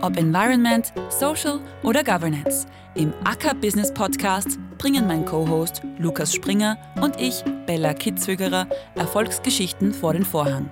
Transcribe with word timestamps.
Ob 0.00 0.16
Environment, 0.16 0.92
Social 1.10 1.60
oder 1.82 2.04
Governance. 2.04 2.66
Im 2.94 3.12
Acker 3.24 3.54
Business 3.54 3.92
Podcast 3.92 4.58
bringen 4.78 5.06
mein 5.06 5.24
Co-Host 5.24 5.82
Lukas 5.98 6.32
Springer 6.34 6.76
und 7.00 7.20
ich, 7.20 7.42
Bella 7.66 7.94
Kitzwögerer, 7.94 8.66
Erfolgsgeschichten 8.94 9.92
vor 9.94 10.12
den 10.12 10.24
Vorhang. 10.24 10.70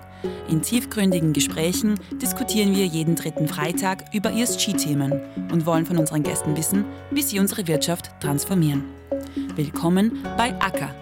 In 0.48 0.62
tiefgründigen 0.62 1.32
Gesprächen 1.32 1.98
diskutieren 2.20 2.76
wir 2.76 2.86
jeden 2.86 3.16
dritten 3.16 3.48
Freitag 3.48 4.04
über 4.12 4.32
ESG-Themen 4.32 5.20
und 5.50 5.66
wollen 5.66 5.86
von 5.86 5.98
unseren 5.98 6.22
Gästen 6.22 6.56
wissen, 6.56 6.84
wie 7.10 7.22
sie 7.22 7.40
unsere 7.40 7.66
Wirtschaft 7.66 8.10
transformieren. 8.20 8.84
Willkommen 9.56 10.18
bei 10.36 10.54
Acker, 10.60 10.94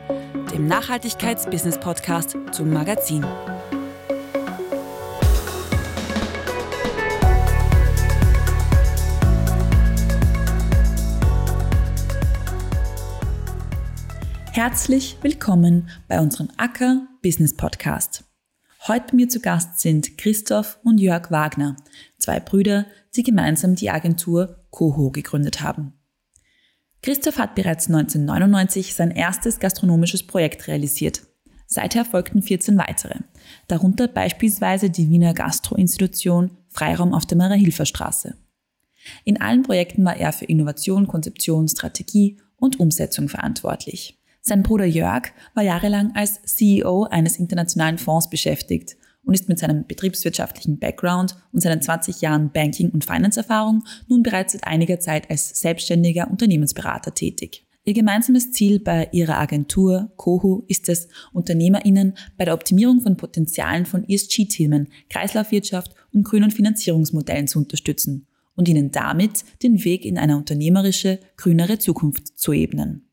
dem 0.54 0.66
Nachhaltigkeits-Business-Podcast 0.68 2.36
zum 2.52 2.72
Magazin. 2.72 3.24
Herzlich 14.58 15.16
willkommen 15.22 15.88
bei 16.08 16.18
unserem 16.18 16.48
Acker 16.56 17.06
Business 17.22 17.54
Podcast. 17.54 18.24
Heute 18.88 19.14
mir 19.14 19.28
zu 19.28 19.38
Gast 19.38 19.78
sind 19.78 20.18
Christoph 20.18 20.80
und 20.82 20.98
Jörg 20.98 21.30
Wagner, 21.30 21.76
zwei 22.18 22.40
Brüder, 22.40 22.84
die 23.14 23.22
gemeinsam 23.22 23.76
die 23.76 23.88
Agentur 23.88 24.66
Coho 24.70 25.12
gegründet 25.12 25.60
haben. 25.60 25.92
Christoph 27.02 27.38
hat 27.38 27.54
bereits 27.54 27.86
1999 27.86 28.94
sein 28.96 29.12
erstes 29.12 29.60
gastronomisches 29.60 30.26
Projekt 30.26 30.66
realisiert. 30.66 31.22
Seither 31.68 32.04
folgten 32.04 32.42
14 32.42 32.76
weitere, 32.78 33.20
darunter 33.68 34.08
beispielsweise 34.08 34.90
die 34.90 35.08
Wiener 35.08 35.34
Gastroinstitution 35.34 36.50
Freiraum 36.68 37.14
auf 37.14 37.26
der 37.26 37.38
Maria-Hilfer-Straße. 37.38 38.36
In 39.24 39.40
allen 39.40 39.62
Projekten 39.62 40.04
war 40.04 40.16
er 40.16 40.32
für 40.32 40.46
Innovation, 40.46 41.06
Konzeption, 41.06 41.68
Strategie 41.68 42.40
und 42.56 42.80
Umsetzung 42.80 43.28
verantwortlich. 43.28 44.17
Sein 44.48 44.62
Bruder 44.62 44.86
Jörg 44.86 45.24
war 45.52 45.62
jahrelang 45.62 46.12
als 46.14 46.40
CEO 46.40 47.04
eines 47.04 47.38
internationalen 47.38 47.98
Fonds 47.98 48.30
beschäftigt 48.30 48.96
und 49.22 49.34
ist 49.34 49.46
mit 49.46 49.58
seinem 49.58 49.86
betriebswirtschaftlichen 49.86 50.78
Background 50.78 51.36
und 51.52 51.60
seinen 51.60 51.82
20 51.82 52.22
Jahren 52.22 52.50
Banking- 52.50 52.88
und 52.88 53.04
Finance-Erfahrung 53.04 53.84
nun 54.08 54.22
bereits 54.22 54.54
seit 54.54 54.66
einiger 54.66 55.00
Zeit 55.00 55.28
als 55.28 55.60
selbstständiger 55.60 56.30
Unternehmensberater 56.30 57.12
tätig. 57.12 57.66
Ihr 57.84 57.92
gemeinsames 57.92 58.50
Ziel 58.52 58.80
bei 58.80 59.10
ihrer 59.12 59.38
Agentur 59.38 60.12
Coho 60.16 60.64
ist 60.66 60.88
es, 60.88 61.08
UnternehmerInnen 61.34 62.14
bei 62.38 62.46
der 62.46 62.54
Optimierung 62.54 63.02
von 63.02 63.18
Potenzialen 63.18 63.84
von 63.84 64.08
ESG-Themen, 64.08 64.88
Kreislaufwirtschaft 65.10 65.94
und 66.14 66.24
grünen 66.24 66.50
Finanzierungsmodellen 66.50 67.48
zu 67.48 67.58
unterstützen 67.58 68.26
und 68.56 68.66
ihnen 68.66 68.92
damit 68.92 69.44
den 69.62 69.84
Weg 69.84 70.06
in 70.06 70.16
eine 70.16 70.38
unternehmerische, 70.38 71.20
grünere 71.36 71.78
Zukunft 71.78 72.38
zu 72.38 72.54
ebnen. 72.54 73.07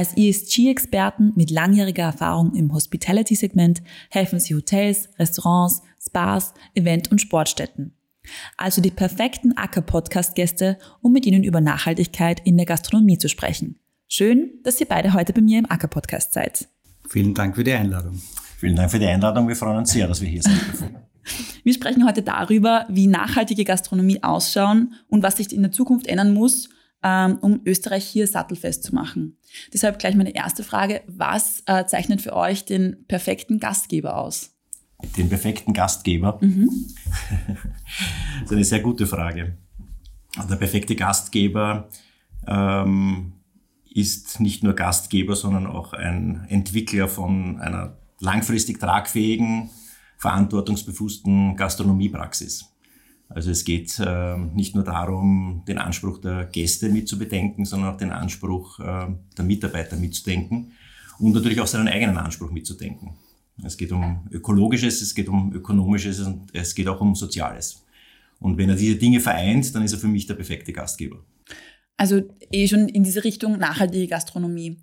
Als 0.00 0.16
ESG-Experten 0.16 1.34
mit 1.36 1.50
langjähriger 1.50 2.04
Erfahrung 2.04 2.54
im 2.54 2.72
Hospitality-Segment 2.72 3.82
helfen 4.08 4.40
sie 4.40 4.54
Hotels, 4.54 5.10
Restaurants, 5.18 5.82
Spas, 6.02 6.54
Event- 6.74 7.12
und 7.12 7.20
Sportstätten. 7.20 7.92
Also 8.56 8.80
die 8.80 8.90
perfekten 8.90 9.58
Acker-Podcast-Gäste, 9.58 10.78
um 11.02 11.12
mit 11.12 11.26
ihnen 11.26 11.44
über 11.44 11.60
Nachhaltigkeit 11.60 12.40
in 12.46 12.56
der 12.56 12.64
Gastronomie 12.64 13.18
zu 13.18 13.28
sprechen. 13.28 13.78
Schön, 14.08 14.52
dass 14.62 14.80
ihr 14.80 14.88
beide 14.88 15.12
heute 15.12 15.34
bei 15.34 15.42
mir 15.42 15.58
im 15.58 15.70
Acker-Podcast 15.70 16.32
seid. 16.32 16.66
Vielen 17.06 17.34
Dank 17.34 17.56
für 17.56 17.64
die 17.64 17.72
Einladung. 17.72 18.22
Vielen 18.56 18.76
Dank 18.76 18.90
für 18.90 18.98
die 18.98 19.06
Einladung. 19.06 19.48
Wir 19.48 19.56
freuen 19.56 19.76
uns 19.76 19.92
sehr, 19.92 20.08
dass 20.08 20.22
wir 20.22 20.30
hier 20.30 20.42
sind. 20.42 20.62
Wir 21.62 21.74
sprechen 21.74 22.06
heute 22.06 22.22
darüber, 22.22 22.86
wie 22.88 23.06
nachhaltige 23.06 23.64
Gastronomie 23.64 24.22
ausschauen 24.22 24.94
und 25.08 25.22
was 25.22 25.36
sich 25.36 25.52
in 25.52 25.60
der 25.60 25.70
Zukunft 25.70 26.06
ändern 26.06 26.32
muss, 26.32 26.70
ähm, 27.02 27.38
um 27.40 27.60
Österreich 27.64 28.04
hier 28.04 28.26
sattelfest 28.26 28.84
zu 28.84 28.94
machen. 28.94 29.38
Deshalb 29.72 29.98
gleich 29.98 30.14
meine 30.14 30.34
erste 30.34 30.62
Frage. 30.64 31.02
Was 31.06 31.62
äh, 31.66 31.86
zeichnet 31.86 32.20
für 32.20 32.34
euch 32.34 32.64
den 32.64 33.04
perfekten 33.06 33.58
Gastgeber 33.58 34.16
aus? 34.16 34.50
Den 35.16 35.28
perfekten 35.28 35.72
Gastgeber? 35.72 36.38
Mhm. 36.40 36.68
das 38.42 38.44
ist 38.44 38.52
eine 38.52 38.64
sehr 38.64 38.80
gute 38.80 39.06
Frage. 39.06 39.56
Der 40.48 40.56
perfekte 40.56 40.94
Gastgeber 40.94 41.88
ähm, 42.46 43.32
ist 43.92 44.40
nicht 44.40 44.62
nur 44.62 44.74
Gastgeber, 44.74 45.34
sondern 45.34 45.66
auch 45.66 45.92
ein 45.92 46.46
Entwickler 46.48 47.08
von 47.08 47.60
einer 47.60 47.96
langfristig 48.20 48.78
tragfähigen, 48.78 49.70
verantwortungsbewussten 50.18 51.56
Gastronomiepraxis. 51.56 52.69
Also 53.30 53.52
es 53.52 53.64
geht 53.64 53.96
äh, 54.00 54.36
nicht 54.36 54.74
nur 54.74 54.82
darum, 54.82 55.62
den 55.66 55.78
Anspruch 55.78 56.20
der 56.20 56.46
Gäste 56.46 56.88
mitzubedenken, 56.88 57.64
sondern 57.64 57.94
auch 57.94 57.96
den 57.96 58.10
Anspruch 58.10 58.80
äh, 58.80 59.06
der 59.38 59.44
Mitarbeiter 59.44 59.96
mitzudenken 59.96 60.72
und 61.20 61.32
natürlich 61.32 61.60
auch 61.60 61.66
seinen 61.68 61.86
eigenen 61.86 62.16
Anspruch 62.18 62.50
mitzudenken. 62.50 63.14
Es 63.64 63.76
geht 63.76 63.92
um 63.92 64.26
Ökologisches, 64.32 65.00
es 65.00 65.14
geht 65.14 65.28
um 65.28 65.52
Ökonomisches 65.52 66.18
und 66.20 66.52
es 66.52 66.74
geht 66.74 66.88
auch 66.88 67.00
um 67.00 67.14
Soziales. 67.14 67.84
Und 68.40 68.58
wenn 68.58 68.70
er 68.70 68.76
diese 68.76 68.96
Dinge 68.96 69.20
vereint, 69.20 69.72
dann 69.74 69.84
ist 69.84 69.92
er 69.92 69.98
für 69.98 70.08
mich 70.08 70.26
der 70.26 70.34
perfekte 70.34 70.72
Gastgeber. 70.72 71.22
Also 71.96 72.22
eh 72.50 72.66
schon 72.66 72.88
in 72.88 73.04
diese 73.04 73.22
Richtung 73.22 73.58
nachhaltige 73.58 74.08
Gastronomie. 74.08 74.78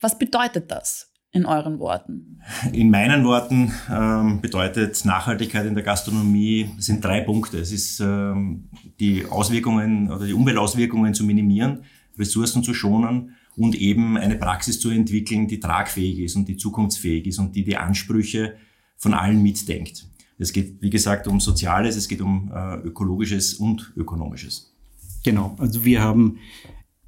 Was 0.00 0.18
bedeutet 0.18 0.70
das? 0.70 1.11
In 1.32 1.46
euren 1.46 1.78
Worten? 1.78 2.40
In 2.72 2.90
meinen 2.90 3.24
Worten 3.24 3.72
ähm, 3.90 4.40
bedeutet 4.40 5.04
Nachhaltigkeit 5.04 5.66
in 5.66 5.74
der 5.74 5.82
Gastronomie 5.82 6.70
sind 6.78 7.02
drei 7.02 7.22
Punkte. 7.22 7.58
Es 7.58 7.72
ist 7.72 8.00
ähm, 8.00 8.68
die 9.00 9.24
Auswirkungen 9.24 10.10
oder 10.10 10.26
die 10.26 10.34
Umweltauswirkungen 10.34 11.14
zu 11.14 11.24
minimieren, 11.24 11.84
Ressourcen 12.18 12.62
zu 12.62 12.74
schonen 12.74 13.34
und 13.56 13.74
eben 13.74 14.18
eine 14.18 14.36
Praxis 14.36 14.78
zu 14.78 14.90
entwickeln, 14.90 15.48
die 15.48 15.58
tragfähig 15.58 16.18
ist 16.20 16.36
und 16.36 16.48
die 16.48 16.56
zukunftsfähig 16.56 17.26
ist 17.26 17.38
und 17.38 17.56
die 17.56 17.64
die 17.64 17.78
Ansprüche 17.78 18.56
von 18.96 19.14
allen 19.14 19.42
mitdenkt. 19.42 20.06
Es 20.38 20.52
geht, 20.52 20.82
wie 20.82 20.90
gesagt, 20.90 21.26
um 21.28 21.40
Soziales, 21.40 21.96
es 21.96 22.08
geht 22.08 22.20
um 22.20 22.52
äh, 22.54 22.76
Ökologisches 22.76 23.54
und 23.54 23.92
Ökonomisches. 23.96 24.72
Genau, 25.24 25.54
also 25.58 25.84
wir 25.84 26.02
haben 26.02 26.38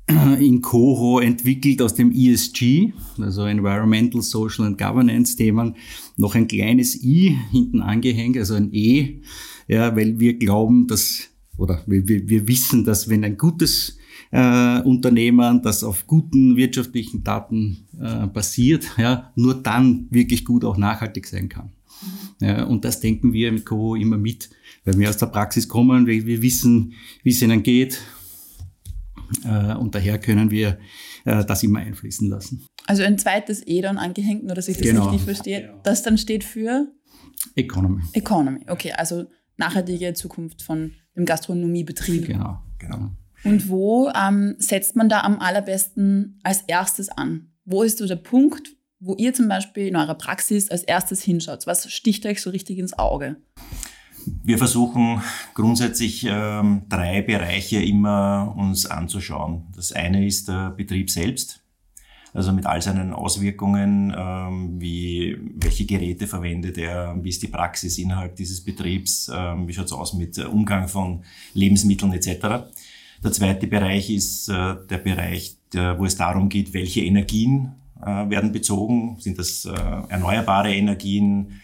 in 0.07 0.61
Coho 0.61 1.21
entwickelt 1.21 1.81
aus 1.81 1.95
dem 1.95 2.13
ESG, 2.13 2.93
also 3.19 3.47
Environmental, 3.47 4.21
Social 4.21 4.67
and 4.67 4.79
Governance 4.79 5.37
Themen, 5.37 5.77
noch 6.17 6.35
ein 6.35 6.47
kleines 6.47 7.03
I 7.03 7.39
hinten 7.51 7.81
angehängt, 7.81 8.37
also 8.37 8.55
ein 8.55 8.73
E, 8.73 9.23
ja, 9.67 9.97
weil 9.97 10.19
wir 10.19 10.35
glauben, 10.35 10.87
dass, 10.87 11.31
oder 11.57 11.83
wir, 11.87 12.07
wir 12.07 12.47
wissen, 12.47 12.85
dass 12.85 13.09
wenn 13.09 13.25
ein 13.25 13.39
gutes 13.39 13.97
äh, 14.31 14.81
Unternehmen, 14.83 15.63
das 15.63 15.83
auf 15.83 16.07
guten 16.07 16.57
wirtschaftlichen 16.57 17.25
Daten 17.25 17.87
äh, 17.99 18.27
basiert, 18.27 18.91
ja, 18.99 19.33
nur 19.37 19.55
dann 19.55 20.07
wirklich 20.11 20.45
gut 20.45 20.65
auch 20.65 20.77
nachhaltig 20.77 21.27
sein 21.27 21.49
kann. 21.49 21.71
Ja, 22.41 22.65
und 22.65 22.85
das 22.85 23.01
denken 23.01 23.33
wir 23.33 23.53
mit 23.53 23.65
Coho 23.65 23.95
immer 23.95 24.19
mit, 24.19 24.51
weil 24.85 24.99
wir 24.99 25.09
aus 25.09 25.17
der 25.17 25.27
Praxis 25.27 25.67
kommen, 25.67 26.07
wir, 26.07 26.27
wir 26.27 26.43
wissen, 26.43 26.93
wie 27.23 27.31
es 27.31 27.41
ihnen 27.41 27.63
geht, 27.63 27.95
äh, 27.95 28.24
und 29.75 29.95
daher 29.95 30.19
können 30.19 30.51
wir 30.51 30.79
äh, 31.25 31.45
das 31.45 31.63
immer 31.63 31.81
einfließen 31.81 32.29
lassen. 32.29 32.67
Also 32.87 33.03
ein 33.03 33.19
zweites 33.19 33.67
E 33.67 33.81
dann 33.81 33.99
angehängt, 33.99 34.45
nur 34.45 34.55
dass 34.55 34.69
ich 34.69 34.77
das 34.77 34.87
genau. 34.87 35.09
richtig 35.09 35.23
verstehe. 35.23 35.63
Genau. 35.63 35.81
Das 35.83 36.03
dann 36.03 36.19
steht 36.19 36.45
für? 36.45 36.89
Economy. 37.55 38.03
Economy, 38.13 38.61
okay. 38.69 38.93
Also 38.93 39.27
nachhaltige 39.57 40.15
Zukunft 40.15 40.63
von 40.63 40.93
dem 41.17 41.25
Gastronomiebetrieb. 41.25 42.27
Genau, 42.27 42.59
genau. 42.79 43.11
Und 43.45 43.69
wo 43.69 44.11
ähm, 44.11 44.57
setzt 44.59 44.97
man 44.97 45.09
da 45.09 45.21
am 45.21 45.39
allerbesten 45.39 46.41
als 46.43 46.63
erstes 46.63 47.11
an? 47.11 47.53
Wo 47.65 47.83
ist 47.83 47.99
so 47.99 48.07
der 48.07 48.17
Punkt, 48.17 48.77
wo 49.01 49.15
ihr 49.17 49.35
zum 49.35 49.49
Beispiel 49.49 49.87
in 49.87 49.97
eurer 49.97 50.15
Praxis 50.15 50.71
als 50.71 50.83
erstes 50.83 51.23
hinschaut? 51.23 51.67
Was 51.67 51.91
sticht 51.93 52.25
euch 52.27 52.41
so 52.41 52.51
richtig 52.51 52.79
ins 52.79 52.99
Auge? 52.99 53.37
Wir 54.43 54.59
versuchen 54.59 55.21
grundsätzlich 55.55 56.27
ähm, 56.29 56.83
drei 56.89 57.23
Bereiche 57.23 57.83
immer 57.83 58.55
uns 58.57 58.87
anzuschauen. 58.87 59.67
Das 59.75 59.93
eine 59.93 60.27
ist 60.27 60.49
der 60.49 60.71
Betrieb 60.71 61.11
selbst, 61.11 61.63
also 62.33 62.53
mit 62.53 62.67
all 62.67 62.83
seinen 62.83 63.13
Auswirkungen, 63.13 64.15
ähm, 64.17 64.81
wie 64.81 65.37
welche 65.57 65.87
Geräte 65.87 66.27
verwendet 66.27 66.79
er, 66.79 67.17
wie 67.23 67.29
ist 67.29 67.43
die 67.43 67.49
Praxis 67.49 67.99
innerhalb 67.99 68.37
dieses 68.37 68.63
Betriebs, 68.63 69.31
ähm, 69.35 69.69
wie 69.69 69.73
schaut 69.73 69.87
es 69.87 69.93
aus 69.93 70.15
mit 70.15 70.39
Umgang 70.39 70.89
von 70.89 71.25
Lebensmitteln 71.55 72.13
etc. 72.13 72.67
Der 73.23 73.33
zweite 73.33 73.67
Bereich 73.67 74.11
ist 74.11 74.49
äh, 74.49 74.77
der 74.91 74.99
Bereich, 74.99 75.57
der, 75.73 75.99
wo 75.99 76.05
es 76.05 76.17
darum 76.17 76.49
geht, 76.49 76.75
welche 76.75 77.01
Energien 77.01 77.73
äh, 78.05 78.29
werden 78.29 78.53
bezogen. 78.53 79.17
Sind 79.19 79.39
das 79.39 79.65
äh, 79.65 79.71
erneuerbare 80.09 80.75
Energien? 80.75 81.61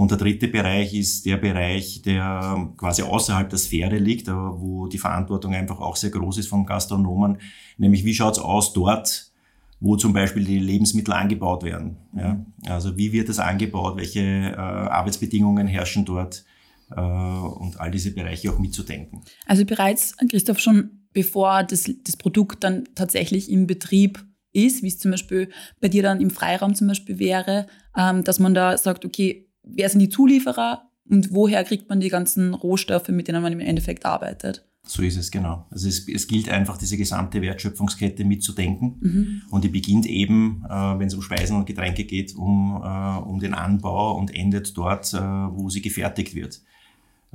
Und 0.00 0.10
der 0.10 0.16
dritte 0.16 0.48
Bereich 0.48 0.94
ist 0.94 1.26
der 1.26 1.36
Bereich, 1.36 2.00
der 2.00 2.72
quasi 2.78 3.02
außerhalb 3.02 3.50
der 3.50 3.58
Sphäre 3.58 3.98
liegt, 3.98 4.28
wo 4.28 4.86
die 4.86 4.96
Verantwortung 4.96 5.54
einfach 5.54 5.78
auch 5.78 5.94
sehr 5.94 6.08
groß 6.08 6.38
ist 6.38 6.48
von 6.48 6.64
Gastronomen, 6.64 7.36
nämlich 7.76 8.02
wie 8.06 8.14
schaut's 8.14 8.38
aus 8.38 8.72
dort, 8.72 9.30
wo 9.78 9.96
zum 9.96 10.14
Beispiel 10.14 10.42
die 10.46 10.58
Lebensmittel 10.58 11.12
angebaut 11.12 11.64
werden. 11.64 11.98
Ja? 12.16 12.42
Also 12.66 12.96
wie 12.96 13.12
wird 13.12 13.28
das 13.28 13.40
angebaut, 13.40 13.98
welche 13.98 14.20
äh, 14.20 14.56
Arbeitsbedingungen 14.56 15.66
herrschen 15.66 16.06
dort, 16.06 16.46
äh, 16.90 16.98
und 16.98 17.78
all 17.78 17.90
diese 17.90 18.12
Bereiche 18.12 18.50
auch 18.50 18.58
mitzudenken. 18.58 19.20
Also 19.44 19.66
bereits, 19.66 20.16
Christoph, 20.30 20.60
schon 20.60 21.08
bevor 21.12 21.62
das, 21.62 21.90
das 22.04 22.16
Produkt 22.16 22.64
dann 22.64 22.84
tatsächlich 22.94 23.50
im 23.50 23.66
Betrieb 23.66 24.24
ist, 24.54 24.82
wie 24.82 24.88
es 24.88 24.98
zum 24.98 25.10
Beispiel 25.10 25.50
bei 25.78 25.88
dir 25.88 26.02
dann 26.02 26.22
im 26.22 26.30
Freiraum 26.30 26.74
zum 26.74 26.88
Beispiel 26.88 27.18
wäre, 27.18 27.66
ähm, 27.94 28.24
dass 28.24 28.38
man 28.38 28.54
da 28.54 28.78
sagt, 28.78 29.04
okay, 29.04 29.49
wer 29.74 29.88
sind 29.88 30.00
die 30.00 30.08
Zulieferer 30.08 30.90
und 31.08 31.32
woher 31.32 31.64
kriegt 31.64 31.88
man 31.88 32.00
die 32.00 32.08
ganzen 32.08 32.54
Rohstoffe, 32.54 33.08
mit 33.08 33.28
denen 33.28 33.42
man 33.42 33.52
im 33.52 33.60
Endeffekt 33.60 34.06
arbeitet? 34.06 34.64
So 34.82 35.02
ist 35.02 35.16
es, 35.16 35.30
genau. 35.30 35.66
Also 35.70 35.88
es, 35.88 36.08
es 36.08 36.26
gilt 36.26 36.48
einfach, 36.48 36.78
diese 36.78 36.96
gesamte 36.96 37.42
Wertschöpfungskette 37.42 38.24
mitzudenken. 38.24 38.96
Mhm. 39.00 39.42
Und 39.50 39.64
die 39.64 39.68
beginnt 39.68 40.06
eben, 40.06 40.64
äh, 40.68 40.98
wenn 40.98 41.06
es 41.06 41.14
um 41.14 41.22
Speisen 41.22 41.56
und 41.56 41.66
Getränke 41.66 42.04
geht, 42.04 42.34
um, 42.34 42.80
äh, 42.82 43.18
um 43.18 43.38
den 43.38 43.54
Anbau 43.54 44.16
und 44.16 44.34
endet 44.34 44.76
dort, 44.76 45.12
äh, 45.12 45.18
wo 45.18 45.68
sie 45.68 45.82
gefertigt 45.82 46.34
wird. 46.34 46.60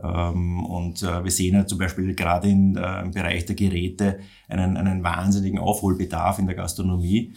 Ähm, 0.04 0.66
und 0.66 1.04
äh, 1.04 1.24
wir 1.24 1.32
sehen 1.32 1.56
ja 1.56 1.66
zum 1.66 1.78
Beispiel 1.78 2.14
gerade 2.16 2.50
in, 2.50 2.76
äh, 2.76 3.02
im 3.02 3.12
Bereich 3.12 3.46
der 3.46 3.56
Geräte 3.56 4.20
einen, 4.50 4.76
einen 4.76 5.04
wahnsinnigen 5.04 5.60
Aufholbedarf 5.60 6.40
in 6.40 6.48
der 6.48 6.56
Gastronomie, 6.56 7.34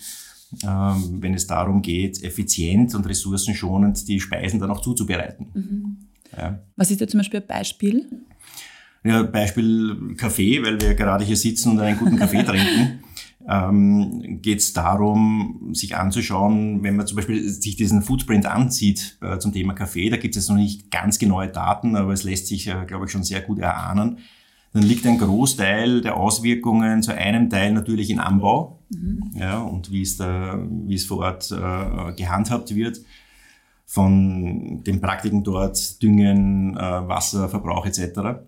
wenn 0.50 1.34
es 1.34 1.46
darum 1.46 1.82
geht, 1.82 2.22
effizient 2.22 2.94
und 2.94 3.06
ressourcenschonend 3.06 4.08
die 4.08 4.20
Speisen 4.20 4.60
dann 4.60 4.70
auch 4.70 4.80
zuzubereiten. 4.80 5.48
Mhm. 5.54 5.96
Ja. 6.36 6.62
Was 6.76 6.90
ist 6.90 7.00
da 7.00 7.08
zum 7.08 7.18
Beispiel 7.18 7.40
ein 7.40 7.46
Beispiel? 7.46 8.06
Ja, 9.04 9.22
Beispiel 9.22 10.14
Kaffee, 10.16 10.62
weil 10.62 10.80
wir 10.80 10.94
gerade 10.94 11.24
hier 11.24 11.36
sitzen 11.36 11.72
und 11.72 11.80
einen 11.80 11.98
guten 11.98 12.16
Kaffee 12.16 12.42
trinken 12.44 13.00
ähm, 13.48 14.40
geht 14.42 14.58
es 14.58 14.74
darum, 14.74 15.70
sich 15.72 15.96
anzuschauen, 15.96 16.82
wenn 16.82 16.96
man 16.96 17.06
zum 17.06 17.16
Beispiel 17.16 17.48
sich 17.48 17.76
diesen 17.76 18.02
Footprint 18.02 18.46
ansieht 18.46 19.16
äh, 19.22 19.38
zum 19.38 19.52
Thema 19.52 19.72
Kaffee, 19.72 20.10
da 20.10 20.18
gibt 20.18 20.36
es 20.36 20.42
jetzt 20.42 20.50
noch 20.50 20.56
nicht 20.56 20.90
ganz 20.90 21.18
genaue 21.18 21.48
Daten, 21.48 21.96
aber 21.96 22.12
es 22.12 22.24
lässt 22.24 22.46
sich, 22.46 22.68
äh, 22.68 22.84
glaube 22.86 23.06
ich, 23.06 23.10
schon 23.10 23.24
sehr 23.24 23.40
gut 23.40 23.58
erahnen. 23.58 24.18
Dann 24.72 24.82
liegt 24.82 25.06
ein 25.06 25.18
Großteil 25.18 26.02
der 26.02 26.16
Auswirkungen 26.16 27.02
zu 27.02 27.14
einem 27.14 27.48
Teil 27.48 27.72
natürlich 27.72 28.10
in 28.10 28.20
Anbau 28.20 28.80
mhm. 28.90 29.30
ja, 29.34 29.60
und 29.60 29.90
wie 29.90 30.02
es, 30.02 30.16
da, 30.16 30.58
wie 30.86 30.94
es 30.94 31.06
vor 31.06 31.18
Ort 31.18 31.50
äh, 31.50 32.12
gehandhabt 32.12 32.74
wird 32.74 33.00
von 33.86 34.84
den 34.84 35.00
Praktiken 35.00 35.42
dort, 35.42 36.02
Düngen, 36.02 36.76
äh, 36.76 36.80
Wasserverbrauch 36.80 37.86
etc. 37.86 38.42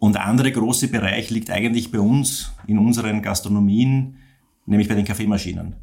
Und 0.00 0.16
der 0.16 0.26
andere 0.26 0.50
große 0.50 0.88
Bereich 0.88 1.30
liegt 1.30 1.48
eigentlich 1.48 1.92
bei 1.92 2.00
uns 2.00 2.52
in 2.66 2.78
unseren 2.78 3.22
Gastronomien, 3.22 4.16
nämlich 4.66 4.88
bei 4.88 4.96
den 4.96 5.04
Kaffeemaschinen 5.04 5.76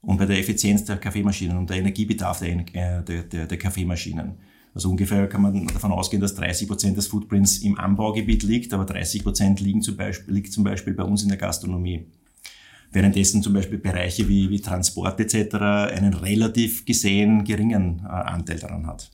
und 0.00 0.16
bei 0.16 0.24
der 0.24 0.38
Effizienz 0.38 0.84
der 0.84 0.96
Kaffeemaschinen 0.96 1.56
und 1.58 1.68
der 1.68 1.76
Energiebedarf 1.76 2.40
der, 2.40 2.48
äh, 2.48 3.04
der, 3.04 3.22
der, 3.22 3.46
der 3.46 3.58
Kaffeemaschinen. 3.58 4.38
Also 4.74 4.90
ungefähr 4.90 5.28
kann 5.28 5.42
man 5.42 5.66
davon 5.68 5.92
ausgehen, 5.92 6.20
dass 6.20 6.34
30 6.34 6.66
Prozent 6.66 6.96
des 6.96 7.06
Footprints 7.06 7.58
im 7.58 7.78
Anbaugebiet 7.78 8.42
liegt, 8.42 8.74
aber 8.74 8.84
30 8.84 9.22
Prozent 9.22 9.60
liegen 9.60 9.82
zum 9.82 9.96
Beispiel, 9.96 10.34
liegt 10.34 10.52
zum 10.52 10.64
Beispiel 10.64 10.94
bei 10.94 11.04
uns 11.04 11.22
in 11.22 11.28
der 11.28 11.38
Gastronomie. 11.38 12.06
Währenddessen 12.90 13.42
zum 13.42 13.52
Beispiel 13.52 13.78
Bereiche 13.78 14.28
wie, 14.28 14.50
wie 14.50 14.60
Transport 14.60 15.18
etc. 15.20 15.54
einen 15.94 16.14
relativ 16.14 16.84
gesehen 16.84 17.44
geringen 17.44 18.02
äh, 18.04 18.08
Anteil 18.08 18.58
daran 18.58 18.86
hat. 18.86 19.10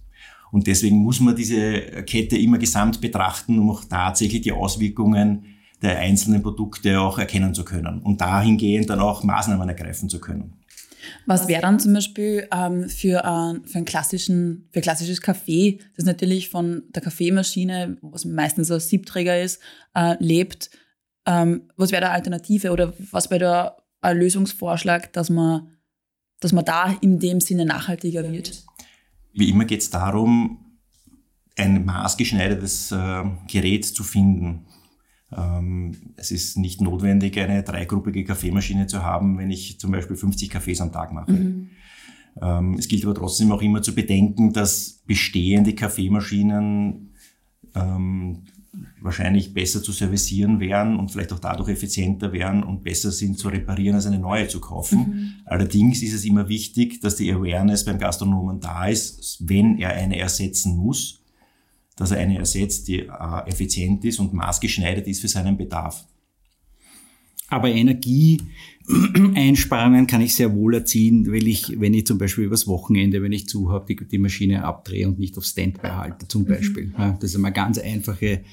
Und 0.51 0.67
deswegen 0.67 0.97
muss 0.97 1.21
man 1.21 1.37
diese 1.37 1.81
Kette 2.05 2.37
immer 2.37 2.59
gesamt 2.59 3.01
betrachten, 3.01 3.59
um 3.59 3.71
auch 3.71 3.85
tatsächlich 3.85 4.43
die 4.43 4.53
Auswirkungen 4.53 5.45
der 5.83 5.99
einzelnen 5.99 6.43
Produkte 6.43 7.01
auch 7.01 7.19
erkennen 7.19 7.55
zu 7.55 7.65
können 7.65 8.01
und 8.01 8.21
dahingehend 8.21 8.91
dann 8.91 9.01
auch 9.01 9.23
Maßnahmen 9.23 9.69
ergreifen 9.69 10.09
zu 10.09 10.21
können. 10.21 10.55
Was 11.27 11.49
wäre 11.49 11.63
dann 11.63 11.81
zum 11.81 11.95
Beispiel 11.95 12.47
ähm, 12.53 12.89
für, 12.89 13.19
äh, 13.19 13.67
für, 13.69 13.77
einen 13.77 13.85
klassischen, 13.85 14.69
für 14.73 14.81
klassisches 14.81 15.21
Kaffee, 15.21 15.79
das 15.97 16.05
natürlich 16.05 16.49
von 16.49 16.83
der 16.91 17.03
Kaffeemaschine, 17.03 17.99
was 18.03 18.25
meistens 18.25 18.71
ein 18.71 18.81
Siebträger 18.81 19.41
ist, 19.41 19.61
äh, 19.95 20.17
lebt? 20.19 20.71
Ähm, 21.27 21.63
was 21.77 21.93
wäre 21.93 22.03
da 22.03 22.11
Alternative 22.11 22.71
oder 22.71 22.93
was 23.11 23.31
wäre 23.31 23.41
da 23.41 23.77
ein 24.01 24.19
Lösungsvorschlag, 24.19 25.13
dass 25.13 25.31
man, 25.31 25.71
dass 26.41 26.53
man 26.53 26.65
da 26.65 26.97
in 27.01 27.19
dem 27.19 27.41
Sinne 27.41 27.67
nachhaltiger 27.67 28.31
wird? 28.31 28.65
Wie 29.33 29.51
immer 29.51 29.65
geht 29.65 29.83
es 29.83 29.91
darum, 29.91 30.59
ein 31.57 31.85
maßgeschneidertes 31.85 32.93
äh, 32.93 33.25
Gerät 33.49 33.85
zu 33.85 34.03
finden. 34.03 34.67
Ähm, 35.37 35.93
es 36.17 36.31
ist 36.31 36.57
nicht 36.57 36.81
notwendig, 36.81 37.39
eine 37.39 37.63
dreigruppige 37.63 38.25
Kaffeemaschine 38.25 38.87
zu 38.87 39.03
haben, 39.03 39.39
wenn 39.39 39.51
ich 39.51 39.79
zum 39.79 39.93
Beispiel 39.93 40.17
50 40.17 40.51
Kaffees 40.51 40.81
am 40.81 40.93
Tag 40.93 41.13
mache. 41.13 41.33
Mhm. 41.33 41.71
Ähm, 42.41 42.75
es 42.75 42.89
gilt 42.89 43.05
aber 43.05 43.15
trotzdem 43.15 43.53
auch 43.53 43.63
immer 43.63 43.83
zu 43.83 43.95
bedenken, 43.95 44.53
dass 44.53 45.03
bestehende 45.07 45.75
Kaffeemaschinen 45.75 47.15
ähm, 47.75 48.43
wahrscheinlich 49.01 49.53
besser 49.53 49.83
zu 49.83 49.93
servicieren 49.93 50.61
wären 50.61 50.97
und 50.97 51.11
vielleicht 51.11 51.33
auch 51.33 51.39
dadurch 51.39 51.71
effizienter 51.71 52.33
wären 52.33 52.63
und 52.63 52.85
besser 52.85 53.11
sind 53.11 53.39
zu 53.39 53.49
reparieren, 53.49 53.97
als 53.97 54.07
eine 54.07 54.19
neue 54.19 54.49
zu 54.49 54.61
kaufen. 54.61 54.99
Mhm. 54.99 55.33
Allerdings 55.45 56.03
ist 56.03 56.15
es 56.15 56.25
immer 56.25 56.49
wichtig, 56.49 57.01
dass 57.01 57.17
die 57.17 57.33
Awareness 57.33 57.85
beim 57.85 57.99
Gastronomen 57.99 58.61
da 58.61 58.87
ist, 58.87 59.43
wenn 59.49 59.79
er 59.79 59.91
eine 59.91 60.19
ersetzen 60.19 60.77
muss, 60.77 61.20
dass 62.01 62.11
er 62.13 62.19
eine 62.19 62.39
ersetzt, 62.39 62.87
die 62.89 63.01
äh, 63.01 63.47
effizient 63.47 64.05
ist 64.07 64.21
und 64.21 64.33
maßgeschneidert 64.33 65.07
ist 65.07 65.21
für 65.21 65.29
seinen 65.29 65.59
Bedarf. 65.59 66.07
Aber 67.49 67.69
Energieeinsparungen 67.69 70.07
kann 70.07 70.23
ich 70.23 70.35
sehr 70.35 70.55
wohl 70.55 70.77
erzielen, 70.77 71.31
weil 71.31 71.47
ich, 71.47 71.79
wenn 71.79 71.93
ich 71.93 72.07
zum 72.07 72.17
Beispiel 72.17 72.45
übers 72.45 72.67
Wochenende, 72.67 73.23
wenn 73.23 73.33
ich 73.33 73.49
zu 73.49 73.71
habe, 73.71 73.85
die, 73.87 73.97
die 74.07 74.17
Maschine 74.17 74.65
abdrehe 74.65 75.09
und 75.09 75.19
nicht 75.19 75.37
auf 75.37 75.45
Standby 75.45 75.89
halte, 75.89 76.27
zum 76.27 76.45
mhm. 76.45 76.47
Beispiel. 76.47 76.87
Mhm. 76.87 76.95
Ja, 76.97 77.19
das 77.21 77.33
ist 77.33 77.37
eine 77.37 77.53
ganz 77.53 77.79
einfache 77.79 78.45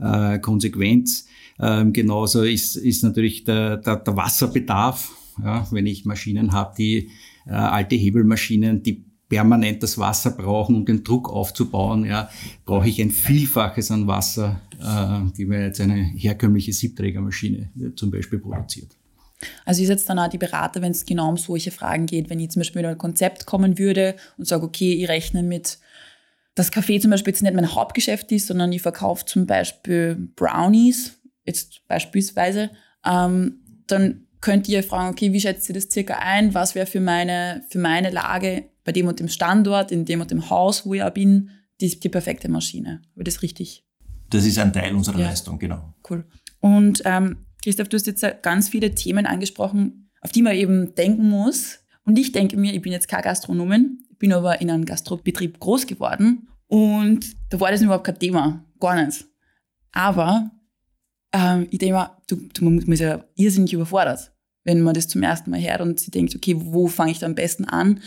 äh, 0.00 0.38
Konsequenz. 0.38 1.26
Ähm, 1.60 1.92
genauso 1.92 2.42
ist, 2.42 2.76
ist 2.76 3.04
natürlich 3.04 3.44
der, 3.44 3.76
der, 3.76 3.96
der 3.96 4.16
Wasserbedarf. 4.16 5.14
Ja, 5.42 5.66
wenn 5.72 5.86
ich 5.86 6.06
Maschinen 6.06 6.52
habe, 6.52 6.74
die 6.78 7.10
äh, 7.46 7.50
alte 7.50 7.96
Hebelmaschinen, 7.96 8.82
die 8.82 9.04
permanent 9.34 9.82
das 9.82 9.98
Wasser 9.98 10.30
brauchen, 10.30 10.76
um 10.76 10.84
den 10.84 11.02
Druck 11.02 11.28
aufzubauen, 11.28 12.04
ja, 12.04 12.30
brauche 12.64 12.88
ich 12.88 13.00
ein 13.00 13.10
Vielfaches 13.10 13.90
an 13.90 14.06
Wasser, 14.06 14.60
äh, 14.80 15.28
die 15.36 15.44
mir 15.44 15.60
jetzt 15.60 15.80
eine 15.80 15.96
herkömmliche 15.96 16.72
Siebträgermaschine 16.72 17.68
äh, 17.76 17.94
zum 17.96 18.12
Beispiel 18.12 18.38
produziert. 18.38 18.92
Also 19.64 19.82
ist 19.82 19.88
jetzt 19.88 20.08
dann 20.08 20.20
auch 20.20 20.28
die 20.28 20.38
Berater, 20.38 20.82
wenn 20.82 20.92
es 20.92 21.04
genau 21.04 21.30
um 21.30 21.36
solche 21.36 21.72
Fragen 21.72 22.06
geht, 22.06 22.30
wenn 22.30 22.38
ich 22.38 22.50
zum 22.50 22.60
Beispiel 22.60 22.82
mit 22.82 22.88
einem 22.88 22.98
Konzept 22.98 23.44
kommen 23.44 23.76
würde 23.76 24.14
und 24.38 24.46
sage, 24.46 24.62
okay, 24.62 24.92
ich 24.92 25.08
rechne 25.08 25.42
mit, 25.42 25.78
dass 26.54 26.70
Kaffee 26.70 27.00
zum 27.00 27.10
Beispiel 27.10 27.32
jetzt 27.32 27.42
nicht 27.42 27.54
mein 27.54 27.74
Hauptgeschäft 27.74 28.30
ist, 28.30 28.46
sondern 28.46 28.70
ich 28.70 28.82
verkaufe 28.82 29.24
zum 29.26 29.46
Beispiel 29.46 30.28
Brownies, 30.36 31.18
jetzt 31.44 31.82
beispielsweise, 31.88 32.70
ähm, 33.04 33.56
dann 33.88 34.28
könnt 34.40 34.68
ihr 34.68 34.84
fragen, 34.84 35.10
okay, 35.10 35.32
wie 35.32 35.40
schätzt 35.40 35.68
ihr 35.68 35.74
das 35.74 35.90
circa 35.90 36.18
ein? 36.20 36.54
Was 36.54 36.76
wäre 36.76 36.86
für 36.86 37.00
meine, 37.00 37.64
für 37.68 37.80
meine 37.80 38.10
Lage 38.10 38.66
bei 38.84 38.92
dem 38.92 39.08
und 39.08 39.18
dem 39.18 39.28
Standort, 39.28 39.90
in 39.90 40.04
dem 40.04 40.20
und 40.20 40.30
dem 40.30 40.50
Haus, 40.50 40.86
wo 40.86 40.94
ich 40.94 41.02
auch 41.02 41.10
bin, 41.10 41.50
die, 41.80 41.98
die 41.98 42.08
perfekte 42.08 42.48
Maschine. 42.48 43.02
Wird 43.14 43.26
das 43.26 43.42
richtig? 43.42 43.84
Das 44.30 44.44
ist 44.44 44.58
ein 44.58 44.72
Teil 44.72 44.94
unserer 44.94 45.18
ja. 45.18 45.28
Leistung, 45.28 45.58
genau. 45.58 45.94
Cool. 46.08 46.24
Und 46.60 47.02
ähm, 47.04 47.38
Christoph, 47.62 47.88
du 47.88 47.96
hast 47.96 48.06
jetzt 48.06 48.24
ganz 48.42 48.68
viele 48.68 48.94
Themen 48.94 49.26
angesprochen, 49.26 50.10
auf 50.20 50.32
die 50.32 50.42
man 50.42 50.54
eben 50.54 50.94
denken 50.94 51.28
muss. 51.28 51.80
Und 52.04 52.18
ich 52.18 52.32
denke 52.32 52.56
mir, 52.56 52.74
ich 52.74 52.82
bin 52.82 52.92
jetzt 52.92 53.08
keine 53.08 53.22
Gastronomin, 53.22 53.98
bin 54.18 54.32
aber 54.32 54.60
in 54.60 54.70
einem 54.70 54.84
Gastrobetrieb 54.84 55.58
groß 55.58 55.86
geworden 55.86 56.48
und 56.66 57.34
da 57.50 57.60
war 57.60 57.70
das 57.70 57.82
überhaupt 57.82 58.04
kein 58.04 58.18
Thema, 58.18 58.64
gar 58.80 59.02
nicht. 59.02 59.24
Aber 59.92 60.50
ähm, 61.32 61.66
ich 61.70 61.78
denke 61.78 61.94
mir, 61.94 62.10
du, 62.26 62.36
du 62.52 62.64
man 62.64 62.80
ist 62.80 63.00
ja 63.00 63.24
irrsinnig 63.36 63.72
überfordert, 63.72 64.32
wenn 64.64 64.80
man 64.80 64.94
das 64.94 65.08
zum 65.08 65.22
ersten 65.22 65.50
Mal 65.50 65.62
hört 65.62 65.80
und 65.80 66.00
sie 66.00 66.10
denkt, 66.10 66.34
okay, 66.34 66.56
wo 66.58 66.88
fange 66.88 67.12
ich 67.12 67.20
da 67.20 67.26
am 67.26 67.34
besten 67.34 67.64
an? 67.64 68.00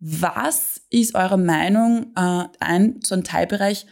Was 0.00 0.80
ist 0.90 1.14
eurer 1.14 1.36
Meinung 1.36 2.12
äh, 2.16 2.44
ein, 2.58 3.00
so 3.04 3.14
ein 3.14 3.22
Teilbereich, 3.22 3.86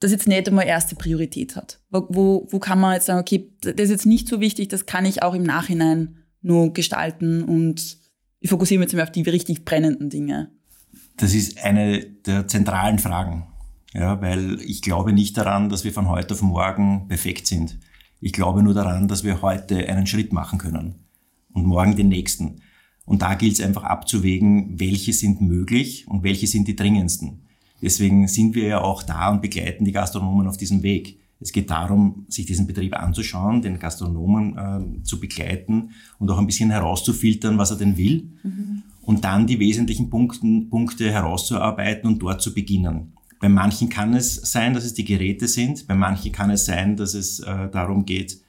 das 0.00 0.10
jetzt 0.10 0.26
nicht 0.26 0.48
einmal 0.48 0.66
erste 0.66 0.96
Priorität 0.96 1.56
hat? 1.56 1.80
Wo, 1.90 2.06
wo, 2.08 2.48
wo 2.50 2.58
kann 2.58 2.80
man 2.80 2.94
jetzt 2.94 3.06
sagen, 3.06 3.20
okay, 3.20 3.52
das 3.60 3.74
ist 3.74 3.90
jetzt 3.90 4.06
nicht 4.06 4.28
so 4.28 4.40
wichtig, 4.40 4.68
das 4.68 4.86
kann 4.86 5.04
ich 5.04 5.22
auch 5.22 5.34
im 5.34 5.42
Nachhinein 5.42 6.16
nur 6.40 6.72
gestalten 6.72 7.42
und 7.42 7.98
ich 8.40 8.50
fokussiere 8.50 8.78
mich 8.78 8.86
jetzt 8.86 8.96
mal 8.96 9.02
auf 9.02 9.12
die 9.12 9.22
richtig 9.22 9.64
brennenden 9.64 10.10
Dinge? 10.10 10.50
Das 11.18 11.34
ist 11.34 11.62
eine 11.62 12.04
der 12.04 12.46
zentralen 12.48 12.98
Fragen. 12.98 13.46
Ja, 13.92 14.20
weil 14.20 14.60
ich 14.60 14.82
glaube 14.82 15.12
nicht 15.12 15.36
daran, 15.38 15.70
dass 15.70 15.84
wir 15.84 15.92
von 15.92 16.08
heute 16.08 16.34
auf 16.34 16.42
morgen 16.42 17.08
perfekt 17.08 17.46
sind. 17.46 17.78
Ich 18.20 18.32
glaube 18.32 18.62
nur 18.62 18.74
daran, 18.74 19.08
dass 19.08 19.24
wir 19.24 19.40
heute 19.42 19.88
einen 19.88 20.06
Schritt 20.06 20.32
machen 20.32 20.58
können 20.58 21.06
und 21.52 21.64
morgen 21.64 21.96
den 21.96 22.08
nächsten. 22.08 22.60
Und 23.06 23.22
da 23.22 23.34
gilt 23.34 23.54
es 23.54 23.60
einfach 23.60 23.84
abzuwägen, 23.84 24.78
welche 24.78 25.12
sind 25.12 25.40
möglich 25.40 26.06
und 26.08 26.24
welche 26.24 26.46
sind 26.46 26.68
die 26.68 26.76
dringendsten. 26.76 27.40
Deswegen 27.80 28.26
sind 28.26 28.54
wir 28.54 28.66
ja 28.66 28.80
auch 28.80 29.02
da 29.02 29.30
und 29.30 29.42
begleiten 29.42 29.84
die 29.84 29.92
Gastronomen 29.92 30.48
auf 30.48 30.56
diesem 30.56 30.82
Weg. 30.82 31.18
Es 31.38 31.52
geht 31.52 31.70
darum, 31.70 32.24
sich 32.28 32.46
diesen 32.46 32.66
Betrieb 32.66 32.98
anzuschauen, 32.98 33.62
den 33.62 33.78
Gastronomen 33.78 34.56
äh, 34.56 35.02
zu 35.04 35.20
begleiten 35.20 35.90
und 36.18 36.30
auch 36.30 36.38
ein 36.38 36.46
bisschen 36.46 36.70
herauszufiltern, 36.70 37.58
was 37.58 37.70
er 37.70 37.76
denn 37.76 37.96
will. 37.96 38.30
Mhm. 38.42 38.82
Und 39.02 39.24
dann 39.24 39.46
die 39.46 39.60
wesentlichen 39.60 40.10
Punkten, 40.10 40.68
Punkte 40.68 41.12
herauszuarbeiten 41.12 42.08
und 42.08 42.20
dort 42.20 42.42
zu 42.42 42.54
beginnen. 42.54 43.12
Bei 43.38 43.48
manchen 43.48 43.90
kann 43.90 44.14
es 44.14 44.34
sein, 44.34 44.72
dass 44.72 44.84
es 44.84 44.94
die 44.94 45.04
Geräte 45.04 45.46
sind. 45.46 45.86
Bei 45.86 45.94
manchen 45.94 46.32
kann 46.32 46.50
es 46.50 46.64
sein, 46.64 46.96
dass 46.96 47.14
es 47.14 47.40
äh, 47.40 47.68
darum 47.70 48.06
geht, 48.06 48.40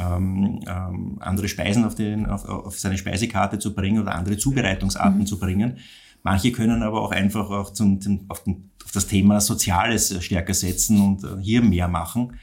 ähm, 0.00 0.60
ähm, 0.66 1.16
andere 1.20 1.48
Speisen 1.48 1.84
auf, 1.84 1.94
den, 1.94 2.26
auf, 2.26 2.44
auf 2.44 2.78
seine 2.78 2.98
Speisekarte 2.98 3.58
zu 3.58 3.74
bringen 3.74 4.00
oder 4.00 4.14
andere 4.14 4.36
Zubereitungsarten 4.36 5.20
mhm. 5.20 5.26
zu 5.26 5.38
bringen. 5.38 5.78
Manche 6.22 6.52
können 6.52 6.82
aber 6.82 7.00
auch 7.02 7.12
einfach 7.12 7.50
auch 7.50 7.72
zum, 7.72 8.00
zum, 8.00 8.24
auf, 8.28 8.42
den, 8.42 8.70
auf, 8.84 8.92
das 8.92 9.06
Thema 9.06 9.40
Soziales 9.40 10.22
stärker 10.22 10.54
setzen 10.54 11.00
und 11.00 11.24
äh, 11.24 11.40
hier 11.40 11.62
mehr 11.62 11.88
machen. 11.88 12.34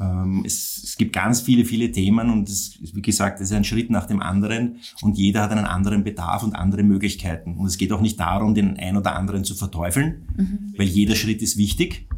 Ähm, 0.00 0.42
es, 0.44 0.82
es, 0.82 0.96
gibt 0.96 1.12
ganz 1.12 1.40
viele, 1.40 1.64
viele 1.64 1.92
Themen 1.92 2.28
und 2.30 2.48
es, 2.48 2.78
wie 2.80 3.02
gesagt, 3.02 3.40
es 3.40 3.50
ist 3.50 3.56
ein 3.56 3.62
Schritt 3.62 3.90
nach 3.90 4.06
dem 4.06 4.20
anderen 4.20 4.80
und 5.02 5.16
jeder 5.16 5.42
hat 5.42 5.52
einen 5.52 5.66
anderen 5.66 6.02
Bedarf 6.02 6.42
und 6.42 6.56
andere 6.56 6.82
Möglichkeiten. 6.82 7.56
Und 7.56 7.66
es 7.66 7.78
geht 7.78 7.92
auch 7.92 8.00
nicht 8.00 8.18
darum, 8.18 8.54
den 8.54 8.76
einen 8.76 8.96
oder 8.96 9.14
anderen 9.14 9.44
zu 9.44 9.54
verteufeln, 9.54 10.26
mhm. 10.36 10.74
weil 10.76 10.86
jeder 10.86 11.14
Schritt 11.14 11.40
ist 11.42 11.56
wichtig 11.56 12.08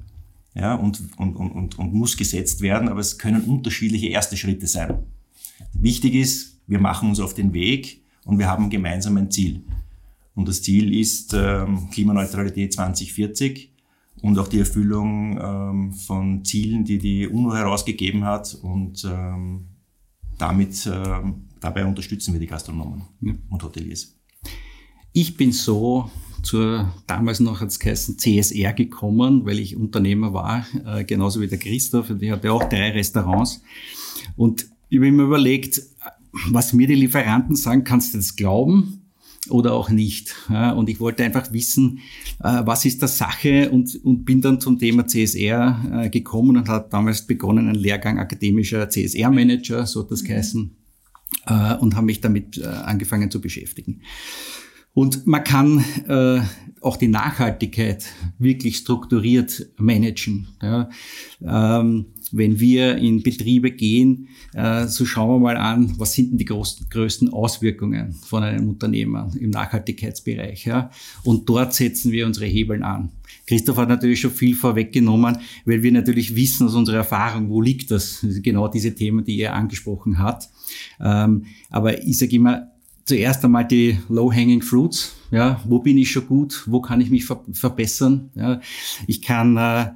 ja, 0.57 0.75
und, 0.75 1.03
und, 1.19 1.37
und, 1.37 1.79
und 1.79 1.93
muss 1.93 2.17
gesetzt 2.17 2.63
werden, 2.63 2.89
aber 2.89 3.01
es 3.01 3.19
können 3.19 3.43
unterschiedliche 3.43 4.09
erste 4.09 4.39
Schritte 4.39 4.67
sein. 4.67 4.99
Wichtig 5.75 6.15
ist, 6.15 6.61
wir 6.67 6.81
machen 6.81 7.11
uns 7.11 7.21
auf 7.21 7.35
den 7.35 7.53
Weg 7.53 8.03
und 8.25 8.39
wir 8.39 8.49
haben 8.49 8.71
gemeinsam 8.71 9.19
ein 9.19 9.31
Ziel. 9.31 9.63
Und 10.35 10.49
das 10.49 10.63
Ziel 10.63 10.99
ist 10.99 11.35
ähm, 11.35 11.89
Klimaneutralität 11.91 12.73
2040 12.73 13.71
und 14.23 14.39
auch 14.39 14.49
die 14.49 14.61
Erfüllung 14.61 15.39
ähm, 15.39 15.93
von 15.93 16.45
Zielen, 16.45 16.85
die 16.85 16.99
die 16.99 17.29
UNO 17.29 17.55
herausgegeben 17.55 18.25
hat. 18.25 18.55
Und 18.55 19.05
ähm, 19.05 19.67
damit, 20.39 20.91
ähm, 20.93 21.49
dabei 21.61 21.85
unterstützen 21.85 22.33
wir 22.33 22.41
die 22.41 22.47
Gastronomen 22.47 23.03
ja. 23.21 23.35
und 23.51 23.63
Hoteliers. 23.63 24.19
Ich 25.13 25.37
bin 25.37 25.53
so 25.53 26.11
zur 26.47 26.95
damals 27.07 27.41
noch 27.41 27.61
als 27.61 27.81
geheißen 27.81 28.19
CSR 28.19 28.73
gekommen, 28.73 29.45
weil 29.45 29.59
ich 29.59 29.77
Unternehmer 29.77 30.33
war, 30.33 30.65
äh, 30.87 31.05
genauso 31.05 31.41
wie 31.41 31.49
der 31.49 31.59
Christoph. 31.59 32.11
Und 32.11 32.23
ich 32.23 32.31
hatte 32.31 32.53
auch 32.53 32.65
drei 32.69 32.93
Restaurants. 32.93 33.63
Und 34.37 34.67
ich 34.89 34.99
habe 34.99 35.11
mir 35.11 35.25
überlegt, 35.25 35.83
was 36.49 36.73
mir 36.73 36.87
die 36.87 36.95
Lieferanten 36.95 37.57
sagen, 37.57 37.85
kannst 37.85 38.15
du 38.15 38.19
das 38.19 38.37
glauben? 38.37 39.03
oder 39.49 39.75
auch 39.75 39.91
nicht. 39.91 40.35
Und 40.49 40.89
ich 40.89 40.99
wollte 40.99 41.23
einfach 41.23 41.53
wissen, 41.53 42.01
äh, 42.43 42.63
was 42.65 42.85
ist 42.85 43.01
der 43.01 43.07
Sache 43.09 43.71
und, 43.71 43.95
und 44.05 44.25
bin 44.25 44.41
dann 44.41 44.61
zum 44.61 44.77
Thema 44.77 45.07
CSR 45.07 46.03
äh, 46.03 46.11
gekommen 46.11 46.57
und 46.57 46.69
habe 46.69 46.89
damals 46.91 47.29
begonnen, 47.29 47.69
einen 47.69 47.77
Lehrgang 47.77 48.19
akademischer 48.19 48.91
CSR-Manager, 48.91 49.87
so 49.87 50.03
hat 50.03 50.11
das 50.11 50.23
mhm. 50.23 50.27
geheißen, 50.27 50.77
und 51.81 51.95
habe 51.95 52.07
mich 52.07 52.21
damit 52.21 52.61
angefangen 52.65 53.31
zu 53.31 53.41
beschäftigen. 53.41 54.01
Und 54.97 55.27
man 55.27 55.45
kann 55.45 55.85
äh, 56.09 56.41
auch 56.81 56.97
die 56.97 57.09
Nachhaltigkeit 57.09 58.07
wirklich 58.39 58.79
strukturiert 58.79 59.67
managen. 59.77 60.49
Ja. 60.63 60.89
Ähm, 61.43 62.07
wenn 62.33 62.59
wir 62.59 62.97
in 62.97 63.23
Betriebe 63.23 63.73
gehen, 63.73 64.29
äh, 64.55 64.87
so 64.87 65.05
schauen 65.05 65.35
wir 65.35 65.39
mal 65.39 65.59
an, 65.59 65.93
was 65.99 66.15
sind 66.15 66.31
denn 66.31 66.39
die 66.39 66.47
größten, 66.47 66.89
größten 66.89 67.29
Auswirkungen 67.29 68.15
von 68.15 68.43
einem 68.43 68.71
Unternehmer 68.71 69.31
im 69.39 69.51
Nachhaltigkeitsbereich. 69.51 70.65
Ja? 70.65 70.91
Und 71.25 71.47
dort 71.47 71.75
setzen 71.75 72.11
wir 72.11 72.25
unsere 72.25 72.47
Hebeln 72.47 72.83
an. 72.83 73.11
Christoph 73.47 73.77
hat 73.77 73.91
natürlich 73.91 74.23
schon 74.23 74.31
viel 74.31 74.55
vorweggenommen, 74.55 75.37
weil 75.67 75.83
wir 75.83 75.93
natürlich 75.93 76.35
wissen 76.35 76.69
aus 76.69 76.75
unserer 76.75 76.97
Erfahrung, 76.97 77.51
wo 77.51 77.61
liegt 77.61 77.91
das? 77.91 78.25
Genau 78.43 78.67
diese 78.69 78.95
Themen, 78.95 79.27
die 79.27 79.39
er 79.41 79.55
angesprochen 79.55 80.19
hat. 80.19 80.49
Ähm, 80.99 81.45
aber 81.69 82.03
ich 82.03 82.17
sage 82.17 82.37
immer, 82.37 82.73
zuerst 83.07 83.45
einmal 83.45 83.67
die 83.67 83.99
low-hanging 84.09 84.61
fruits. 84.61 85.15
Ja, 85.31 85.61
wo 85.65 85.79
bin 85.79 85.97
ich 85.97 86.11
schon 86.11 86.27
gut? 86.27 86.65
Wo 86.67 86.81
kann 86.81 87.01
ich 87.01 87.11
mich 87.11 87.25
ver 87.25 87.41
verbessern? 87.53 88.31
Ja, 88.35 88.61
ich 89.07 89.23
kann 89.23 89.57
äh, 89.57 89.87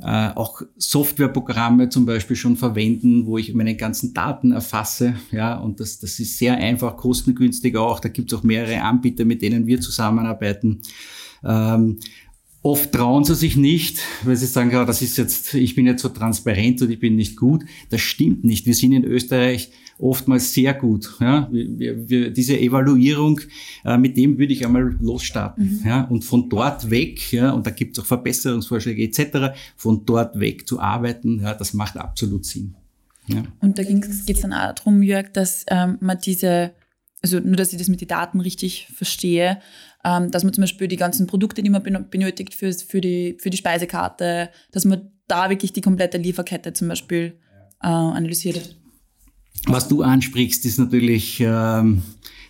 äh, 0.00 0.30
auch 0.34 0.62
Softwareprogramme 0.76 1.88
zum 1.88 2.06
Beispiel 2.06 2.36
schon 2.36 2.56
verwenden, 2.56 3.26
wo 3.26 3.36
ich 3.36 3.52
meine 3.54 3.74
ganzen 3.76 4.14
Daten 4.14 4.52
erfasse. 4.52 5.16
Ja, 5.32 5.58
und 5.58 5.80
das, 5.80 5.98
das 5.98 6.20
ist 6.20 6.38
sehr 6.38 6.56
einfach, 6.56 6.96
kostengünstig 6.96 7.76
auch. 7.76 8.00
Da 8.00 8.08
gibt 8.08 8.32
es 8.32 8.38
auch 8.38 8.44
mehrere 8.44 8.80
Anbieter, 8.82 9.24
mit 9.24 9.42
denen 9.42 9.66
wir 9.66 9.80
zusammenarbeiten. 9.80 10.82
Ähm, 11.44 11.98
Oft 12.62 12.90
trauen 12.92 13.24
sie 13.24 13.36
sich 13.36 13.56
nicht, 13.56 14.00
weil 14.24 14.36
sie 14.36 14.46
sagen, 14.46 14.72
ja, 14.72 14.84
das 14.84 15.00
ist 15.00 15.16
jetzt, 15.16 15.54
ich 15.54 15.76
bin 15.76 15.86
jetzt 15.86 16.02
so 16.02 16.08
transparent 16.08 16.82
und 16.82 16.90
ich 16.90 16.98
bin 16.98 17.14
nicht 17.14 17.36
gut. 17.36 17.64
Das 17.88 18.00
stimmt 18.00 18.44
nicht. 18.44 18.66
Wir 18.66 18.74
sind 18.74 18.92
in 18.92 19.04
Österreich 19.04 19.70
oftmals 19.98 20.52
sehr 20.52 20.74
gut. 20.74 21.08
Ja, 21.20 21.48
wir, 21.50 22.08
wir, 22.08 22.30
diese 22.30 22.58
Evaluierung, 22.58 23.40
äh, 23.84 23.96
mit 23.96 24.16
dem 24.16 24.38
würde 24.38 24.52
ich 24.52 24.64
einmal 24.64 24.96
losstarten. 25.00 25.80
Mhm. 25.82 25.88
Ja, 25.88 26.02
und 26.04 26.24
von 26.24 26.48
dort 26.48 26.90
weg, 26.90 27.32
ja, 27.32 27.52
und 27.52 27.66
da 27.66 27.70
gibt 27.70 27.96
es 27.96 28.02
auch 28.02 28.06
Verbesserungsvorschläge 28.06 29.02
etc., 29.04 29.56
von 29.76 30.04
dort 30.04 30.38
weg 30.38 30.66
zu 30.66 30.80
arbeiten, 30.80 31.40
ja, 31.40 31.54
das 31.54 31.74
macht 31.74 31.96
absolut 31.96 32.44
Sinn. 32.44 32.74
Ja. 33.28 33.44
Und 33.60 33.78
da 33.78 33.82
geht 33.82 34.04
es 34.04 34.40
dann 34.40 34.52
auch 34.52 34.74
darum, 34.74 35.02
Jörg, 35.02 35.32
dass 35.32 35.64
ähm, 35.68 35.98
man 36.00 36.18
diese, 36.18 36.72
also 37.22 37.40
nur, 37.40 37.56
dass 37.56 37.72
ich 37.72 37.78
das 37.78 37.88
mit 37.88 38.00
den 38.00 38.08
Daten 38.08 38.40
richtig 38.40 38.88
verstehe, 38.94 39.60
ähm, 40.04 40.30
dass 40.30 40.44
man 40.44 40.52
zum 40.52 40.62
Beispiel 40.62 40.88
die 40.88 40.96
ganzen 40.96 41.26
Produkte, 41.26 41.62
die 41.62 41.70
man 41.70 41.82
benötigt 41.82 42.54
für, 42.54 42.72
für, 42.72 43.00
die, 43.00 43.36
für 43.40 43.50
die 43.50 43.56
Speisekarte, 43.56 44.50
dass 44.72 44.84
man 44.84 45.10
da 45.26 45.50
wirklich 45.50 45.72
die 45.72 45.80
komplette 45.80 46.18
Lieferkette 46.18 46.72
zum 46.72 46.88
Beispiel 46.88 47.38
äh, 47.82 47.88
analysiert. 47.88 48.76
Was 49.66 49.88
du 49.88 50.02
ansprichst, 50.02 50.64
ist 50.64 50.78
natürlich 50.78 51.40
ähm, 51.40 52.02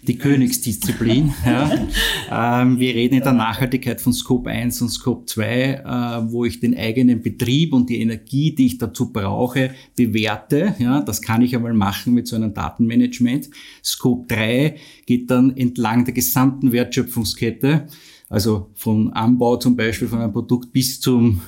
die 0.03 0.17
Königsdisziplin. 0.17 1.35
ja. 1.45 2.63
ähm, 2.63 2.79
wir 2.79 2.95
reden 2.95 3.17
in 3.17 3.23
der 3.23 3.33
Nachhaltigkeit 3.33 4.01
von 4.01 4.13
Scope 4.13 4.49
1 4.49 4.81
und 4.83 4.89
Scope 4.89 5.27
2, 5.27 5.45
äh, 5.45 6.33
wo 6.33 6.45
ich 6.45 6.61
den 6.61 6.77
eigenen 6.77 7.23
Betrieb 7.23 7.73
und 7.73 7.91
die 7.91 8.01
Energie, 8.01 8.55
die 8.55 8.67
ich 8.67 8.79
dazu 8.79 9.13
brauche, 9.13 9.75
bewerte. 9.97 10.75
Ja. 10.79 11.01
Das 11.01 11.21
kann 11.21 11.43
ich 11.43 11.55
einmal 11.55 11.75
machen 11.75 12.15
mit 12.15 12.29
so 12.29 12.37
einem 12.37 12.55
Datenmanagement. 12.55 13.51
Scope 13.85 14.33
3 14.33 14.77
geht 15.07 15.31
dann 15.31 15.57
entlang 15.57 16.05
der 16.05 16.15
gesamten 16.15 16.73
Wertschöpfungskette, 16.73 17.87
also 18.29 18.71
vom 18.75 19.11
Anbau 19.13 19.57
zum 19.57 19.77
Beispiel 19.77 20.09
von 20.09 20.21
einem 20.21 20.33
Produkt 20.33 20.73
bis 20.73 21.01
zum 21.01 21.41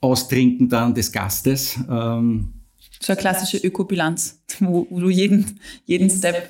Austrinken 0.00 0.68
dann 0.68 0.94
des 0.94 1.12
Gastes. 1.12 1.78
Ähm, 1.88 2.52
so 3.00 3.12
eine 3.12 3.20
klassische 3.20 3.58
Ökobilanz, 3.58 4.42
wo, 4.60 4.86
wo 4.88 5.00
du 5.00 5.10
jeden, 5.10 5.58
jeden 5.84 6.10
Step 6.10 6.48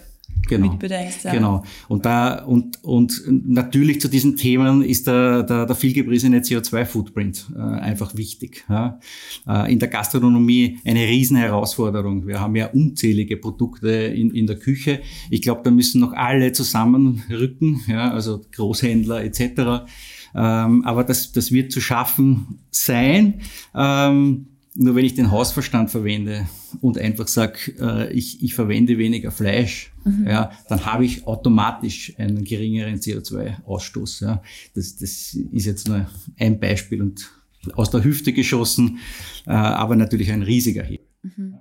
genau. 0.48 0.70
mitbedenkst. 0.70 1.24
Ja. 1.24 1.32
Genau. 1.32 1.64
Und 1.88 2.04
da, 2.04 2.44
und, 2.44 2.82
und 2.84 3.22
natürlich 3.26 4.00
zu 4.00 4.08
diesen 4.08 4.36
Themen 4.36 4.82
ist 4.82 5.06
der, 5.06 5.42
der, 5.42 5.66
der 5.66 5.76
vielgepriesene 5.76 6.40
CO2-Footprint 6.40 7.52
äh, 7.56 7.60
einfach 7.60 8.16
wichtig. 8.16 8.64
Ja. 8.68 9.00
Äh, 9.46 9.72
in 9.72 9.78
der 9.78 9.88
Gastronomie 9.88 10.78
eine 10.84 11.00
Riesenherausforderung. 11.00 12.26
Wir 12.26 12.40
haben 12.40 12.56
ja 12.56 12.66
unzählige 12.66 13.36
Produkte 13.36 13.90
in, 13.90 14.30
in 14.30 14.46
der 14.46 14.58
Küche. 14.58 15.00
Ich 15.30 15.42
glaube, 15.42 15.62
da 15.64 15.70
müssen 15.70 16.00
noch 16.00 16.12
alle 16.12 16.52
zusammenrücken, 16.52 17.82
ja, 17.86 18.10
also 18.10 18.42
Großhändler 18.52 19.24
etc. 19.24 19.86
Ähm, 20.34 20.84
aber 20.84 21.04
das, 21.04 21.32
das 21.32 21.52
wird 21.52 21.72
zu 21.72 21.80
schaffen 21.80 22.58
sein. 22.70 23.40
Ähm, 23.74 24.46
nur 24.74 24.96
wenn 24.96 25.04
ich 25.04 25.14
den 25.14 25.30
Hausverstand 25.30 25.90
verwende 25.90 26.48
und 26.80 26.98
einfach 26.98 27.28
sage, 27.28 27.74
äh, 27.78 28.12
ich, 28.12 28.42
ich 28.42 28.54
verwende 28.54 28.98
weniger 28.98 29.30
Fleisch, 29.30 29.92
mhm. 30.04 30.26
ja, 30.26 30.50
dann 30.68 30.84
habe 30.84 31.04
ich 31.04 31.26
automatisch 31.26 32.12
einen 32.18 32.44
geringeren 32.44 32.96
CO2-Ausstoß. 32.96 34.24
Ja. 34.24 34.42
Das, 34.74 34.96
das 34.96 35.34
ist 35.34 35.66
jetzt 35.66 35.88
nur 35.88 36.06
ein 36.38 36.58
Beispiel 36.58 37.02
und 37.02 37.30
aus 37.74 37.90
der 37.90 38.04
Hüfte 38.04 38.32
geschossen, 38.32 38.98
äh, 39.46 39.50
aber 39.50 39.94
natürlich 39.96 40.32
ein 40.32 40.42
riesiger 40.42 40.82
Hebel. 40.82 41.06
Mhm. 41.22 41.58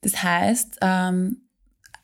Das 0.00 0.22
heißt, 0.22 0.78
ähm, 0.80 1.48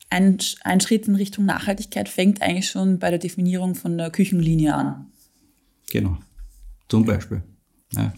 ein, 0.09 0.37
ein 0.63 0.81
Schritt 0.81 1.07
in 1.07 1.15
Richtung 1.15 1.45
Nachhaltigkeit 1.45 2.09
fängt 2.09 2.41
eigentlich 2.41 2.69
schon 2.69 2.99
bei 2.99 3.09
der 3.09 3.19
Definierung 3.19 3.75
von 3.75 3.97
der 3.97 4.11
Küchenlinie 4.11 4.75
an. 4.75 5.07
Genau, 5.89 6.17
zum 6.89 7.05
Beispiel. 7.05 7.43
Ja. 7.93 8.13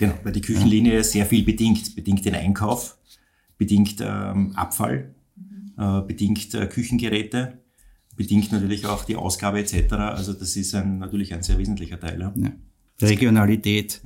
Genau, 0.00 0.14
weil 0.22 0.32
die 0.32 0.40
Küchenlinie 0.40 1.04
sehr 1.04 1.26
viel 1.26 1.44
bedingt. 1.44 1.94
Bedingt 1.94 2.24
den 2.24 2.34
Einkauf, 2.34 2.96
bedingt 3.58 3.96
ähm, 4.00 4.52
Abfall, 4.56 5.14
äh, 5.76 6.00
bedingt 6.00 6.54
äh, 6.54 6.66
Küchengeräte, 6.68 7.58
bedingt 8.16 8.50
natürlich 8.50 8.86
auch 8.86 9.04
die 9.04 9.16
Ausgabe 9.16 9.60
etc. 9.60 9.92
Also 9.92 10.32
das 10.32 10.56
ist 10.56 10.74
ein, 10.74 11.00
natürlich 11.00 11.34
ein 11.34 11.42
sehr 11.42 11.58
wesentlicher 11.58 12.00
Teil. 12.00 12.18
Ja. 12.18 12.32
Ja. 12.34 12.52
Regionalität, 13.02 14.00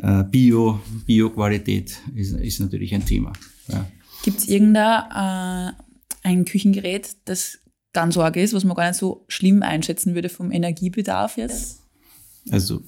ja. 0.00 0.20
äh, 0.20 0.24
Bio, 0.24 0.80
Bioqualität 1.04 1.98
ist, 2.14 2.32
ist 2.32 2.60
natürlich 2.60 2.94
ein 2.94 3.04
Thema. 3.04 3.34
Ja. 3.68 3.86
Gibt 4.22 4.38
es 4.38 4.48
irgendein 4.48 5.68
äh, 5.68 5.72
ein 6.22 6.46
Küchengerät, 6.46 7.14
das 7.26 7.58
ganz 7.92 8.16
arg 8.16 8.36
ist, 8.36 8.54
was 8.54 8.64
man 8.64 8.74
gar 8.74 8.88
nicht 8.88 8.98
so 8.98 9.26
schlimm 9.28 9.62
einschätzen 9.62 10.14
würde 10.14 10.30
vom 10.30 10.50
Energiebedarf 10.50 11.36
jetzt? 11.36 11.82
Also 12.50 12.82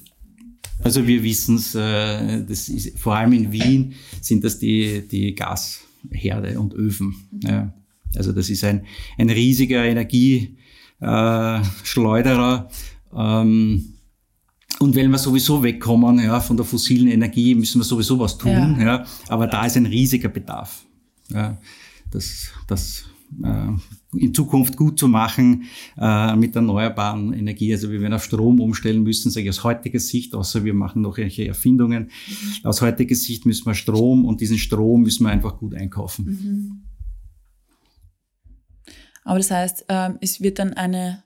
also 0.81 1.05
wir 1.05 1.21
wissen 1.23 1.55
es, 1.55 1.75
äh, 1.75 2.45
das 2.45 2.69
ist, 2.69 2.97
vor 2.97 3.15
allem 3.15 3.33
in 3.33 3.51
Wien 3.51 3.93
sind 4.21 4.43
das 4.43 4.57
die, 4.59 5.07
die 5.07 5.35
Gasherde 5.35 6.59
und 6.59 6.73
Öfen. 6.73 7.15
Ja. 7.43 7.71
Also 8.15 8.31
das 8.31 8.49
ist 8.49 8.63
ein, 8.63 8.85
ein 9.17 9.29
riesiger 9.29 9.83
Energieschleuderer. 9.85 12.69
Ähm, 13.15 13.93
und 14.79 14.95
wenn 14.95 15.11
wir 15.11 15.17
sowieso 15.17 15.61
wegkommen 15.61 16.19
ja, 16.19 16.39
von 16.39 16.55
der 16.55 16.65
fossilen 16.65 17.09
Energie, 17.09 17.53
müssen 17.53 17.81
wir 17.81 17.85
sowieso 17.85 18.17
was 18.17 18.37
tun. 18.37 18.51
Ja. 18.51 18.79
ja 18.79 19.05
aber 19.27 19.47
da 19.47 19.65
ist 19.65 19.75
ein 19.75 19.85
riesiger 19.85 20.29
Bedarf. 20.29 20.85
Ja, 21.29 21.57
das, 22.11 22.51
das 22.67 23.03
in 24.15 24.33
Zukunft 24.33 24.75
gut 24.75 24.97
zu 24.97 25.07
machen 25.07 25.65
äh, 25.97 26.35
mit 26.35 26.55
erneuerbaren 26.55 27.33
Energie. 27.33 27.71
Also 27.71 27.91
wir 27.91 28.01
werden 28.01 28.13
auf 28.13 28.23
Strom 28.23 28.59
umstellen 28.59 29.03
müssen, 29.03 29.29
sage 29.29 29.45
ich 29.45 29.49
aus 29.49 29.63
heutiger 29.63 29.99
Sicht, 29.99 30.33
außer 30.33 30.63
wir 30.63 30.73
machen 30.73 31.01
noch 31.01 31.17
irgendwelche 31.17 31.47
Erfindungen. 31.47 32.09
Mhm. 32.27 32.65
Aus 32.65 32.81
heutiger 32.81 33.15
Sicht 33.15 33.45
müssen 33.45 33.65
wir 33.65 33.75
Strom 33.75 34.25
und 34.25 34.41
diesen 34.41 34.57
Strom 34.57 35.03
müssen 35.03 35.25
wir 35.25 35.31
einfach 35.31 35.57
gut 35.57 35.75
einkaufen. 35.75 36.25
Mhm. 36.25 36.81
Aber 39.23 39.37
das 39.37 39.51
heißt, 39.51 39.85
ähm, 39.89 40.17
es 40.21 40.41
wird 40.41 40.57
dann 40.57 40.73
eine, 40.73 41.23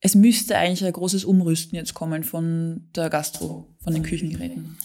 es 0.00 0.14
müsste 0.14 0.56
eigentlich 0.56 0.84
ein 0.84 0.92
großes 0.92 1.24
Umrüsten 1.26 1.76
jetzt 1.76 1.92
kommen 1.92 2.24
von 2.24 2.88
der 2.96 3.10
Gastro, 3.10 3.76
von 3.82 3.92
den 3.92 4.02
Küchengeräten. 4.02 4.78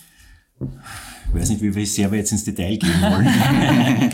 Ich 0.60 1.34
weiß 1.34 1.50
nicht, 1.50 1.62
wie 1.62 1.86
sehr 1.86 2.12
wir 2.12 2.20
jetzt 2.20 2.32
ins 2.32 2.46
Detail 2.46 2.78
gehen 2.78 3.02
wollen. 3.02 3.28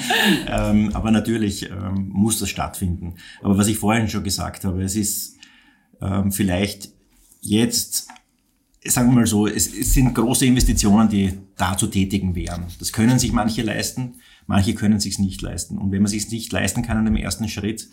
ähm, 0.47 0.89
aber 0.95 1.11
natürlich 1.11 1.69
ähm, 1.69 2.09
muss 2.09 2.39
das 2.39 2.49
stattfinden. 2.49 3.15
Aber 3.43 3.57
was 3.57 3.67
ich 3.67 3.77
vorhin 3.77 4.07
schon 4.07 4.23
gesagt 4.23 4.65
habe, 4.65 4.81
es 4.81 4.95
ist 4.95 5.37
ähm, 6.01 6.31
vielleicht 6.31 6.89
jetzt, 7.41 8.07
sagen 8.83 9.09
wir 9.09 9.15
mal 9.15 9.27
so, 9.27 9.45
es, 9.45 9.67
es, 9.67 9.93
sind 9.93 10.15
große 10.15 10.45
Investitionen, 10.45 11.09
die 11.09 11.33
da 11.57 11.77
zu 11.77 11.87
tätigen 11.87 12.33
wären. 12.33 12.65
Das 12.79 12.91
können 12.91 13.19
sich 13.19 13.33
manche 13.33 13.61
leisten, 13.61 14.15
manche 14.47 14.73
können 14.73 14.99
sich 14.99 15.19
nicht 15.19 15.41
leisten. 15.41 15.77
Und 15.77 15.91
wenn 15.91 16.01
man 16.01 16.09
sich 16.09 16.31
nicht 16.31 16.51
leisten 16.51 16.81
kann 16.81 16.97
in 16.97 17.05
dem 17.05 17.15
ersten 17.17 17.47
Schritt, 17.49 17.87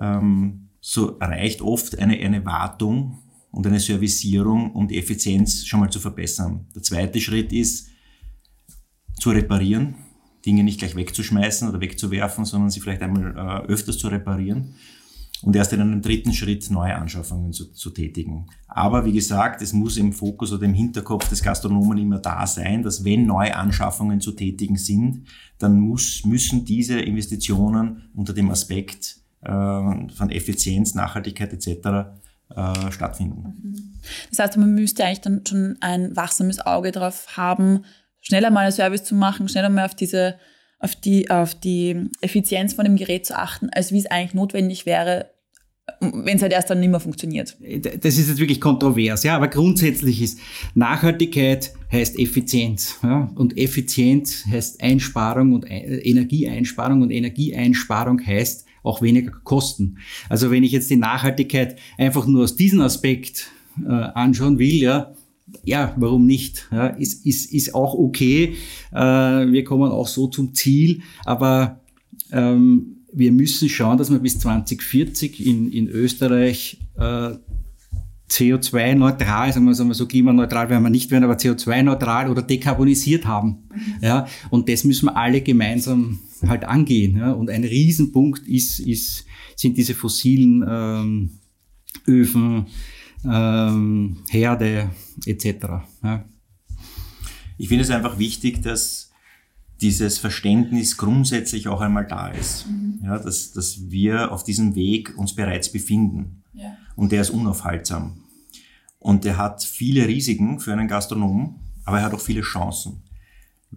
ähm, 0.00 0.70
so 0.80 1.16
reicht 1.20 1.62
oft 1.62 1.98
eine, 1.98 2.18
eine 2.18 2.44
Wartung 2.44 3.18
und 3.54 3.66
eine 3.66 3.80
Servicierung, 3.80 4.72
um 4.72 4.88
die 4.88 4.98
Effizienz 4.98 5.64
schon 5.64 5.80
mal 5.80 5.90
zu 5.90 6.00
verbessern. 6.00 6.66
Der 6.74 6.82
zweite 6.82 7.20
Schritt 7.20 7.52
ist, 7.52 7.88
zu 9.18 9.30
reparieren, 9.30 9.94
Dinge 10.44 10.64
nicht 10.64 10.78
gleich 10.78 10.96
wegzuschmeißen 10.96 11.68
oder 11.68 11.80
wegzuwerfen, 11.80 12.44
sondern 12.44 12.70
sie 12.70 12.80
vielleicht 12.80 13.02
einmal 13.02 13.34
äh, 13.36 13.66
öfters 13.66 13.96
zu 13.98 14.08
reparieren 14.08 14.74
und 15.42 15.54
erst 15.54 15.72
in 15.72 15.80
einem 15.80 16.02
dritten 16.02 16.32
Schritt 16.32 16.70
neue 16.70 16.94
Anschaffungen 16.96 17.52
zu, 17.52 17.72
zu, 17.72 17.90
tätigen. 17.90 18.46
Aber 18.66 19.04
wie 19.04 19.12
gesagt, 19.12 19.62
es 19.62 19.72
muss 19.72 19.96
im 19.96 20.12
Fokus 20.12 20.52
oder 20.52 20.64
im 20.64 20.74
Hinterkopf 20.74 21.28
des 21.28 21.42
Gastronomen 21.42 21.98
immer 21.98 22.18
da 22.18 22.46
sein, 22.46 22.82
dass 22.82 23.04
wenn 23.04 23.26
neue 23.26 23.54
Anschaffungen 23.54 24.20
zu 24.20 24.32
tätigen 24.32 24.76
sind, 24.76 25.26
dann 25.58 25.78
muss, 25.78 26.24
müssen 26.24 26.64
diese 26.64 27.00
Investitionen 27.00 28.10
unter 28.14 28.32
dem 28.32 28.50
Aspekt 28.50 29.18
äh, 29.42 29.48
von 29.48 30.30
Effizienz, 30.30 30.94
Nachhaltigkeit 30.94 31.52
etc. 31.52 32.18
Äh, 32.50 32.92
stattfinden. 32.92 33.98
Das 34.30 34.38
heißt, 34.38 34.56
man 34.58 34.74
müsste 34.74 35.04
eigentlich 35.04 35.22
dann 35.22 35.40
schon 35.48 35.76
ein 35.80 36.14
wachsames 36.14 36.60
Auge 36.60 36.92
darauf 36.92 37.36
haben, 37.36 37.84
schneller 38.20 38.50
mal 38.50 38.60
einen 38.60 38.72
Service 38.72 39.02
zu 39.02 39.14
machen, 39.14 39.48
schneller 39.48 39.70
mal 39.70 39.86
auf 39.86 39.94
diese, 39.94 40.36
auf 40.78 40.94
die, 40.94 41.30
auf 41.30 41.54
die 41.54 42.10
Effizienz 42.20 42.74
von 42.74 42.84
dem 42.84 42.96
Gerät 42.96 43.26
zu 43.26 43.36
achten, 43.36 43.70
als 43.70 43.92
wie 43.92 43.98
es 43.98 44.06
eigentlich 44.06 44.34
notwendig 44.34 44.84
wäre, 44.84 45.30
wenn 46.00 46.36
es 46.36 46.42
halt 46.42 46.52
erst 46.52 46.68
dann 46.68 46.80
nicht 46.80 46.90
mehr 46.90 47.00
funktioniert. 47.00 47.56
Das 47.60 48.18
ist 48.18 48.28
jetzt 48.28 48.38
wirklich 48.38 48.60
kontrovers, 48.60 49.24
ja, 49.24 49.34
aber 49.34 49.48
grundsätzlich 49.48 50.22
ist 50.22 50.38
Nachhaltigkeit 50.74 51.72
heißt 51.90 52.18
Effizienz, 52.18 52.98
ja, 53.02 53.32
und 53.34 53.56
Effizienz 53.56 54.44
heißt 54.46 54.82
Einsparung 54.82 55.54
und 55.54 55.64
Energieeinsparung 55.68 57.02
und 57.02 57.10
Energieeinsparung 57.10 58.24
heißt 58.24 58.63
auch 58.84 59.02
weniger 59.02 59.32
Kosten. 59.42 59.98
Also 60.28 60.52
wenn 60.52 60.62
ich 60.62 60.70
jetzt 60.70 60.90
die 60.90 60.96
Nachhaltigkeit 60.96 61.76
einfach 61.98 62.26
nur 62.26 62.44
aus 62.44 62.54
diesem 62.54 62.80
Aspekt 62.80 63.50
äh, 63.84 63.90
anschauen 63.90 64.58
will, 64.60 64.74
ja, 64.74 65.12
ja, 65.64 65.94
warum 65.96 66.26
nicht? 66.26 66.68
Ja, 66.70 66.86
ist, 66.86 67.26
ist, 67.26 67.52
ist 67.52 67.74
auch 67.74 67.94
okay. 67.94 68.56
Äh, 68.92 68.96
wir 68.96 69.64
kommen 69.64 69.90
auch 69.90 70.08
so 70.08 70.26
zum 70.28 70.54
Ziel, 70.54 71.02
aber 71.24 71.80
ähm, 72.32 72.96
wir 73.12 73.32
müssen 73.32 73.68
schauen, 73.68 73.98
dass 73.98 74.10
wir 74.10 74.18
bis 74.18 74.38
2040 74.40 75.44
in, 75.44 75.70
in 75.70 75.88
Österreich 75.88 76.78
äh, 76.98 77.32
CO2-neutral, 78.30 79.52
sagen 79.52 79.66
wir, 79.66 79.74
sagen 79.74 79.90
wir 79.90 79.94
so 79.94 80.06
klimaneutral 80.06 80.70
werden 80.70 80.82
wir 80.82 80.90
nicht 80.90 81.10
werden, 81.10 81.24
aber 81.24 81.34
CO2-neutral 81.34 82.30
oder 82.30 82.42
dekarbonisiert 82.42 83.26
haben. 83.26 83.68
Mhm. 83.74 83.94
Ja, 84.00 84.26
und 84.50 84.68
das 84.68 84.84
müssen 84.84 85.06
wir 85.06 85.16
alle 85.16 85.42
gemeinsam 85.42 86.20
halt 86.46 86.64
angehen. 86.64 87.16
Ja. 87.16 87.32
Und 87.32 87.50
ein 87.50 87.64
Riesenpunkt 87.64 88.46
ist, 88.46 88.80
ist, 88.80 89.26
sind 89.56 89.76
diese 89.76 89.94
fossilen 89.94 90.64
ähm, 90.66 91.30
Öfen, 92.06 92.66
ähm, 93.24 94.18
Herde 94.28 94.90
etc. 95.26 95.46
Ja. 96.02 96.24
Ich 97.56 97.68
finde 97.68 97.84
es 97.84 97.90
einfach 97.90 98.18
wichtig, 98.18 98.62
dass 98.62 99.10
dieses 99.80 100.18
Verständnis 100.18 100.96
grundsätzlich 100.96 101.68
auch 101.68 101.80
einmal 101.80 102.06
da 102.06 102.28
ist. 102.28 102.66
Mhm. 102.68 103.00
Ja, 103.04 103.18
dass, 103.18 103.52
dass 103.52 103.90
wir 103.90 104.32
auf 104.32 104.44
diesem 104.44 104.74
Weg 104.74 105.16
uns 105.16 105.34
bereits 105.34 105.70
befinden. 105.70 106.42
Ja. 106.54 106.76
Und 106.96 107.12
der 107.12 107.22
ist 107.22 107.30
unaufhaltsam. 107.30 108.24
Und 108.98 109.24
der 109.24 109.36
hat 109.36 109.62
viele 109.62 110.06
Risiken 110.06 110.60
für 110.60 110.72
einen 110.72 110.88
Gastronomen, 110.88 111.56
aber 111.84 111.98
er 111.98 112.04
hat 112.04 112.14
auch 112.14 112.20
viele 112.20 112.40
Chancen 112.40 113.02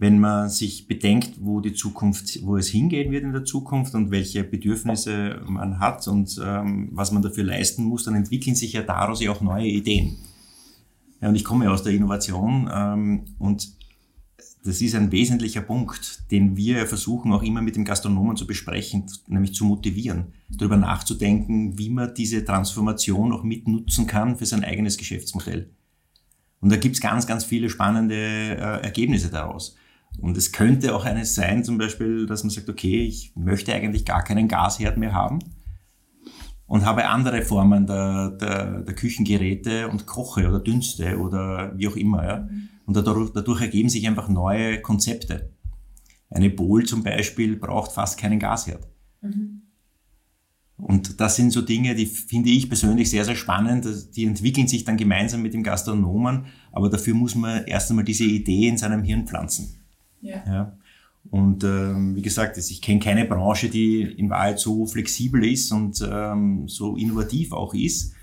wenn 0.00 0.20
man 0.20 0.48
sich 0.48 0.86
bedenkt, 0.86 1.34
wo 1.40 1.60
die 1.60 1.72
Zukunft, 1.72 2.44
wo 2.44 2.56
es 2.56 2.68
hingehen 2.68 3.10
wird 3.10 3.24
in 3.24 3.32
der 3.32 3.44
Zukunft 3.44 3.94
und 3.94 4.10
welche 4.10 4.44
Bedürfnisse 4.44 5.42
man 5.46 5.80
hat 5.80 6.06
und 6.06 6.40
ähm, 6.44 6.90
was 6.92 7.10
man 7.10 7.22
dafür 7.22 7.44
leisten 7.44 7.84
muss, 7.84 8.04
dann 8.04 8.14
entwickeln 8.14 8.54
sich 8.54 8.74
ja 8.74 8.82
daraus 8.82 9.20
ja 9.20 9.32
auch 9.32 9.40
neue 9.40 9.66
Ideen. 9.66 10.16
Ja, 11.20 11.28
und 11.28 11.34
ich 11.34 11.44
komme 11.44 11.64
ja 11.64 11.72
aus 11.72 11.82
der 11.82 11.94
Innovation 11.94 12.70
ähm, 12.72 13.24
und 13.38 13.72
das 14.64 14.80
ist 14.80 14.94
ein 14.94 15.12
wesentlicher 15.12 15.60
Punkt, 15.60 16.30
den 16.30 16.56
wir 16.56 16.86
versuchen 16.86 17.32
auch 17.32 17.42
immer 17.42 17.62
mit 17.62 17.76
dem 17.76 17.84
Gastronomen 17.84 18.36
zu 18.36 18.46
besprechen, 18.46 19.06
nämlich 19.26 19.54
zu 19.54 19.64
motivieren, 19.64 20.32
darüber 20.50 20.76
nachzudenken, 20.76 21.78
wie 21.78 21.90
man 21.90 22.14
diese 22.14 22.44
Transformation 22.44 23.32
auch 23.32 23.42
mitnutzen 23.42 24.06
kann 24.06 24.36
für 24.36 24.46
sein 24.46 24.64
eigenes 24.64 24.96
Geschäftsmodell. 24.96 25.70
Und 26.60 26.70
da 26.70 26.76
gibt's 26.76 27.00
ganz, 27.00 27.26
ganz 27.26 27.44
viele 27.44 27.70
spannende 27.70 28.16
äh, 28.16 28.82
Ergebnisse 28.82 29.30
daraus. 29.30 29.76
Und 30.18 30.36
es 30.36 30.50
könnte 30.50 30.94
auch 30.94 31.04
eines 31.04 31.34
sein, 31.34 31.62
zum 31.62 31.78
Beispiel, 31.78 32.26
dass 32.26 32.42
man 32.42 32.50
sagt, 32.50 32.68
okay, 32.68 33.04
ich 33.04 33.32
möchte 33.36 33.72
eigentlich 33.72 34.04
gar 34.04 34.24
keinen 34.24 34.48
Gasherd 34.48 34.96
mehr 34.96 35.12
haben 35.12 35.38
und 36.66 36.84
habe 36.84 37.08
andere 37.08 37.42
Formen 37.42 37.86
der, 37.86 38.30
der, 38.30 38.80
der 38.80 38.94
Küchengeräte 38.94 39.88
und 39.88 40.06
koche 40.06 40.48
oder 40.48 40.60
dünste 40.60 41.18
oder 41.18 41.72
wie 41.76 41.88
auch 41.88 41.96
immer. 41.96 42.24
Ja. 42.24 42.48
Und 42.88 42.96
dadurch, 42.96 43.30
dadurch 43.34 43.60
ergeben 43.60 43.90
sich 43.90 44.08
einfach 44.08 44.30
neue 44.30 44.80
Konzepte. 44.80 45.50
Eine 46.30 46.48
Bowl 46.48 46.86
zum 46.86 47.02
Beispiel 47.02 47.56
braucht 47.56 47.92
fast 47.92 48.18
keinen 48.18 48.38
Gasherd. 48.38 48.88
Mhm. 49.20 49.60
Und 50.78 51.20
das 51.20 51.36
sind 51.36 51.50
so 51.50 51.60
Dinge, 51.60 51.94
die 51.94 52.06
finde 52.06 52.48
ich 52.48 52.66
persönlich 52.66 53.10
sehr, 53.10 53.26
sehr 53.26 53.36
spannend. 53.36 53.86
Die 54.16 54.24
entwickeln 54.24 54.68
sich 54.68 54.84
dann 54.84 54.96
gemeinsam 54.96 55.42
mit 55.42 55.52
dem 55.52 55.62
Gastronomen, 55.62 56.46
aber 56.72 56.88
dafür 56.88 57.12
muss 57.12 57.34
man 57.34 57.66
erst 57.66 57.90
einmal 57.90 58.06
diese 58.06 58.24
Idee 58.24 58.68
in 58.68 58.78
seinem 58.78 59.02
Hirn 59.02 59.26
pflanzen. 59.26 59.68
Ja. 60.22 60.42
ja. 60.46 60.78
Und 61.28 61.64
ähm, 61.64 62.16
wie 62.16 62.22
gesagt, 62.22 62.56
ich 62.56 62.80
kenne 62.80 63.00
keine 63.00 63.26
Branche, 63.26 63.68
die 63.68 64.00
in 64.00 64.30
Wahrheit 64.30 64.60
so 64.60 64.86
flexibel 64.86 65.44
ist 65.44 65.70
und 65.72 66.02
ähm, 66.10 66.66
so 66.68 66.96
innovativ 66.96 67.52
auch 67.52 67.74
ist 67.74 68.14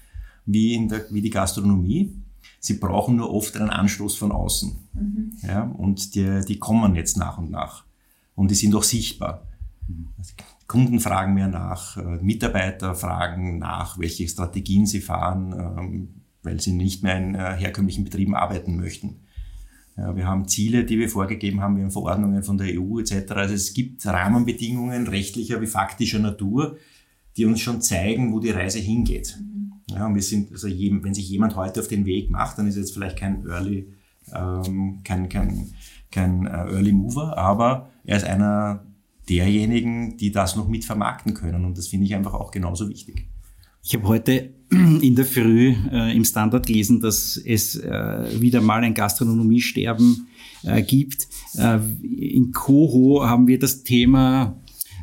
wie, 0.47 0.73
in 0.73 0.89
der, 0.89 1.05
wie 1.11 1.21
die 1.21 1.29
Gastronomie. 1.29 2.24
Sie 2.65 2.79
brauchen 2.79 3.17
nur 3.17 3.31
oft 3.31 3.55
einen 3.57 3.69
Anstoß 3.69 4.15
von 4.15 4.31
außen. 4.31 4.75
Mhm. 4.93 5.33
Ja, 5.43 5.61
und 5.61 6.15
die, 6.15 6.41
die 6.47 6.57
kommen 6.57 6.95
jetzt 6.95 7.15
nach 7.15 7.37
und 7.37 7.51
nach. 7.51 7.83
Und 8.33 8.49
die 8.49 8.55
sind 8.55 8.73
auch 8.73 8.83
sichtbar. 8.83 9.45
Mhm. 9.87 10.07
Kunden 10.65 10.99
fragen 10.99 11.35
mehr 11.35 11.47
nach, 11.47 11.95
äh, 11.97 12.17
Mitarbeiter 12.23 12.95
fragen 12.95 13.59
nach, 13.59 13.99
welche 13.99 14.27
Strategien 14.27 14.87
sie 14.87 15.01
fahren, 15.01 15.53
ähm, 15.53 16.07
weil 16.41 16.59
sie 16.59 16.71
nicht 16.71 17.03
mehr 17.03 17.17
in 17.17 17.35
äh, 17.35 17.55
herkömmlichen 17.55 18.03
Betrieben 18.03 18.33
arbeiten 18.33 18.77
möchten. 18.77 19.19
Ja, 19.95 20.15
wir 20.15 20.25
haben 20.25 20.47
Ziele, 20.47 20.85
die 20.85 20.97
wir 20.97 21.07
vorgegeben 21.07 21.61
haben, 21.61 21.75
wir 21.75 21.83
haben 21.83 21.91
Verordnungen 21.91 22.41
von 22.41 22.57
der 22.57 22.81
EU 22.81 22.97
etc. 22.97 23.31
Also 23.33 23.53
es 23.53 23.75
gibt 23.75 24.03
Rahmenbedingungen 24.07 25.05
rechtlicher 25.05 25.61
wie 25.61 25.67
faktischer 25.67 26.17
Natur, 26.17 26.77
die 27.37 27.45
uns 27.45 27.61
schon 27.61 27.83
zeigen, 27.83 28.33
wo 28.33 28.39
die 28.39 28.49
Reise 28.49 28.79
hingeht. 28.79 29.37
Ja, 29.87 30.07
und 30.07 30.15
wir 30.15 30.21
sind, 30.21 30.51
also 30.51 30.67
wenn 30.67 31.13
sich 31.13 31.29
jemand 31.29 31.55
heute 31.55 31.79
auf 31.79 31.87
den 31.87 32.05
Weg 32.05 32.29
macht, 32.29 32.57
dann 32.57 32.67
ist 32.67 32.75
jetzt 32.75 32.93
vielleicht 32.93 33.17
kein 33.17 33.45
Early, 33.45 33.87
ähm, 34.33 35.01
kein, 35.03 35.29
kein, 35.29 35.73
kein 36.11 36.47
äh, 36.47 36.49
Early 36.49 36.91
Mover, 36.91 37.37
aber 37.37 37.89
er 38.03 38.17
ist 38.17 38.25
einer 38.25 38.83
derjenigen, 39.29 40.17
die 40.17 40.31
das 40.31 40.55
noch 40.55 40.67
mit 40.67 40.85
vermarkten 40.85 41.33
können. 41.33 41.65
Und 41.65 41.77
das 41.77 41.87
finde 41.87 42.05
ich 42.05 42.15
einfach 42.15 42.33
auch 42.33 42.51
genauso 42.51 42.89
wichtig. 42.89 43.27
Ich 43.83 43.93
habe 43.93 44.07
heute 44.07 44.53
in 44.71 45.15
der 45.15 45.25
Früh 45.25 45.75
äh, 45.91 46.15
im 46.15 46.25
Standard 46.25 46.65
gelesen, 46.65 46.99
dass 46.99 47.37
es 47.37 47.75
äh, 47.75 48.41
wieder 48.41 48.61
mal 48.61 48.83
ein 48.83 48.95
Gastronomiesterben 48.95 50.27
äh, 50.63 50.81
gibt. 50.81 51.27
Äh, 51.55 51.79
in 52.03 52.51
Coho 52.51 53.23
haben 53.23 53.45
wir 53.47 53.59
das 53.59 53.83
Thema 53.83 54.59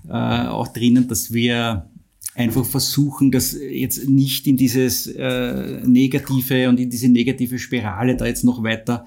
äh, 0.08 0.46
auch 0.46 0.68
drinnen, 0.68 1.06
dass 1.06 1.32
wir 1.32 1.88
einfach 2.34 2.64
versuchen, 2.64 3.30
das 3.30 3.52
jetzt 3.52 4.08
nicht 4.08 4.46
in 4.46 4.56
dieses 4.56 5.06
äh, 5.06 5.80
Negative 5.86 6.68
und 6.68 6.80
in 6.80 6.90
diese 6.90 7.08
negative 7.08 7.58
Spirale 7.58 8.16
da 8.16 8.26
jetzt 8.26 8.44
noch 8.44 8.62
weiter, 8.62 9.04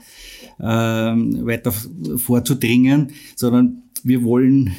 äh, 0.60 0.64
weiter 0.64 1.74
vorzudringen, 2.18 3.12
sondern 3.36 3.84
wir 4.04 4.24
wollen 4.24 4.76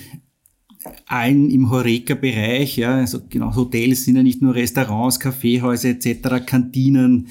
allen 1.06 1.50
im 1.50 1.70
Horeca-Bereich, 1.70 2.76
ja, 2.76 2.96
also 2.96 3.20
genau, 3.28 3.54
Hotels 3.56 4.04
sind 4.04 4.16
ja 4.16 4.22
nicht 4.22 4.40
nur 4.40 4.54
Restaurants, 4.54 5.18
Kaffeehäuser 5.18 5.88
etc., 5.88 6.46
Kantinen, 6.46 7.28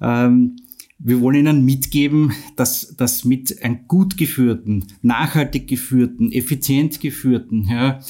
ähm, 0.00 0.56
wir 0.98 1.20
wollen 1.20 1.36
Ihnen 1.36 1.64
mitgeben, 1.64 2.32
dass 2.56 2.94
das 2.96 3.24
mit 3.24 3.62
einem 3.62 3.88
gut 3.88 4.16
geführten, 4.16 4.86
nachhaltig 5.02 5.66
geführten, 5.66 6.30
effizient 6.30 7.00
geführten, 7.00 7.66
ja, 7.68 8.00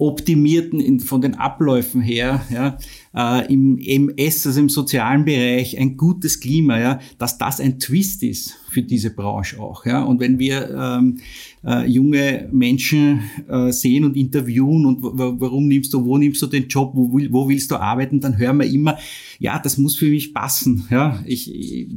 optimierten 0.00 0.80
in, 0.80 0.98
von 0.98 1.20
den 1.20 1.34
Abläufen 1.34 2.00
her, 2.00 2.40
ja, 2.50 2.78
äh, 3.14 3.52
im 3.52 3.78
MS, 3.78 4.46
also 4.46 4.60
im 4.60 4.68
sozialen 4.68 5.24
Bereich, 5.24 5.78
ein 5.78 5.96
gutes 5.96 6.40
Klima, 6.40 6.80
ja, 6.80 6.98
dass 7.18 7.38
das 7.38 7.60
ein 7.60 7.78
Twist 7.78 8.22
ist 8.22 8.56
für 8.70 8.82
diese 8.82 9.10
Branche 9.10 9.60
auch. 9.60 9.84
Ja. 9.84 10.02
Und 10.02 10.20
wenn 10.20 10.38
wir 10.38 10.70
ähm, 10.70 11.18
äh, 11.64 11.86
junge 11.86 12.48
Menschen 12.50 13.20
äh, 13.48 13.72
sehen 13.72 14.04
und 14.04 14.16
interviewen 14.16 14.86
und 14.86 15.02
warum 15.02 15.68
nimmst 15.68 15.92
du, 15.92 16.04
wo 16.04 16.16
nimmst 16.16 16.40
du 16.40 16.46
den 16.46 16.68
Job, 16.68 16.92
wo, 16.94 17.12
wo 17.12 17.48
willst 17.48 17.70
du 17.70 17.76
arbeiten, 17.76 18.20
dann 18.20 18.38
hören 18.38 18.58
wir 18.58 18.66
immer, 18.66 18.96
ja, 19.38 19.58
das 19.58 19.76
muss 19.76 19.96
für 19.96 20.08
mich 20.08 20.32
passen. 20.32 20.86
Ja. 20.90 21.22
Ich, 21.26 21.54
ich 21.54 21.88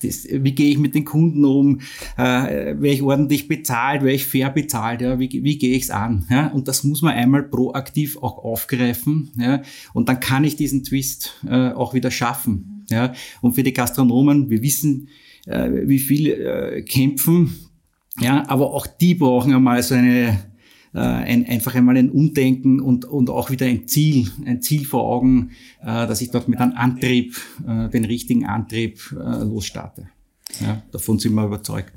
das, 0.00 0.26
wie 0.30 0.52
gehe 0.52 0.70
ich 0.70 0.78
mit 0.78 0.94
den 0.94 1.04
Kunden 1.04 1.44
um, 1.44 1.80
äh, 2.16 2.22
werde 2.22 2.88
ich 2.88 3.02
ordentlich 3.02 3.48
bezahlt, 3.48 4.02
werde 4.02 4.14
ich 4.14 4.26
fair 4.26 4.50
bezahlt, 4.50 5.00
ja, 5.00 5.18
wie, 5.18 5.28
wie 5.42 5.58
gehe 5.58 5.76
ich 5.76 5.84
es 5.84 5.90
an? 5.90 6.26
Ja? 6.30 6.48
Und 6.48 6.68
das 6.68 6.84
muss 6.84 7.02
man 7.02 7.14
einmal 7.14 7.42
proaktiv 7.42 8.16
auch 8.18 8.38
aufgreifen. 8.38 9.30
Ja? 9.36 9.62
Und 9.92 10.08
dann 10.08 10.20
kann 10.20 10.44
ich 10.44 10.56
diesen 10.56 10.84
Twist 10.84 11.42
äh, 11.46 11.70
auch 11.70 11.94
wieder 11.94 12.10
schaffen. 12.10 12.84
Ja? 12.90 13.12
Und 13.40 13.54
für 13.54 13.62
die 13.62 13.72
Gastronomen, 13.72 14.50
wir 14.50 14.62
wissen, 14.62 15.08
äh, 15.46 15.70
wie 15.86 15.98
viel 15.98 16.28
äh, 16.28 16.82
kämpfen, 16.82 17.54
ja, 18.20 18.46
aber 18.48 18.74
auch 18.74 18.86
die 18.86 19.14
brauchen 19.14 19.54
einmal 19.54 19.82
so 19.82 19.94
eine 19.94 20.38
äh, 20.94 20.98
ein, 20.98 21.46
einfach 21.46 21.74
einmal 21.74 21.96
ein 21.96 22.10
Umdenken 22.10 22.80
und, 22.80 23.04
und 23.04 23.30
auch 23.30 23.50
wieder 23.50 23.66
ein 23.66 23.88
Ziel, 23.88 24.30
ein 24.44 24.60
Ziel 24.62 24.84
vor 24.84 25.04
Augen, 25.04 25.52
äh, 25.80 26.06
dass 26.06 26.20
ich 26.20 26.30
dort 26.30 26.48
mit 26.48 26.60
einem 26.60 26.72
Antrieb, 26.72 27.36
äh, 27.66 27.88
den 27.88 28.04
richtigen 28.04 28.46
Antrieb 28.46 29.00
äh, 29.12 29.42
losstarte. 29.42 30.08
Ja, 30.60 30.82
davon 30.90 31.18
sind 31.18 31.34
wir 31.34 31.46
überzeugt. 31.46 31.92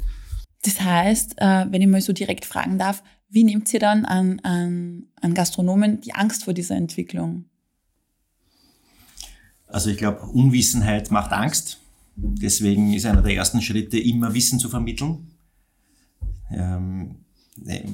Das 0.64 0.82
heißt, 0.82 1.36
äh, 1.38 1.66
wenn 1.70 1.82
ich 1.82 1.88
mal 1.88 2.02
so 2.02 2.14
direkt 2.14 2.46
fragen 2.46 2.80
darf, 2.80 3.04
wie 3.30 3.44
nimmt 3.44 3.74
ihr 3.74 3.80
dann 3.80 4.06
an, 4.06 4.40
an, 4.42 5.08
an 5.22 5.34
Gastronomen 5.34 6.02
die 6.02 6.14
Angst 6.14 6.46
vor 6.46 6.54
dieser 6.54 6.76
Entwicklung? 6.76 7.46
Also 9.68 9.90
ich 9.90 9.98
glaube, 9.98 10.22
Unwissenheit 10.22 11.12
macht 11.12 11.34
Angst. 11.34 11.80
Deswegen 12.16 12.94
ist 12.94 13.06
einer 13.06 13.22
der 13.22 13.36
ersten 13.36 13.62
Schritte, 13.62 14.00
immer 14.00 14.34
Wissen 14.34 14.58
zu 14.58 14.70
vermitteln. 14.70 15.32
Ähm, 16.50 17.25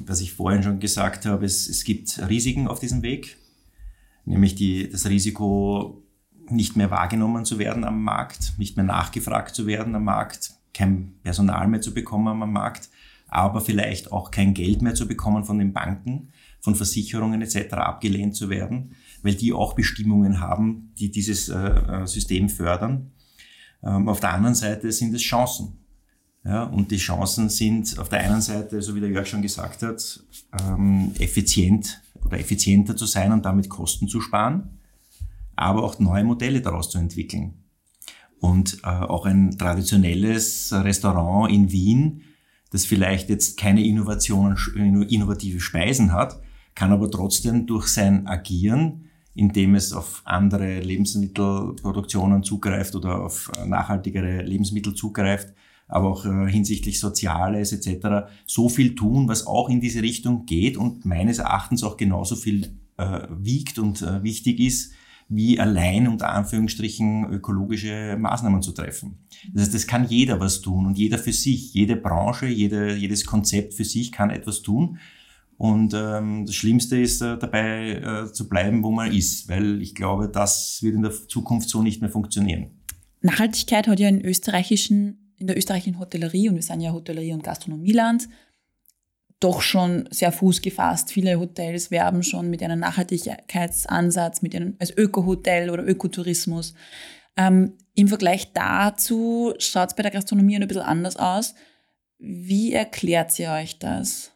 was 0.06 0.20
ich 0.20 0.32
vorhin 0.32 0.62
schon 0.62 0.80
gesagt 0.80 1.26
habe, 1.26 1.44
es, 1.44 1.68
es 1.68 1.84
gibt 1.84 2.20
Risiken 2.28 2.68
auf 2.68 2.80
diesem 2.80 3.02
Weg, 3.02 3.36
nämlich 4.24 4.54
die, 4.54 4.88
das 4.88 5.06
Risiko, 5.06 6.02
nicht 6.48 6.76
mehr 6.76 6.90
wahrgenommen 6.90 7.44
zu 7.44 7.58
werden 7.58 7.84
am 7.84 8.02
Markt, 8.02 8.54
nicht 8.58 8.76
mehr 8.76 8.84
nachgefragt 8.84 9.54
zu 9.54 9.66
werden 9.66 9.94
am 9.94 10.04
Markt, 10.04 10.54
kein 10.74 11.14
Personal 11.22 11.68
mehr 11.68 11.80
zu 11.80 11.94
bekommen 11.94 12.42
am 12.42 12.52
Markt, 12.52 12.90
aber 13.28 13.60
vielleicht 13.60 14.12
auch 14.12 14.30
kein 14.30 14.52
Geld 14.52 14.82
mehr 14.82 14.94
zu 14.94 15.06
bekommen 15.06 15.44
von 15.44 15.58
den 15.58 15.72
Banken, 15.72 16.32
von 16.60 16.74
Versicherungen 16.74 17.40
etc. 17.42 17.74
abgelehnt 17.74 18.36
zu 18.36 18.50
werden, 18.50 18.94
weil 19.22 19.34
die 19.34 19.52
auch 19.52 19.74
Bestimmungen 19.74 20.40
haben, 20.40 20.92
die 20.98 21.10
dieses 21.10 21.48
äh, 21.48 21.56
äh 21.56 22.06
System 22.06 22.48
fördern. 22.48 23.12
Ähm, 23.82 24.08
auf 24.08 24.20
der 24.20 24.32
anderen 24.32 24.54
Seite 24.54 24.92
sind 24.92 25.14
es 25.14 25.22
Chancen. 25.22 25.78
Ja, 26.44 26.64
und 26.64 26.90
die 26.90 26.96
Chancen 26.96 27.48
sind 27.48 27.98
auf 27.98 28.08
der 28.08 28.20
einen 28.20 28.40
Seite, 28.40 28.82
so 28.82 28.94
wie 28.96 29.00
der 29.00 29.10
Jörg 29.10 29.26
schon 29.26 29.42
gesagt 29.42 29.82
hat, 29.82 30.20
ähm, 30.60 31.12
effizient 31.18 32.02
oder 32.24 32.38
effizienter 32.38 32.96
zu 32.96 33.06
sein 33.06 33.32
und 33.32 33.44
damit 33.44 33.68
Kosten 33.68 34.08
zu 34.08 34.20
sparen, 34.20 34.78
aber 35.54 35.84
auch 35.84 35.98
neue 36.00 36.24
Modelle 36.24 36.60
daraus 36.60 36.90
zu 36.90 36.98
entwickeln. 36.98 37.54
Und 38.40 38.78
äh, 38.82 38.88
auch 38.88 39.24
ein 39.24 39.56
traditionelles 39.56 40.72
Restaurant 40.72 41.52
in 41.52 41.70
Wien, 41.70 42.22
das 42.70 42.86
vielleicht 42.86 43.28
jetzt 43.28 43.56
keine 43.56 43.84
Innovationen, 43.84 44.56
innovative 45.08 45.60
Speisen 45.60 46.12
hat, 46.12 46.40
kann 46.74 46.90
aber 46.90 47.08
trotzdem 47.08 47.66
durch 47.66 47.86
sein 47.86 48.26
Agieren, 48.26 49.04
indem 49.34 49.76
es 49.76 49.92
auf 49.92 50.22
andere 50.24 50.80
Lebensmittelproduktionen 50.80 52.42
zugreift 52.42 52.96
oder 52.96 53.20
auf 53.22 53.50
nachhaltigere 53.64 54.42
Lebensmittel 54.42 54.94
zugreift, 54.94 55.54
aber 55.92 56.10
auch 56.10 56.24
äh, 56.24 56.50
hinsichtlich 56.50 56.98
Soziales 56.98 57.72
etc. 57.72 58.32
so 58.46 58.68
viel 58.68 58.94
tun, 58.94 59.28
was 59.28 59.46
auch 59.46 59.68
in 59.68 59.80
diese 59.80 60.02
Richtung 60.02 60.46
geht 60.46 60.76
und 60.76 61.04
meines 61.04 61.38
Erachtens 61.38 61.84
auch 61.84 61.96
genauso 61.96 62.34
viel 62.34 62.76
äh, 62.96 63.26
wiegt 63.30 63.78
und 63.78 64.02
äh, 64.02 64.22
wichtig 64.22 64.58
ist, 64.60 64.92
wie 65.28 65.58
allein 65.58 66.08
unter 66.08 66.30
Anführungsstrichen 66.30 67.30
ökologische 67.30 68.16
Maßnahmen 68.18 68.62
zu 68.62 68.72
treffen. 68.72 69.18
Das 69.52 69.62
heißt, 69.62 69.74
das 69.74 69.86
kann 69.86 70.08
jeder 70.08 70.40
was 70.40 70.60
tun 70.60 70.86
und 70.86 70.98
jeder 70.98 71.18
für 71.18 71.32
sich, 71.32 71.72
jede 71.74 71.96
Branche, 71.96 72.46
jede, 72.46 72.94
jedes 72.94 73.24
Konzept 73.24 73.74
für 73.74 73.84
sich 73.84 74.12
kann 74.12 74.30
etwas 74.30 74.62
tun. 74.62 74.98
Und 75.56 75.94
ähm, 75.94 76.44
das 76.44 76.54
Schlimmste 76.54 76.98
ist 76.98 77.22
äh, 77.22 77.38
dabei 77.38 77.92
äh, 77.92 78.32
zu 78.32 78.48
bleiben, 78.48 78.82
wo 78.82 78.90
man 78.90 79.12
ist, 79.12 79.48
weil 79.48 79.80
ich 79.80 79.94
glaube, 79.94 80.28
das 80.28 80.82
wird 80.82 80.96
in 80.96 81.02
der 81.02 81.12
Zukunft 81.12 81.68
so 81.68 81.82
nicht 81.82 82.00
mehr 82.00 82.10
funktionieren. 82.10 82.82
Nachhaltigkeit 83.20 83.86
hat 83.86 84.00
ja 84.00 84.08
in 84.08 84.24
österreichischen 84.24 85.21
in 85.42 85.48
der 85.48 85.58
österreichischen 85.58 85.98
Hotellerie, 85.98 86.48
und 86.48 86.54
wir 86.54 86.62
sind 86.62 86.80
ja 86.80 86.92
Hotellerie- 86.92 87.34
und 87.34 87.44
Gastronomieland, 87.44 88.28
doch 89.40 89.60
schon 89.60 90.08
sehr 90.10 90.30
Fuß 90.30 90.62
gefasst. 90.62 91.10
Viele 91.10 91.38
Hotels 91.38 91.90
werben 91.90 92.22
schon 92.22 92.48
mit 92.48 92.62
einem 92.62 92.78
Nachhaltigkeitsansatz, 92.78 94.40
mit 94.40 94.54
einem 94.54 94.76
als 94.78 94.96
Öko-Hotel 94.96 95.68
oder 95.68 95.84
Ökotourismus. 95.84 96.74
Ähm, 97.36 97.72
Im 97.94 98.06
Vergleich 98.06 98.52
dazu 98.52 99.52
schaut 99.58 99.90
es 99.90 99.96
bei 99.96 100.04
der 100.04 100.12
Gastronomie 100.12 100.56
ein 100.56 100.68
bisschen 100.68 100.82
anders 100.82 101.16
aus. 101.16 101.54
Wie 102.18 102.72
erklärt 102.72 103.36
ihr 103.40 103.50
euch 103.50 103.80
das? 103.80 104.30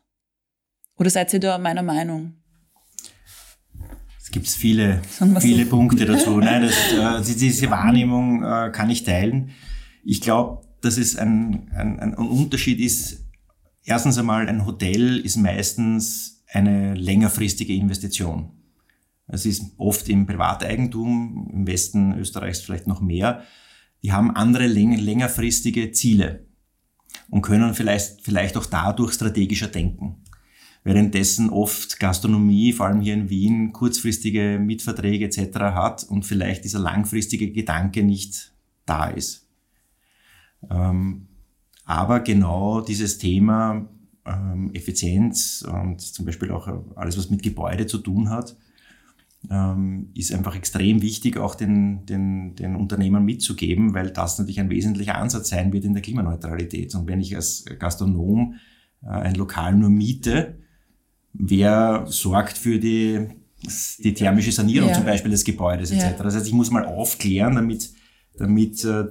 Oder 0.99 1.11
seid 1.11 1.33
ihr 1.33 1.41
da 1.41 1.57
meiner 1.59 1.83
Meinung? 1.83 2.35
Es 4.19 4.33
gibt 4.33 4.49
viele, 4.49 5.03
viele 5.39 5.65
so. 5.65 5.71
Punkte 5.71 6.05
dazu. 6.05 6.41
Nein, 6.41 6.63
das, 6.63 7.29
äh, 7.29 7.35
diese 7.37 7.71
Wahrnehmung 7.71 8.43
äh, 8.43 8.73
kann 8.73 8.91
ich 8.91 9.05
teilen. 9.05 9.53
Ich 10.05 10.21
glaube, 10.21 10.66
dass 10.87 10.97
es 10.99 11.17
ein, 11.17 11.69
ein, 11.75 11.99
ein 11.99 12.15
Unterschied 12.15 12.81
ist. 12.81 13.27
Erstens 13.85 14.19
einmal, 14.19 14.49
ein 14.49 14.65
Hotel 14.65 15.19
ist 15.19 15.37
meistens 15.37 16.45
eine 16.49 16.95
längerfristige 16.95 17.75
Investition. 17.75 18.53
Es 19.27 19.45
ist 19.45 19.73
oft 19.79 20.09
im 20.09 20.27
Privateigentum, 20.27 21.51
im 21.53 21.67
Westen 21.67 22.17
Österreichs 22.19 22.61
vielleicht 22.61 22.87
noch 22.87 23.01
mehr. 23.01 23.43
Die 24.03 24.13
haben 24.13 24.31
andere 24.37 24.67
längerfristige 24.67 25.91
Ziele 25.91 26.47
und 27.29 27.43
können 27.43 27.75
vielleicht, 27.75 28.23
vielleicht 28.23 28.57
auch 28.57 28.67
dadurch 28.67 29.15
strategischer 29.15 29.67
denken. 29.67 30.23
Währenddessen 30.85 31.51
oft 31.51 31.99
Gastronomie, 31.99 32.73
vor 32.73 32.87
allem 32.87 33.01
hier 33.01 33.15
in 33.15 33.29
Wien, 33.29 33.73
kurzfristige 33.73 34.61
Mietverträge 34.61 35.25
etc. 35.25 35.59
hat 35.59 36.05
und 36.05 36.25
vielleicht 36.25 36.63
dieser 36.65 36.79
langfristige 36.79 37.51
Gedanke 37.51 38.05
nicht 38.05 38.53
da 38.85 39.09
ist. 39.09 39.46
Ähm, 40.71 41.29
aber 41.85 42.21
genau 42.21 42.81
dieses 42.81 43.19
Thema 43.19 43.89
ähm, 44.27 44.71
Effizienz 44.75 45.65
und 45.67 46.01
zum 46.01 46.27
Beispiel 46.27 46.51
auch 46.51 46.69
alles, 46.97 47.17
was 47.17 47.31
mit 47.31 47.43
Gebäude 47.43 47.87
zu 47.87 47.99
tun 47.99 48.31
hat, 48.31 48.57
ähm, 49.51 50.11
ist 50.15 50.33
einfach 50.33 50.57
extrem 50.57 51.03
wichtig, 51.03 51.37
auch 51.37 51.55
den, 51.55 52.05
den, 52.07 52.55
den 52.57 52.75
Unternehmern 52.75 53.25
mitzugeben, 53.25 53.95
weil 53.95 54.11
das 54.11 54.39
natürlich 54.39 54.61
ein 54.61 54.71
wesentlicher 54.71 55.17
Ansatz 55.17 55.51
sein 55.51 55.73
wird 55.73 55.85
in 55.85 55.93
der 55.93 56.03
Klimaneutralität. 56.03 56.95
Und 56.95 57.07
wenn 57.07 57.21
ich 57.21 57.37
als 57.37 57.65
Gastronom 57.79 58.57
äh, 59.03 59.09
ein 59.09 59.35
Lokal 59.35 59.75
nur 59.75 59.91
miete, 59.91 60.59
wer 61.33 62.05
sorgt 62.07 62.59
für 62.59 62.79
die, 62.79 63.29
die 63.99 64.15
thermische 64.15 64.53
Sanierung 64.53 64.89
ja. 64.89 64.95
zum 64.97 65.05
Beispiel 65.05 65.31
des 65.31 65.45
Gebäudes 65.45 65.91
etc. 65.91 66.03
Ja. 66.03 66.23
Das 66.25 66.35
heißt, 66.35 66.47
ich 66.47 66.53
muss 66.53 66.71
mal 66.71 66.85
aufklären, 66.85 67.55
damit, 67.55 67.93
damit 68.37 68.85
äh, 68.85 69.05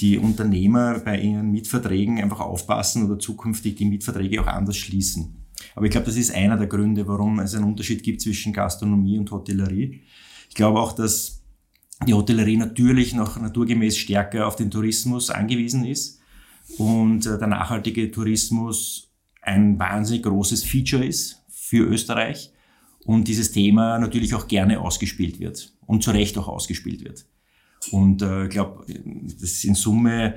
die 0.00 0.18
Unternehmer 0.18 0.98
bei 1.00 1.20
ihren 1.20 1.50
Mietverträgen 1.50 2.18
einfach 2.18 2.40
aufpassen 2.40 3.06
oder 3.06 3.18
zukünftig 3.18 3.76
die 3.76 3.84
Mietverträge 3.84 4.40
auch 4.42 4.46
anders 4.46 4.76
schließen. 4.76 5.36
Aber 5.74 5.86
ich 5.86 5.92
glaube, 5.92 6.06
das 6.06 6.16
ist 6.16 6.34
einer 6.34 6.56
der 6.56 6.66
Gründe, 6.66 7.06
warum 7.06 7.38
es 7.38 7.54
einen 7.54 7.64
Unterschied 7.64 8.02
gibt 8.02 8.20
zwischen 8.20 8.52
Gastronomie 8.52 9.18
und 9.18 9.30
Hotellerie. 9.30 10.00
Ich 10.48 10.54
glaube 10.54 10.80
auch, 10.80 10.92
dass 10.92 11.42
die 12.06 12.14
Hotellerie 12.14 12.56
natürlich 12.56 13.14
noch 13.14 13.38
naturgemäß 13.38 13.98
stärker 13.98 14.46
auf 14.46 14.56
den 14.56 14.70
Tourismus 14.70 15.30
angewiesen 15.30 15.84
ist 15.84 16.20
und 16.78 17.26
äh, 17.26 17.38
der 17.38 17.46
nachhaltige 17.46 18.10
Tourismus 18.10 19.10
ein 19.42 19.78
wahnsinnig 19.78 20.22
großes 20.22 20.64
Feature 20.64 21.04
ist 21.04 21.42
für 21.50 21.84
Österreich 21.84 22.52
und 23.04 23.28
dieses 23.28 23.52
Thema 23.52 23.98
natürlich 23.98 24.34
auch 24.34 24.48
gerne 24.48 24.80
ausgespielt 24.80 25.40
wird 25.40 25.74
und 25.86 26.02
zu 26.02 26.10
Recht 26.10 26.36
auch 26.38 26.48
ausgespielt 26.48 27.04
wird. 27.04 27.26
Und 27.90 28.22
äh, 28.22 28.44
ich 28.44 28.50
glaube, 28.50 28.84
das 29.40 29.64
in 29.64 29.74
Summe 29.74 30.34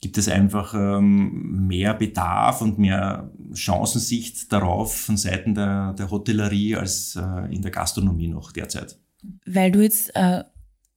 gibt 0.00 0.18
es 0.18 0.28
einfach 0.28 0.74
ähm, 0.74 1.66
mehr 1.66 1.94
Bedarf 1.94 2.60
und 2.60 2.78
mehr 2.78 3.30
Chancensicht 3.54 4.52
darauf 4.52 4.94
von 4.94 5.16
Seiten 5.16 5.54
der, 5.54 5.94
der 5.94 6.10
Hotellerie 6.10 6.76
als 6.76 7.16
äh, 7.16 7.54
in 7.54 7.62
der 7.62 7.70
Gastronomie 7.70 8.28
noch 8.28 8.52
derzeit. 8.52 8.98
Weil 9.46 9.72
du 9.72 9.80
jetzt 9.80 10.14
äh, 10.14 10.44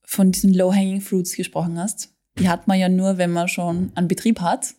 von 0.03 0.31
diesen 0.31 0.53
Low-Hanging 0.53 0.99
Fruits 0.99 1.35
gesprochen 1.35 1.79
hast, 1.79 2.13
die 2.37 2.49
hat 2.49 2.67
man 2.67 2.79
ja 2.79 2.89
nur, 2.89 3.17
wenn 3.17 3.31
man 3.31 3.47
schon 3.47 3.91
einen 3.95 4.07
Betrieb 4.07 4.41
hat. 4.41 4.75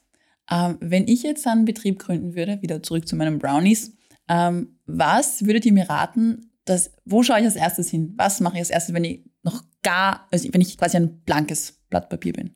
Ähm, 0.50 0.76
wenn 0.80 1.08
ich 1.08 1.22
jetzt 1.22 1.46
einen 1.46 1.64
Betrieb 1.64 1.98
gründen 1.98 2.34
würde, 2.34 2.60
wieder 2.60 2.82
zurück 2.82 3.08
zu 3.08 3.16
meinen 3.16 3.38
Brownies, 3.38 3.96
ähm, 4.28 4.78
was 4.86 5.44
würdet 5.44 5.64
ihr 5.64 5.72
mir 5.72 5.88
raten, 5.88 6.50
dass, 6.66 6.92
wo 7.04 7.22
schaue 7.22 7.38
ich 7.38 7.46
als 7.46 7.56
erstes 7.56 7.88
hin? 7.88 8.12
Was 8.16 8.40
mache 8.40 8.54
ich 8.54 8.60
als 8.60 8.70
erstes, 8.70 8.94
wenn 8.94 9.04
ich 9.04 9.24
noch 9.42 9.62
gar, 9.88 10.28
also 10.30 10.48
wenn 10.52 10.60
ich 10.60 10.76
quasi 10.76 10.98
ein 10.98 11.20
blankes 11.24 11.80
Blatt 11.88 12.10
Papier 12.10 12.34
bin? 12.34 12.50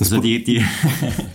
also 0.00 0.20
die, 0.20 0.42
die, 0.42 0.64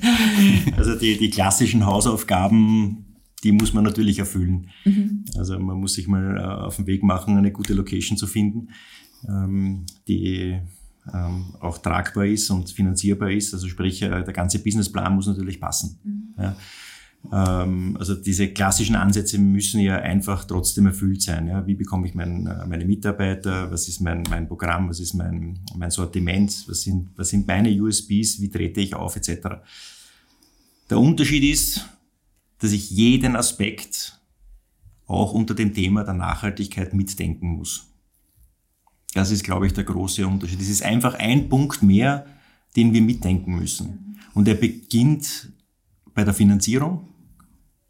also 0.78 0.96
die, 0.96 1.18
die 1.18 1.30
klassischen 1.30 1.86
Hausaufgaben, 1.86 3.18
die 3.44 3.52
muss 3.52 3.74
man 3.74 3.84
natürlich 3.84 4.18
erfüllen. 4.20 4.70
Mhm. 4.86 5.26
Also 5.38 5.60
man 5.60 5.78
muss 5.78 5.94
sich 5.96 6.08
mal 6.08 6.38
äh, 6.38 6.66
auf 6.66 6.78
den 6.78 6.88
Weg 6.88 7.04
machen, 7.04 7.38
eine 7.38 7.52
gute 7.52 7.74
Location 7.74 8.18
zu 8.18 8.26
finden, 8.26 8.70
ähm, 9.28 9.86
die 10.08 10.60
ähm, 11.14 11.56
auch 11.60 11.78
tragbar 11.80 12.26
ist 12.26 12.50
und 12.50 12.72
finanzierbar 12.72 13.30
ist. 13.30 13.54
Also 13.54 13.68
sprich, 13.68 14.02
äh, 14.02 14.24
der 14.24 14.34
ganze 14.34 14.60
Businessplan 14.60 15.14
muss 15.14 15.28
natürlich 15.28 15.60
passen. 15.60 16.00
Mhm. 16.04 16.42
Ja. 16.42 16.56
Ähm, 17.32 17.96
also 17.98 18.16
diese 18.16 18.50
klassischen 18.50 18.96
Ansätze 18.96 19.38
müssen 19.38 19.80
ja 19.80 19.98
einfach 19.98 20.46
trotzdem 20.46 20.88
erfüllt 20.88 21.22
sein. 21.22 21.48
Ja? 21.48 21.66
Wie 21.66 21.76
bekomme 21.76 22.08
ich 22.08 22.16
mein, 22.16 22.48
äh, 22.48 22.66
meine 22.66 22.86
Mitarbeiter? 22.86 23.72
Was 23.72 23.88
ist 23.88 24.02
mein, 24.02 24.24
mein 24.30 24.48
Programm? 24.48 24.90
Was 24.90 25.00
ist 25.00 25.14
mein, 25.14 25.60
mein 25.76 25.92
Sortiment? 25.92 26.66
Was 26.68 26.82
sind, 26.82 27.10
was 27.16 27.30
sind 27.30 27.48
meine 27.48 27.70
USBs? 27.70 28.42
Wie 28.42 28.50
trete 28.50 28.82
ich 28.82 28.96
auf? 28.96 29.16
Etc. 29.16 29.40
Der 30.90 31.00
Unterschied 31.00 31.44
ist, 31.44 31.88
dass 32.60 32.72
ich 32.72 32.92
jeden 32.92 33.36
Aspekt 33.36 34.20
auch 35.06 35.34
unter 35.34 35.54
dem 35.54 35.74
Thema 35.74 36.04
der 36.04 36.14
Nachhaltigkeit 36.14 36.94
mitdenken 36.94 37.48
muss. 37.48 37.88
Das 39.14 39.32
ist, 39.32 39.44
glaube 39.44 39.68
ich, 39.68 39.74
der 39.74 39.84
große 39.84 40.26
Unterschied. 40.26 40.60
Es 40.60 40.70
ist 40.70 40.84
einfach 40.84 41.14
ein 41.16 41.50
Punkt 41.50 41.84
mehr, 41.84 42.26
den 42.76 42.94
wir 42.94 43.02
mitdenken 43.02 43.56
müssen. 43.56 44.18
Und 44.34 44.48
er 44.48 44.56
beginnt 44.56 45.50
bei 46.14 46.24
der 46.24 46.34
Finanzierung, 46.34 47.08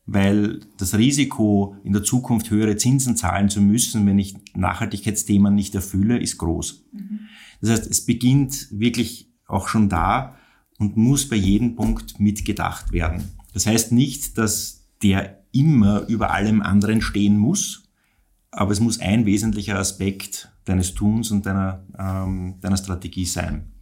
weil 0.05 0.59
das 0.77 0.97
Risiko, 0.97 1.77
in 1.83 1.93
der 1.93 2.03
Zukunft 2.03 2.49
höhere 2.49 2.75
Zinsen 2.75 3.15
zahlen 3.15 3.49
zu 3.49 3.61
müssen, 3.61 4.05
wenn 4.05 4.19
ich 4.19 4.35
Nachhaltigkeitsthemen 4.53 5.55
nicht 5.55 5.73
erfülle, 5.75 6.17
ist 6.17 6.37
groß. 6.37 6.85
Mhm. 6.91 7.19
Das 7.61 7.69
heißt, 7.69 7.89
es 7.89 8.05
beginnt 8.05 8.67
wirklich 8.71 9.31
auch 9.47 9.67
schon 9.67 9.87
da 9.87 10.35
und 10.77 10.97
muss 10.97 11.29
bei 11.29 11.37
jedem 11.37 11.75
Punkt 11.75 12.19
mitgedacht 12.19 12.91
werden. 12.91 13.23
Das 13.53 13.65
heißt 13.65 13.91
nicht, 13.91 14.37
dass 14.37 14.85
der 15.01 15.43
immer 15.51 16.07
über 16.07 16.31
allem 16.31 16.61
anderen 16.61 17.01
stehen 17.01 17.37
muss, 17.37 17.83
aber 18.51 18.71
es 18.71 18.79
muss 18.79 18.99
ein 18.99 19.25
wesentlicher 19.25 19.79
Aspekt 19.79 20.51
deines 20.65 20.93
Tuns 20.93 21.31
und 21.31 21.45
deiner, 21.45 21.85
ähm, 21.97 22.55
deiner 22.61 22.77
Strategie 22.77 23.25
sein. 23.25 23.72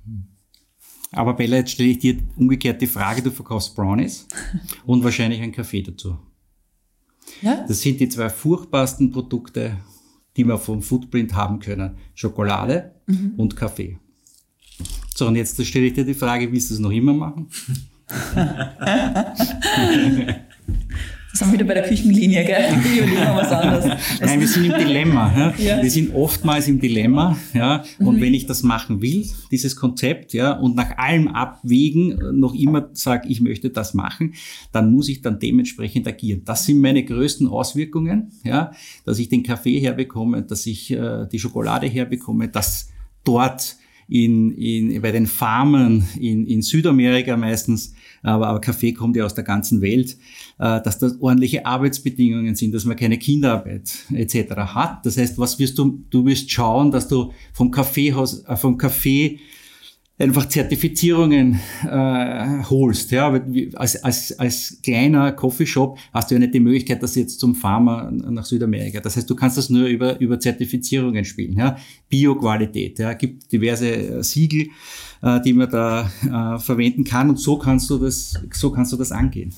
Aber 1.12 1.34
Bella, 1.34 1.58
jetzt 1.58 1.72
stelle 1.72 1.90
ich 1.90 2.00
dir 2.00 2.18
umgekehrt 2.38 2.82
die 2.82 2.88
Frage, 2.88 3.22
du 3.22 3.32
verkaufst 3.32 3.76
Brownies 3.76 4.28
und 4.86 5.04
wahrscheinlich 5.04 5.42
einen 5.42 5.52
Kaffee 5.52 5.82
dazu. 5.82 6.18
Ja? 7.42 7.66
Das 7.68 7.82
sind 7.82 8.00
die 8.00 8.10
zwei 8.10 8.30
furchtbarsten 8.30 9.12
Produkte, 9.12 9.78
die 10.38 10.46
wir 10.46 10.58
vom 10.58 10.82
Footprint 10.82 11.36
haben 11.36 11.60
können. 11.60 11.98
Schokolade 12.14 12.96
mhm. 13.08 13.34
und 13.38 13.56
Kaffee. 13.56 13.98
So, 15.14 15.28
und 15.28 15.36
jetzt 15.36 15.64
stelle 15.66 15.86
ich 15.86 15.94
dir 15.94 16.06
die 16.06 16.14
Frage, 16.14 16.52
willst 16.52 16.70
du 16.70 16.76
es 16.76 16.80
noch 16.80 16.92
immer 16.92 17.14
machen? 17.14 17.48
Das 21.32 21.42
haben 21.42 21.52
wir 21.52 21.60
wieder 21.60 21.68
bei 21.68 21.76
der 21.76 21.88
Küchenlinie, 21.88 22.44
gell? 22.44 22.58
Was 23.36 23.52
anderes. 23.52 23.98
Nein, 24.20 24.40
wir 24.42 24.48
sind 24.48 24.66
im 24.66 24.78
Dilemma. 24.78 25.34
Ja? 25.34 25.54
ja. 25.58 25.82
Wir 25.82 25.90
sind 25.90 26.14
oftmals 26.14 26.68
im 26.68 26.80
Dilemma. 26.80 27.38
Ja? 27.54 27.84
Und 28.00 28.18
mhm. 28.18 28.22
wenn 28.22 28.34
ich 28.34 28.48
das 28.48 28.64
machen 28.64 29.02
will, 29.02 29.26
dieses 29.50 29.78
Konzept, 29.78 30.34
ja, 30.34 30.52
und 30.52 30.76
nach 30.76 30.98
allem 30.98 31.30
abwägen 31.30 32.20
noch 32.38 32.54
immer 32.54 32.90
sage, 32.94 33.30
ich 33.30 33.40
möchte 33.40 33.70
das 33.70 33.94
machen, 33.94 34.34
dann 34.74 34.92
muss 34.92 35.08
ich 35.08 35.22
dann 35.22 35.40
dementsprechend 35.40 36.08
agieren. 36.08 36.42
Das 36.44 36.66
sind 36.66 36.82
meine 36.82 37.04
größten 37.04 37.48
Auswirkungen, 37.48 38.32
ja, 38.44 38.72
dass 39.06 39.18
ich 39.18 39.30
den 39.30 39.44
Kaffee 39.44 39.80
herbekomme, 39.80 40.44
dass 40.44 40.66
ich 40.66 40.92
äh, 40.92 41.28
die 41.32 41.40
Schokolade 41.40 41.88
herbekomme, 41.88 42.50
dass 42.50 42.90
dort 43.24 43.78
in, 44.12 44.52
in, 44.52 45.02
bei 45.02 45.14
den 45.14 45.26
Farmen 45.26 46.06
in, 46.20 46.46
in 46.46 46.62
Südamerika 46.62 47.38
meistens, 47.38 47.94
aber, 48.22 48.48
aber 48.48 48.60
Kaffee 48.60 48.92
kommt 48.92 49.16
ja 49.16 49.24
aus 49.24 49.36
der 49.36 49.46
ganzen 49.46 49.80
Welt, 49.80 50.18
äh, 50.60 50.82
dass 50.82 51.00
das 51.00 51.22
ordentliche 51.22 51.66
Arbeitsbedingungen 51.66 52.56
sind, 52.56 52.74
dass 52.74 52.84
man 52.84 52.98
keine 52.98 53.18
Kinderarbeit 53.18 54.00
etc. 54.14 54.54
hat. 54.76 55.06
Das 55.06 55.16
heißt, 55.16 55.38
was 55.38 55.60
wirst 55.60 55.78
du, 55.78 56.04
du 56.10 56.26
wirst 56.26 56.52
schauen, 56.52 56.92
dass 56.92 57.08
du 57.08 57.32
vom 57.54 57.72
Kaffeehaus, 57.72 58.44
äh, 58.44 58.58
vom 58.58 58.78
Kaffee 58.78 59.40
einfach 60.22 60.48
Zertifizierungen 60.48 61.60
äh, 61.84 62.64
holst. 62.64 63.12
Ja, 63.12 63.40
als, 63.76 64.04
als, 64.04 64.40
als 64.40 64.80
kleiner 64.82 65.32
Coffeeshop 65.32 65.98
hast 66.14 66.30
du 66.30 66.36
ja 66.36 66.40
nicht 66.40 66.54
die 66.54 66.60
Möglichkeit, 66.60 67.02
dass 67.04 67.16
jetzt 67.16 67.40
zum 67.40 67.56
Farmer 67.56 68.12
nach 68.12 68.46
Südamerika. 68.46 69.00
Das 69.00 69.18
heißt, 69.18 69.30
du 69.30 69.36
kannst 69.36 69.58
das 69.58 69.70
nur 69.70 69.88
über, 69.88 70.20
über 70.20 70.40
Zertifizierungen 70.40 71.26
spielen. 71.26 71.58
Ja? 71.58 71.78
Bioqualität, 72.10 73.00
ja, 73.00 73.14
gibt 73.14 73.52
diverse 73.52 73.92
äh, 73.92 74.24
Siegel, 74.24 74.68
äh, 75.22 75.42
die 75.42 75.54
man 75.54 75.70
da 75.70 76.12
äh, 76.24 76.60
verwenden 76.60 77.04
kann 77.04 77.30
und 77.30 77.40
so 77.40 77.58
kannst 77.58 77.90
du 77.90 77.98
das, 77.98 78.40
so 78.54 78.72
kannst 78.72 78.94
du 78.94 78.98
das 78.98 79.12
angehen. 79.12 79.54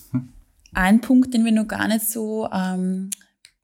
Ein 0.74 1.02
Punkt, 1.02 1.34
den 1.34 1.46
wir 1.46 1.52
noch 1.52 1.68
gar 1.68 1.88
nicht 1.88 2.08
so 2.08 2.50
ähm, 2.52 3.10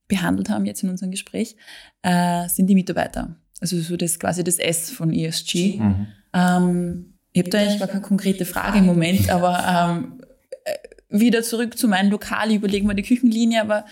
behandelt 0.07 0.49
haben 0.49 0.65
jetzt 0.65 0.83
in 0.83 0.89
unserem 0.89 1.11
Gespräch, 1.11 1.55
äh, 2.01 2.47
sind 2.49 2.67
die 2.67 2.75
Mitarbeiter. 2.75 3.35
Also 3.61 3.79
so 3.79 3.97
das 3.97 4.19
quasi 4.19 4.43
das 4.43 4.57
S 4.57 4.89
von 4.91 5.13
ESG. 5.13 5.79
Mhm. 5.79 6.07
Ähm, 6.33 7.13
ich 7.31 7.39
habe 7.39 7.49
da 7.49 7.59
eigentlich 7.59 7.79
gar 7.79 7.87
keine 7.87 8.01
konkrete 8.01 8.45
Frage 8.45 8.79
im 8.79 8.85
Moment, 8.85 9.29
aber 9.31 9.93
ähm, 9.93 10.21
äh, 10.65 10.73
wieder 11.09 11.43
zurück 11.43 11.77
zu 11.77 11.87
meinem 11.87 12.11
Lokal, 12.11 12.49
ich 12.49 12.57
überlege 12.57 12.85
mal 12.85 12.93
die 12.93 13.03
Küchenlinie, 13.03 13.61
aber 13.61 13.85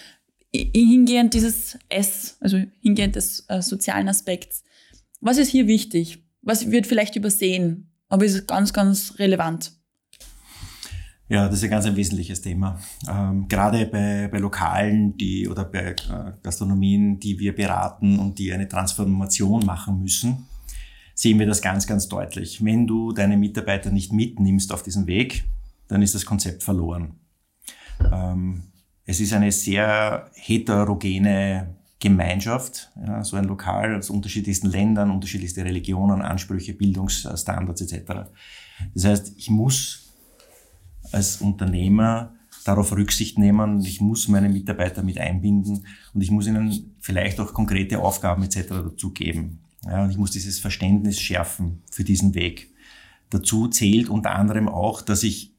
hingehend 0.54 1.34
dieses 1.34 1.78
S, 1.90 2.38
also 2.40 2.58
hingehend 2.82 3.16
des 3.16 3.46
äh, 3.48 3.62
sozialen 3.62 4.08
Aspekts. 4.08 4.64
Was 5.20 5.38
ist 5.38 5.50
hier 5.50 5.68
wichtig? 5.68 6.24
Was 6.42 6.72
wird 6.72 6.88
vielleicht 6.88 7.16
übersehen, 7.16 7.92
aber 8.10 8.26
ist 8.26 8.48
ganz, 8.48 8.74
ganz 8.74 9.16
relevant? 9.20 9.74
Ja, 11.30 11.48
das 11.50 11.58
ist 11.58 11.64
ein 11.66 11.70
ganz 11.70 11.86
ein 11.86 11.98
wesentliches 11.98 12.42
Thema. 12.42 12.80
Ähm, 13.10 13.48
gerade 13.50 13.86
bei, 13.88 14.30
bei 14.32 14.38
Lokalen, 14.38 15.18
die 15.18 15.48
oder 15.50 15.66
bei 15.66 15.90
äh, 15.90 15.96
Gastronomien, 16.42 17.20
die 17.20 17.38
wir 17.38 17.54
beraten 17.54 18.18
und 18.18 18.40
die 18.40 18.54
eine 18.54 18.68
Transformation 18.68 19.66
machen 19.66 20.00
müssen, 20.00 20.48
sehen 21.18 21.40
wir 21.40 21.48
das 21.48 21.64
ganz, 21.64 21.88
ganz 21.88 22.08
deutlich. 22.08 22.64
Wenn 22.64 22.86
du 22.86 23.12
deine 23.12 23.38
Mitarbeiter 23.38 23.90
nicht 23.90 24.14
mitnimmst 24.14 24.72
auf 24.72 24.84
diesen 24.84 25.08
Weg, 25.08 25.46
dann 25.88 26.04
ist 26.04 26.14
das 26.14 26.26
Konzept 26.26 26.62
verloren. 26.62 27.16
Ähm, 28.14 28.64
es 29.04 29.20
ist 29.20 29.34
eine 29.34 29.52
sehr 29.52 30.30
heterogene 30.36 31.76
Gemeinschaft, 32.00 32.92
ja, 33.04 33.24
so 33.24 33.36
ein 33.36 33.46
Lokal 33.46 33.96
aus 33.96 34.12
unterschiedlichsten 34.12 34.68
Ländern, 34.68 35.10
unterschiedlichste 35.10 35.66
Religionen, 35.66 36.22
Ansprüche, 36.22 36.76
Bildungsstandards 36.76 37.82
etc. 37.82 38.30
Das 38.94 39.06
heißt, 39.06 39.34
ich 39.38 39.50
muss 39.50 40.14
als 41.12 41.42
Unternehmer 41.42 42.36
darauf 42.64 42.92
Rücksicht 42.92 43.40
nehmen 43.40 43.80
ich 43.80 44.02
muss 44.02 44.28
meine 44.28 44.50
Mitarbeiter 44.50 45.02
mit 45.02 45.18
einbinden 45.18 45.88
und 46.14 46.22
ich 46.22 46.30
muss 46.30 46.46
ihnen 46.46 46.96
vielleicht 47.00 47.40
auch 47.40 47.54
konkrete 47.54 47.98
Aufgaben 48.00 48.44
etc. 48.44 48.68
dazu 48.68 49.12
geben. 49.14 49.62
Ja, 49.86 50.04
und 50.04 50.12
ich 50.12 50.18
muss 50.18 50.32
dieses 50.32 50.60
Verständnis 50.60 51.20
schärfen 51.20 51.84
für 51.92 52.04
diesen 52.04 52.34
Weg. 52.34 52.74
Dazu 53.30 53.68
zählt 53.68 54.10
unter 54.10 54.32
anderem 54.36 54.68
auch, 54.68 55.02
dass 55.02 55.24
ich 55.24 55.54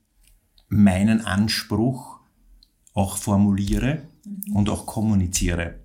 meinen 0.69 1.21
Anspruch 1.23 2.21
auch 2.95 3.17
formuliere 3.17 4.03
mhm. 4.25 4.57
und 4.57 4.69
auch 4.69 4.87
kommuniziere. 4.87 5.77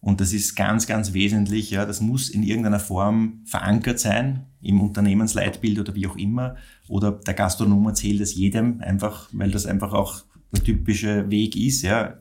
Und 0.00 0.20
das 0.20 0.32
ist 0.32 0.54
ganz, 0.54 0.86
ganz 0.86 1.12
wesentlich. 1.12 1.70
Ja, 1.70 1.84
das 1.84 2.00
muss 2.00 2.28
in 2.28 2.42
irgendeiner 2.42 2.78
Form 2.78 3.40
verankert 3.44 3.98
sein 3.98 4.46
im 4.60 4.80
Unternehmensleitbild 4.80 5.78
oder 5.80 5.94
wie 5.94 6.06
auch 6.06 6.16
immer. 6.16 6.56
Oder 6.88 7.12
der 7.12 7.34
Gastronom 7.34 7.84
erzählt 7.86 8.20
es 8.20 8.34
jedem 8.34 8.80
einfach, 8.80 9.28
weil 9.32 9.50
das 9.50 9.66
einfach 9.66 9.92
auch 9.92 10.22
der 10.52 10.62
typische 10.62 11.28
Weg 11.30 11.56
ist. 11.56 11.82
Ja, 11.82 12.18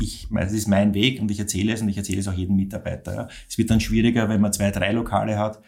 ich, 0.00 0.28
das 0.30 0.52
ist 0.52 0.68
mein 0.68 0.94
Weg 0.94 1.20
und 1.20 1.30
ich 1.30 1.38
erzähle 1.38 1.72
es 1.72 1.82
und 1.82 1.88
ich 1.88 1.96
erzähle 1.96 2.20
es 2.20 2.28
auch 2.28 2.34
jedem 2.34 2.56
Mitarbeiter. 2.56 3.14
Ja. 3.14 3.28
Es 3.48 3.58
wird 3.58 3.70
dann 3.70 3.80
schwieriger, 3.80 4.28
wenn 4.28 4.40
man 4.40 4.52
zwei, 4.52 4.70
drei 4.70 4.92
Lokale 4.92 5.38
hat. 5.38 5.60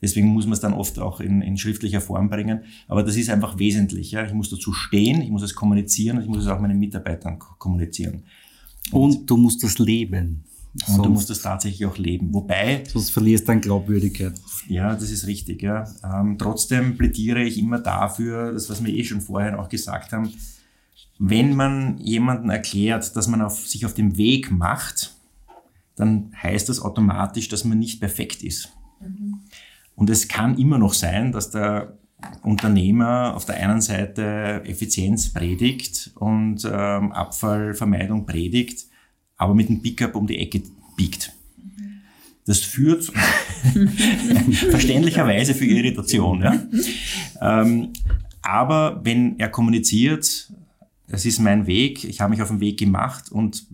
Deswegen 0.00 0.28
muss 0.28 0.46
man 0.46 0.54
es 0.54 0.60
dann 0.60 0.72
oft 0.72 0.98
auch 0.98 1.20
in, 1.20 1.42
in 1.42 1.56
schriftlicher 1.56 2.00
Form 2.00 2.28
bringen. 2.28 2.62
Aber 2.88 3.04
das 3.04 3.16
ist 3.16 3.30
einfach 3.30 3.58
wesentlich. 3.58 4.10
Ja. 4.10 4.24
Ich 4.24 4.32
muss 4.32 4.50
dazu 4.50 4.72
stehen, 4.72 5.22
ich 5.22 5.30
muss 5.30 5.42
es 5.42 5.54
kommunizieren 5.54 6.16
und 6.16 6.24
ich 6.24 6.28
muss 6.28 6.42
es 6.42 6.48
auch 6.48 6.60
meinen 6.60 6.78
Mitarbeitern 6.78 7.38
kommunizieren. 7.38 8.24
Und, 8.90 9.16
und 9.16 9.30
du 9.30 9.36
musst 9.36 9.62
das 9.62 9.78
leben. 9.78 10.44
Und 10.74 10.86
sonst, 10.86 11.04
du 11.04 11.10
musst 11.10 11.30
es 11.30 11.42
tatsächlich 11.42 11.86
auch 11.86 11.98
leben. 11.98 12.32
Wobei. 12.32 12.82
Sonst 12.88 13.10
verlierst 13.10 13.44
du 13.44 13.52
dann 13.52 13.60
Glaubwürdigkeit. 13.60 14.32
Ja, 14.68 14.94
das 14.94 15.10
ist 15.10 15.26
richtig, 15.26 15.62
ja. 15.62 15.84
Ähm, 16.02 16.36
trotzdem 16.38 16.96
plädiere 16.96 17.42
ich 17.42 17.58
immer 17.58 17.78
dafür, 17.78 18.52
das, 18.52 18.70
was 18.70 18.82
wir 18.82 18.92
eh 18.92 19.04
schon 19.04 19.20
vorher 19.20 19.60
auch 19.60 19.68
gesagt 19.68 20.12
haben, 20.12 20.32
wenn 21.24 21.54
man 21.54 21.98
jemanden 21.98 22.50
erklärt, 22.50 23.14
dass 23.14 23.28
man 23.28 23.42
auf, 23.42 23.68
sich 23.68 23.86
auf 23.86 23.94
dem 23.94 24.16
Weg 24.16 24.50
macht, 24.50 25.14
dann 25.94 26.32
heißt 26.42 26.68
das 26.68 26.80
automatisch, 26.80 27.48
dass 27.48 27.64
man 27.64 27.78
nicht 27.78 28.00
perfekt 28.00 28.42
ist. 28.42 28.72
Mhm. 29.00 29.38
Und 29.94 30.10
es 30.10 30.26
kann 30.26 30.58
immer 30.58 30.78
noch 30.78 30.94
sein, 30.94 31.30
dass 31.30 31.52
der 31.52 31.96
Unternehmer 32.42 33.34
auf 33.36 33.44
der 33.44 33.56
einen 33.56 33.80
Seite 33.80 34.62
Effizienz 34.64 35.32
predigt 35.32 36.10
und 36.16 36.64
ähm, 36.64 37.12
Abfallvermeidung 37.12 38.26
predigt, 38.26 38.86
aber 39.36 39.54
mit 39.54 39.68
dem 39.68 39.80
Pickup 39.80 40.16
um 40.16 40.26
die 40.26 40.38
Ecke 40.38 40.62
biegt. 40.96 41.32
Das 42.46 42.58
führt 42.58 43.04
verständlicherweise 44.70 45.54
für 45.54 45.66
Irritation. 45.66 46.42
Ja? 46.42 46.60
Ähm, 47.40 47.92
aber 48.42 49.00
wenn 49.04 49.38
er 49.38 49.50
kommuniziert, 49.50 50.52
es 51.12 51.26
ist 51.26 51.38
mein 51.38 51.66
Weg, 51.66 52.04
ich 52.04 52.20
habe 52.20 52.30
mich 52.30 52.42
auf 52.42 52.48
den 52.48 52.60
Weg 52.60 52.78
gemacht 52.78 53.30
und 53.30 53.66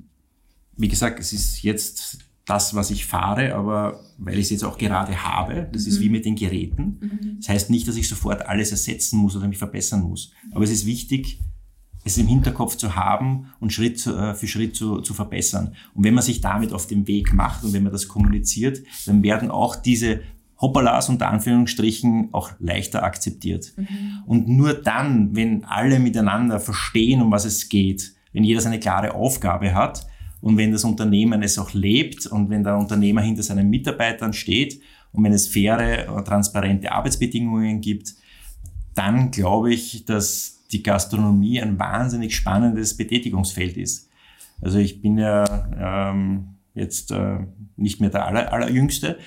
wie 0.77 0.89
gesagt, 0.89 1.21
es 1.21 1.33
ist 1.33 1.63
jetzt 1.63 2.19
das, 2.45 2.75
was 2.75 2.91
ich 2.91 3.07
fahre, 3.07 3.55
aber 3.55 4.01
weil 4.17 4.35
ich 4.35 4.47
es 4.47 4.51
jetzt 4.51 4.65
auch 4.65 4.79
gerade 4.79 5.23
habe, 5.23 5.69
das 5.73 5.83
mhm. 5.83 5.89
ist 5.89 6.01
wie 6.01 6.09
mit 6.09 6.25
den 6.25 6.35
Geräten. 6.35 6.99
Mhm. 7.01 7.37
Das 7.39 7.49
heißt 7.49 7.71
nicht, 7.71 7.87
dass 7.87 7.97
ich 7.97 8.09
sofort 8.09 8.47
alles 8.47 8.71
ersetzen 8.71 9.19
muss 9.19 9.37
oder 9.37 9.49
mich 9.49 9.59
verbessern 9.59 10.03
muss. 10.03 10.33
Aber 10.53 10.65
es 10.65 10.71
ist 10.71 10.87
wichtig, 10.87 11.41
es 12.05 12.19
im 12.19 12.27
Hinterkopf 12.27 12.77
zu 12.77 12.97
haben 12.97 13.53
und 13.61 13.73
Schritt 13.73 14.05
äh, 14.07 14.35
für 14.35 14.49
Schritt 14.49 14.75
zu, 14.75 15.01
zu 15.01 15.15
verbessern. 15.15 15.75
Und 15.95 16.05
wenn 16.05 16.15
man 16.15 16.25
sich 16.25 16.41
damit 16.41 16.73
auf 16.73 16.87
den 16.87 17.07
Weg 17.07 17.33
macht 17.35 17.65
und 17.65 17.73
wenn 17.73 17.83
man 17.83 17.93
das 17.93 18.09
kommuniziert, 18.09 18.83
dann 19.07 19.23
werden 19.23 19.51
auch 19.51 19.77
diese 19.77 20.23
Hoppalas 20.61 21.09
unter 21.09 21.29
Anführungsstrichen 21.29 22.31
auch 22.33 22.51
leichter 22.59 23.03
akzeptiert. 23.03 23.73
Mhm. 23.77 24.23
Und 24.27 24.49
nur 24.49 24.75
dann, 24.75 25.37
wenn 25.37 25.65
alle 25.65 25.99
miteinander 25.99 26.59
verstehen, 26.61 27.23
um 27.23 27.31
was 27.31 27.45
es 27.45 27.69
geht, 27.69 28.15
wenn 28.33 28.45
jeder 28.45 28.61
seine 28.61 28.81
klare 28.81 29.15
Aufgabe 29.15 29.75
hat, 29.75 30.07
und 30.41 30.57
wenn 30.57 30.73
das 30.73 30.85
Unternehmen 30.85 31.43
es 31.43 31.59
auch 31.59 31.73
lebt 31.73 32.27
und 32.27 32.51
wenn 32.51 32.63
der 32.63 32.77
Unternehmer 32.77 33.21
hinter 33.21 33.43
seinen 33.43 33.71
Mitarbeitern 33.71 34.33
steht 34.33 34.81
und 35.13 35.25
wenn 35.25 35.33
es 35.33 35.49
faire, 35.49 36.23
transparente 36.25 36.93
Arbeitsbedingungen 36.93 37.81
gibt, 37.81 38.15
dann 38.95 39.31
glaube 39.31 39.73
ich, 39.73 40.05
dass 40.05 40.65
die 40.71 40.83
Gastronomie 40.83 41.61
ein 41.61 41.79
wahnsinnig 41.79 42.37
spannendes 42.37 42.97
Betätigungsfeld 42.97 43.77
ist. 43.77 44.11
Also 44.61 44.79
ich 44.79 45.01
bin 45.01 45.19
ja 45.19 46.11
ähm, 46.11 46.57
jetzt 46.75 47.11
äh, 47.11 47.39
nicht 47.77 48.01
mehr 48.01 48.11
der 48.11 48.27
aller, 48.27 48.53
allerjüngste, 48.53 49.19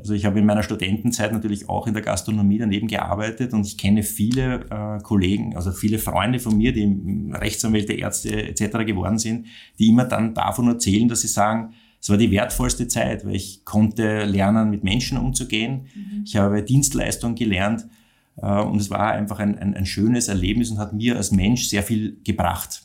also 0.00 0.14
ich 0.14 0.24
habe 0.24 0.38
in 0.38 0.46
meiner 0.46 0.62
Studentenzeit 0.62 1.32
natürlich 1.32 1.68
auch 1.68 1.86
in 1.86 1.94
der 1.94 2.02
Gastronomie 2.02 2.58
daneben 2.58 2.88
gearbeitet 2.88 3.52
und 3.52 3.66
ich 3.66 3.78
kenne 3.78 4.02
viele 4.02 4.64
äh, 4.70 5.02
Kollegen, 5.02 5.56
also 5.56 5.70
viele 5.72 5.98
Freunde 5.98 6.40
von 6.40 6.56
mir, 6.56 6.72
die 6.72 7.30
Rechtsanwälte, 7.32 7.92
Ärzte 7.92 8.48
etc. 8.48 8.84
geworden 8.86 9.18
sind, 9.18 9.46
die 9.78 9.88
immer 9.88 10.04
dann 10.04 10.34
davon 10.34 10.68
erzählen, 10.68 11.08
dass 11.08 11.20
sie 11.20 11.28
sagen, 11.28 11.74
es 12.00 12.08
war 12.08 12.16
die 12.16 12.30
wertvollste 12.30 12.88
Zeit, 12.88 13.26
weil 13.26 13.36
ich 13.36 13.64
konnte 13.64 14.24
lernen, 14.24 14.70
mit 14.70 14.82
Menschen 14.84 15.18
umzugehen. 15.18 15.86
Mhm. 15.94 16.24
Ich 16.24 16.36
habe 16.36 16.62
Dienstleistung 16.62 17.34
gelernt 17.34 17.86
äh, 18.36 18.60
und 18.60 18.80
es 18.80 18.90
war 18.90 19.12
einfach 19.12 19.38
ein, 19.38 19.58
ein, 19.58 19.74
ein 19.74 19.86
schönes 19.86 20.28
Erlebnis 20.28 20.70
und 20.70 20.78
hat 20.78 20.94
mir 20.94 21.16
als 21.16 21.30
Mensch 21.30 21.68
sehr 21.68 21.82
viel 21.82 22.18
gebracht. 22.24 22.84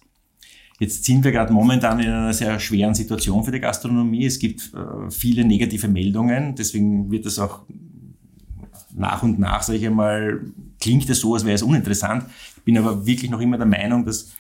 Jetzt 0.79 1.05
sind 1.05 1.23
wir 1.23 1.31
gerade 1.31 1.53
momentan 1.53 1.99
in 1.99 2.09
einer 2.09 2.33
sehr 2.33 2.59
schweren 2.59 2.93
Situation 2.93 3.43
für 3.43 3.51
die 3.51 3.61
Gastronomie. 3.61 4.25
Es 4.25 4.39
gibt 4.39 4.73
äh, 4.73 5.09
viele 5.09 5.45
negative 5.45 5.87
Meldungen, 5.87 6.55
deswegen 6.55 7.09
wird 7.09 7.25
es 7.25 7.39
auch 7.39 7.61
nach 8.93 9.23
und 9.23 9.39
nach, 9.39 9.61
sage 9.63 9.79
ich 9.79 9.85
einmal, 9.85 10.41
klingt 10.79 11.09
es 11.09 11.19
so, 11.19 11.33
als 11.33 11.45
wäre 11.45 11.55
es 11.55 11.63
uninteressant. 11.63 12.25
Ich 12.57 12.63
bin 12.63 12.77
aber 12.77 13.05
wirklich 13.05 13.31
noch 13.31 13.39
immer 13.39 13.57
der 13.57 13.65
Meinung, 13.65 14.05
dass 14.05 14.31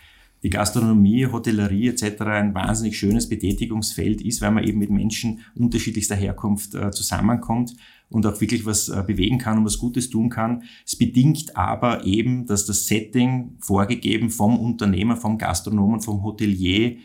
die 0.45 0.51
Gastronomie, 0.51 1.25
Hotellerie 1.25 1.87
etc. 1.87 2.21
ein 2.21 2.53
wahnsinnig 2.53 2.99
schönes 2.99 3.27
Betätigungsfeld 3.27 4.21
ist, 4.21 4.41
weil 4.41 4.51
man 4.51 4.63
eben 4.63 4.77
mit 4.77 4.91
Menschen 4.91 5.39
unterschiedlichster 5.55 6.15
Herkunft 6.15 6.75
äh, 6.75 6.91
zusammenkommt 6.91 7.75
und 8.09 8.27
auch 8.27 8.39
wirklich 8.39 8.63
was 8.63 8.89
äh, 8.89 9.03
bewegen 9.07 9.39
kann 9.39 9.57
und 9.57 9.65
was 9.65 9.79
Gutes 9.79 10.11
tun 10.11 10.29
kann. 10.29 10.61
Es 10.85 10.95
bedingt 10.95 11.57
aber 11.57 12.05
eben, 12.05 12.45
dass 12.45 12.67
das 12.67 12.85
Setting 12.85 13.57
vorgegeben 13.59 14.29
vom 14.29 14.59
Unternehmer, 14.59 15.17
vom 15.17 15.39
Gastronomen, 15.39 16.01
vom 16.01 16.21
Hotelier 16.21 16.97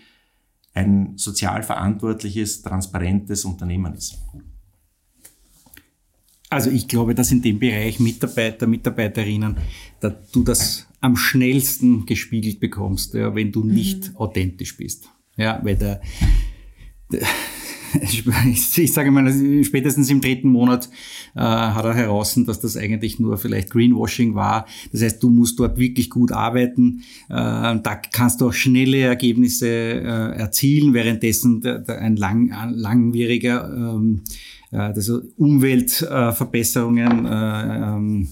ein 0.74 1.14
sozial 1.16 1.62
verantwortliches, 1.62 2.60
transparentes 2.60 3.46
Unternehmen 3.46 3.94
ist. 3.94 4.18
Also 6.50 6.68
ich 6.68 6.88
glaube, 6.88 7.14
dass 7.14 7.32
in 7.32 7.40
dem 7.40 7.58
Bereich 7.58 8.00
Mitarbeiter, 8.00 8.66
Mitarbeiterinnen, 8.66 9.56
da 10.00 10.10
du 10.10 10.42
das 10.42 10.89
am 11.00 11.16
schnellsten 11.16 12.06
gespiegelt 12.06 12.60
bekommst, 12.60 13.14
ja, 13.14 13.34
wenn 13.34 13.52
du 13.52 13.64
nicht 13.64 14.10
mhm. 14.10 14.16
authentisch 14.16 14.76
bist. 14.76 15.08
Ja, 15.36 15.60
weil 15.62 15.76
der, 15.76 16.00
der 17.10 17.22
ich 18.76 18.92
sage 18.92 19.10
mal, 19.10 19.32
spätestens 19.64 20.10
im 20.10 20.20
dritten 20.20 20.48
Monat 20.48 20.88
äh, 21.34 21.40
hat 21.40 21.84
er 21.84 21.94
heraus, 21.94 22.38
dass 22.46 22.60
das 22.60 22.76
eigentlich 22.76 23.18
nur 23.18 23.36
vielleicht 23.38 23.70
Greenwashing 23.70 24.34
war. 24.34 24.66
Das 24.92 25.02
heißt, 25.02 25.22
du 25.22 25.30
musst 25.30 25.58
dort 25.58 25.78
wirklich 25.78 26.10
gut 26.10 26.32
arbeiten. 26.32 27.02
Äh, 27.28 27.32
da 27.32 28.00
kannst 28.12 28.40
du 28.40 28.48
auch 28.48 28.52
schnelle 28.52 28.98
Ergebnisse 28.98 29.66
äh, 29.66 30.38
erzielen, 30.38 30.94
währenddessen 30.94 31.60
der, 31.60 31.78
der 31.78 32.00
ein 32.00 32.16
lang, 32.16 32.52
langwieriger 32.70 33.68
ähm, 33.74 34.22
äh, 34.70 34.76
also 34.76 35.20
Umweltverbesserungen 35.36 37.26
äh, 37.26 37.76
ähm, 37.76 38.28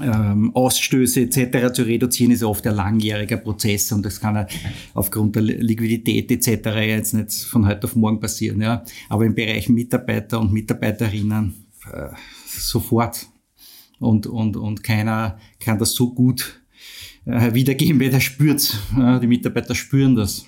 ähm, 0.00 0.54
Ausstöße 0.54 1.22
etc. 1.22 1.72
zu 1.72 1.82
reduzieren, 1.82 2.32
ist 2.32 2.42
oft 2.42 2.66
ein 2.66 2.74
langjähriger 2.74 3.36
Prozess 3.36 3.92
und 3.92 4.04
das 4.04 4.20
kann 4.20 4.46
aufgrund 4.94 5.36
der 5.36 5.42
Liquidität 5.42 6.30
etc. 6.30 6.68
jetzt 6.80 7.14
nicht 7.14 7.32
von 7.32 7.66
heute 7.66 7.84
auf 7.84 7.94
morgen 7.94 8.18
passieren. 8.18 8.60
Ja. 8.60 8.84
Aber 9.08 9.24
im 9.24 9.34
Bereich 9.34 9.68
Mitarbeiter 9.68 10.40
und 10.40 10.52
Mitarbeiterinnen 10.52 11.54
äh, 11.92 12.08
sofort. 12.46 13.26
Und, 14.00 14.26
und, 14.26 14.56
und 14.56 14.82
keiner 14.82 15.38
kann 15.60 15.78
das 15.78 15.92
so 15.92 16.12
gut 16.12 16.60
äh, 17.24 17.54
wiedergeben, 17.54 18.00
wer 18.00 18.10
das 18.10 18.24
spürt. 18.24 18.76
Ja, 18.96 19.18
die 19.18 19.26
Mitarbeiter 19.26 19.74
spüren 19.74 20.16
das. 20.16 20.46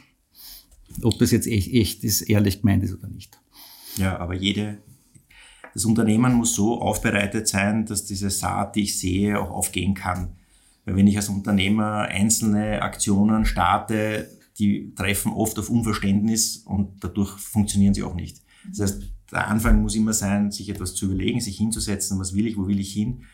Ob 1.03 1.19
das 1.19 1.31
jetzt 1.31 1.47
echt, 1.47 1.73
echt 1.73 2.05
ist, 2.05 2.23
ehrlich 2.23 2.61
gemeint 2.61 2.83
ist 2.83 2.95
oder 2.95 3.09
nicht. 3.09 3.39
Ja, 3.97 4.19
aber 4.19 4.35
jede 4.35 4.79
das 5.77 5.85
Unternehmen 5.85 6.33
muss 6.33 6.55
so 6.55 6.81
aufbereitet 6.81 7.49
sein, 7.49 7.85
dass 7.85 8.07
diese 8.07 8.31
Saat, 8.31 8.77
die 8.77 8.85
ich 8.85 8.99
sehe, 8.99 9.39
auch 9.39 9.51
aufgehen 9.51 9.93
kann. 9.93 10.29
Weil 10.87 10.97
wenn 10.97 11.07
ich 11.07 11.19
als 11.19 11.29
Unternehmer 11.29 12.01
einzelne 12.09 12.81
Aktionen 12.81 13.45
starte, 13.45 14.27
die 14.59 14.95
treffen 14.95 15.33
oft 15.33 15.59
auf 15.59 15.69
Unverständnis 15.69 16.57
und 16.65 17.05
dadurch 17.05 17.29
funktionieren 17.33 17.93
sie 17.93 18.05
auch 18.05 18.15
nicht. 18.15 18.41
Das 18.71 18.81
heißt, 18.81 19.03
der 19.31 19.49
Anfang 19.49 19.83
muss 19.83 19.95
immer 19.95 20.15
sein, 20.15 20.51
sich 20.51 20.71
etwas 20.71 20.95
zu 20.95 21.05
überlegen, 21.05 21.43
sich 21.43 21.59
hinzusetzen, 21.59 22.19
was 22.19 22.35
will 22.35 22.47
ich, 22.47 22.57
wo 22.57 22.67
will 22.67 22.81
ich 22.81 22.95
hin, 22.95 23.25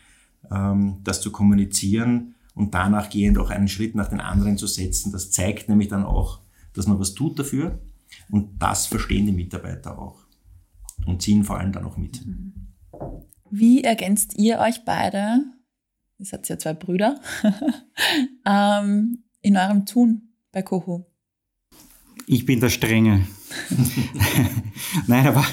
ähm, 0.51 0.97
das 1.05 1.21
zu 1.21 1.31
kommunizieren 1.31 2.35
und 2.55 2.73
danach 2.73 3.09
gehend 3.09 3.37
auch 3.37 3.51
einen 3.51 3.69
Schritt 3.69 3.95
nach 3.95 4.09
den 4.09 4.19
anderen 4.19 4.57
zu 4.57 4.67
setzen. 4.67 5.13
Das 5.13 5.31
zeigt 5.31 5.69
nämlich 5.69 5.87
dann 5.87 6.03
auch, 6.03 6.41
dass 6.73 6.87
man 6.87 6.99
was 6.99 7.13
tut 7.13 7.39
dafür 7.39 7.79
und 8.29 8.61
das 8.61 8.87
verstehen 8.87 9.27
die 9.27 9.31
Mitarbeiter 9.31 9.97
auch 9.97 10.22
und 11.05 11.21
ziehen 11.21 11.43
vor 11.43 11.59
allem 11.59 11.71
dann 11.71 11.85
auch 11.85 11.97
mit. 11.97 12.21
Wie 13.49 13.83
ergänzt 13.83 14.35
ihr 14.37 14.59
euch 14.59 14.83
beide, 14.85 15.43
ihr 16.17 16.25
seid 16.25 16.49
ja 16.49 16.57
zwei 16.57 16.73
Brüder, 16.73 17.19
ähm, 18.45 19.23
in 19.41 19.57
eurem 19.57 19.85
Tun 19.85 20.29
bei 20.51 20.61
Koho? 20.61 21.05
Ich 22.25 22.45
bin 22.45 22.59
der 22.59 22.69
Strenge. 22.69 23.27
Nein, 25.07 25.27
aber 25.27 25.45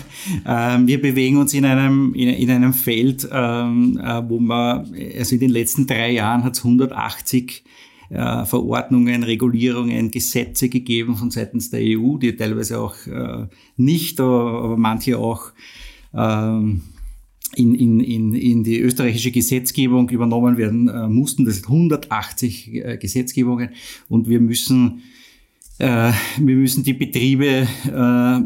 äh, 0.45 0.87
wir 0.87 1.01
bewegen 1.01 1.37
uns 1.37 1.53
in 1.53 1.65
einem, 1.65 2.15
in, 2.15 2.29
in 2.29 2.51
einem 2.51 2.72
Feld, 2.72 3.29
ähm, 3.31 4.01
äh, 4.03 4.29
wo 4.29 4.39
man, 4.39 4.95
also 5.18 5.35
in 5.35 5.41
den 5.41 5.51
letzten 5.51 5.87
drei 5.87 6.12
Jahren 6.12 6.45
hat 6.45 6.55
es 6.55 6.64
180 6.64 7.64
äh, 8.11 8.45
Verordnungen, 8.45 9.23
Regulierungen, 9.23 10.11
Gesetze 10.11 10.69
gegeben 10.69 11.17
von 11.17 11.31
seitens 11.31 11.71
der 11.71 11.81
EU, 11.81 12.19
die 12.19 12.37
teilweise 12.37 12.81
auch 12.81 12.95
äh, 13.07 13.47
nicht, 13.77 14.21
aber 14.21 14.77
manche 14.77 15.17
auch 15.19 15.53
ähm, 16.13 16.83
in, 17.57 17.75
in, 17.75 18.01
in, 18.01 18.35
in 18.35 18.65
die 18.65 18.81
österreichische 18.81 19.31
Gesetzgebung 19.31 20.09
übernommen 20.11 20.57
werden 20.57 20.89
äh, 20.89 21.09
mussten. 21.09 21.45
Das 21.45 21.57
sind 21.57 21.67
180 21.67 22.75
äh, 22.75 22.97
Gesetzgebungen 22.99 23.71
und 24.09 24.29
wir 24.29 24.41
müssen, 24.41 25.03
äh, 25.79 26.13
wir 26.39 26.57
müssen 26.57 26.85
die 26.85 26.95
Betriebe 26.95 27.67
äh, 27.87 28.41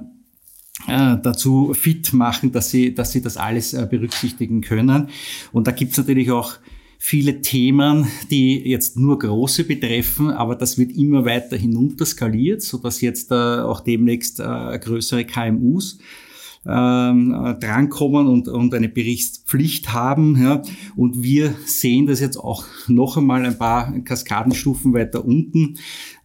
äh, 0.86 1.16
dazu 1.22 1.72
fit 1.74 2.12
machen, 2.12 2.52
dass 2.52 2.70
sie, 2.70 2.94
dass 2.94 3.12
sie 3.12 3.22
das 3.22 3.36
alles 3.36 3.74
äh, 3.74 3.86
berücksichtigen 3.88 4.60
können. 4.60 5.08
Und 5.52 5.66
da 5.66 5.70
gibt's 5.72 5.96
natürlich 5.98 6.30
auch 6.30 6.54
viele 7.06 7.42
Themen, 7.42 8.06
die 8.30 8.66
jetzt 8.66 8.96
nur 8.96 9.18
große 9.18 9.64
betreffen, 9.64 10.30
aber 10.30 10.56
das 10.56 10.78
wird 10.78 10.92
immer 10.92 11.26
weiter 11.26 11.54
hinunter 11.54 12.06
skaliert, 12.06 12.62
so 12.62 12.78
dass 12.78 13.02
jetzt 13.02 13.30
äh, 13.30 13.34
auch 13.34 13.80
demnächst 13.80 14.40
äh, 14.40 14.78
größere 14.78 15.26
KMUs 15.26 15.98
ähm, 16.66 17.32
äh, 17.32 17.54
drankommen 17.54 18.26
und, 18.26 18.48
und 18.48 18.74
eine 18.74 18.88
Berichtspflicht 18.88 19.92
haben. 19.92 20.40
Ja. 20.42 20.62
Und 20.96 21.22
wir 21.22 21.54
sehen 21.66 22.06
das 22.06 22.20
jetzt 22.20 22.36
auch 22.36 22.64
noch 22.88 23.16
einmal 23.16 23.44
ein 23.44 23.58
paar 23.58 23.92
Kaskadenstufen 24.00 24.94
weiter 24.94 25.24
unten. 25.24 25.76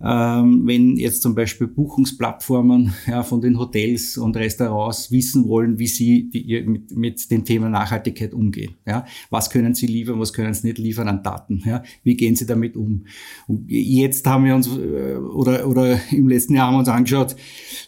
Ähm, 0.01 0.65
wenn 0.65 0.95
jetzt 0.95 1.21
zum 1.21 1.35
Beispiel 1.35 1.67
Buchungsplattformen 1.67 2.93
ja, 3.07 3.23
von 3.23 3.41
den 3.41 3.59
Hotels 3.59 4.17
und 4.17 4.37
Restaurants 4.37 5.11
wissen 5.11 5.47
wollen, 5.47 5.77
wie 5.77 5.87
sie 5.87 6.29
die, 6.29 6.61
mit, 6.61 6.95
mit 6.95 7.31
dem 7.31 7.43
Thema 7.43 7.69
Nachhaltigkeit 7.69 8.33
umgehen. 8.33 8.75
Ja. 8.87 9.05
Was 9.29 9.49
können 9.49 9.75
sie 9.75 9.87
liefern, 9.87 10.19
was 10.19 10.31
können 10.31 10.53
sie 10.53 10.67
nicht 10.67 10.77
liefern 10.77 11.09
an 11.09 11.21
Daten? 11.21 11.61
Ja. 11.65 11.83
Wie 12.03 12.15
gehen 12.15 12.35
sie 12.35 12.45
damit 12.45 12.77
um? 12.77 13.05
Und 13.47 13.69
jetzt 13.69 14.25
haben 14.25 14.45
wir 14.45 14.55
uns, 14.55 14.67
äh, 14.67 15.15
oder, 15.15 15.67
oder 15.67 15.99
im 16.11 16.29
letzten 16.29 16.55
Jahr 16.55 16.67
haben 16.67 16.75
wir 16.75 16.79
uns 16.79 16.89
angeschaut, 16.89 17.35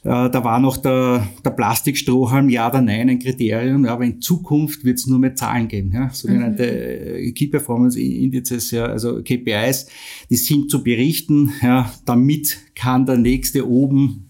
äh, 0.04 0.30
da 0.30 0.43
war 0.43 0.60
noch 0.60 0.78
der, 0.78 1.28
der 1.45 1.52
Plastikstrohhalm, 1.52 2.40
ja 2.49 2.69
oder 2.69 2.81
nein, 2.81 3.09
ein 3.09 3.19
Kriterium, 3.19 3.85
aber 3.85 4.03
in 4.03 4.21
Zukunft 4.21 4.83
wird 4.83 4.99
es 4.99 5.07
nur 5.07 5.19
mehr 5.19 5.35
Zahlen 5.35 5.67
geben. 5.67 5.91
Ja? 5.93 6.09
Sogenannte 6.09 6.63
mhm. 6.63 7.27
Äh, 7.27 7.31
Key 7.31 7.47
Performance 7.47 7.99
Indizes, 7.99 8.71
ja, 8.71 8.85
also 8.85 9.21
KPIs, 9.21 9.87
die 10.29 10.35
sind 10.35 10.69
zu 10.69 10.83
berichten, 10.83 11.51
ja, 11.61 11.91
damit 12.05 12.57
kann 12.75 13.05
der 13.05 13.17
Nächste 13.17 13.67
oben 13.67 14.27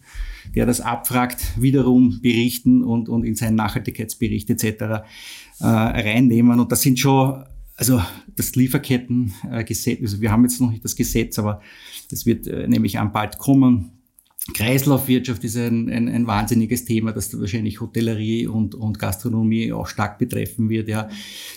der 0.55 0.66
das 0.66 0.82
abfragt, 0.82 1.41
wiederum 1.57 2.20
berichten 2.22 2.84
und, 2.84 3.09
und 3.09 3.24
in 3.24 3.36
seinen 3.36 3.55
Nachhaltigkeitsbericht 3.55 4.49
etc. 4.49 4.64
Äh, 4.64 5.66
reinnehmen. 5.66 6.59
Und 6.59 6.72
das 6.72 6.82
sind 6.82 6.99
schon, 6.99 7.43
also 7.76 8.01
das 8.36 8.55
Lieferkettengesetz, 8.55 10.01
also 10.01 10.22
wir 10.22 10.32
haben 10.32 10.43
jetzt 10.43 10.59
noch 10.59 10.72
nicht 10.72 10.84
das 10.84 10.95
Gesetz, 10.95 11.39
aber 11.39 11.62
das 12.09 12.26
wird 12.26 12.47
äh, 12.47 12.68
nämlich 12.68 12.99
am 12.99 13.12
bald 13.12 13.38
kommen. 13.38 13.91
Kreislaufwirtschaft 14.54 15.44
ist 15.44 15.56
ein, 15.56 15.88
ein, 15.89 16.10
ein 16.10 16.26
wahnsinniges 16.26 16.84
Thema, 16.84 17.12
das 17.12 17.39
wahrscheinlich 17.39 17.80
Hotellerie 17.80 18.48
und, 18.48 18.74
und 18.74 18.98
Gastronomie 18.98 19.72
auch 19.72 19.86
stark 19.86 20.18
betreffen 20.18 20.70
wird. 20.70 20.88
Ja. 20.88 21.10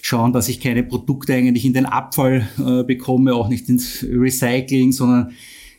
Schauen, 0.03 0.35
dass 0.35 0.49
ich 0.49 0.61
keine 0.61 0.83
Produkte 0.83 1.33
eigentlich 1.33 1.65
in 1.65 1.73
den 1.73 1.87
Abfall 1.87 2.47
äh, 2.59 2.85
bekomme, 2.85 3.35
auch 3.35 3.49
nicht 3.49 3.71
ins 3.71 4.05
Recycling, 4.05 4.93
sondern 4.93 5.33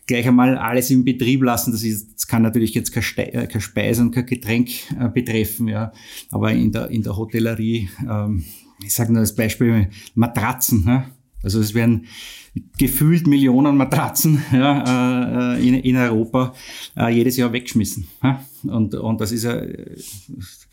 gleich 0.07 0.27
einmal 0.27 0.57
alles 0.57 0.89
im 0.89 1.05
Betrieb 1.05 1.43
lassen. 1.43 1.71
Das, 1.71 1.83
ist, 1.83 2.15
das 2.15 2.25
kann 2.25 2.41
natürlich 2.41 2.73
jetzt 2.73 2.91
kein, 2.91 3.03
äh, 3.17 3.59
Speise 3.59 4.01
und 4.01 4.11
kein 4.11 4.25
Getränk 4.25 4.69
äh, 4.99 5.07
betreffen, 5.07 5.67
ja. 5.67 5.91
aber 6.31 6.53
in 6.53 6.71
der, 6.71 6.89
in 6.89 7.03
der 7.03 7.15
Hotellerie, 7.15 7.87
ähm, 8.09 8.43
ich 8.83 8.93
sage 8.93 9.13
nur 9.13 9.21
als 9.21 9.35
Beispiel 9.35 9.89
Matratzen. 10.15 10.83
Ne? 10.85 11.05
Also 11.43 11.59
es 11.59 11.75
werden 11.75 12.07
gefühlt 12.77 13.27
Millionen 13.27 13.77
Matratzen 13.77 14.41
ja, 14.51 15.55
äh, 15.55 15.67
in, 15.67 15.75
in 15.75 15.95
Europa 15.95 16.53
äh, 16.97 17.09
jedes 17.09 17.37
Jahr 17.37 17.51
weggeschmissen. 17.53 18.07
Ja? 18.23 18.43
Und, 18.63 18.95
und 18.95 19.21
das 19.21 19.31
ist 19.31 19.43
ja, 19.43 19.61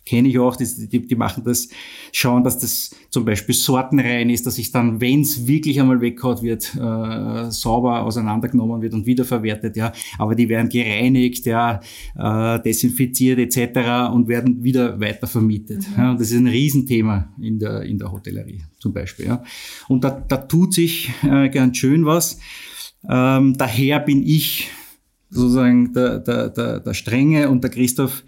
kenne 0.04 0.28
ich 0.28 0.38
auch, 0.38 0.56
die, 0.56 0.66
die, 1.00 1.14
machen 1.14 1.44
das, 1.44 1.68
schauen, 2.10 2.42
dass 2.42 2.58
das 2.58 2.94
zum 3.10 3.24
Beispiel 3.24 3.54
sortenrein 3.54 4.30
ist, 4.30 4.46
dass 4.46 4.56
sich 4.56 4.72
dann, 4.72 5.00
wenn 5.00 5.20
es 5.20 5.46
wirklich 5.46 5.80
einmal 5.80 6.00
weggehaut 6.00 6.42
wird, 6.42 6.74
äh, 6.74 7.50
sauber 7.50 8.02
auseinandergenommen 8.02 8.82
wird 8.82 8.94
und 8.94 9.06
wiederverwertet, 9.06 9.76
ja. 9.76 9.92
Aber 10.18 10.34
die 10.34 10.48
werden 10.48 10.68
gereinigt, 10.68 11.46
ja, 11.46 11.80
äh, 12.16 12.60
desinfiziert 12.62 13.38
etc. 13.38 14.12
und 14.12 14.28
werden 14.28 14.62
wieder 14.64 14.98
weiter 15.00 15.26
vermietet. 15.26 15.88
Mhm. 15.90 15.94
Ja, 15.96 16.10
und 16.10 16.20
das 16.20 16.30
ist 16.30 16.38
ein 16.38 16.48
Riesenthema 16.48 17.32
in 17.40 17.58
der, 17.58 17.82
in 17.82 17.98
der 17.98 18.10
Hotellerie 18.10 18.62
zum 18.78 18.92
Beispiel. 18.92 19.26
Ja. 19.26 19.42
Und 19.88 20.02
da, 20.02 20.10
da 20.10 20.38
tut 20.38 20.74
sich 20.74 21.10
äh, 21.22 21.48
ganz 21.72 21.78
schön 21.78 22.04
was. 22.04 22.38
Ähm, 23.08 23.56
daher 23.56 23.98
bin 24.00 24.22
ich 24.22 24.68
sozusagen 25.30 25.94
der, 25.94 26.18
der, 26.18 26.50
der, 26.50 26.80
der 26.80 26.94
Strenge 26.94 27.48
und 27.48 27.64
der 27.64 27.70
Christoph 27.70 28.24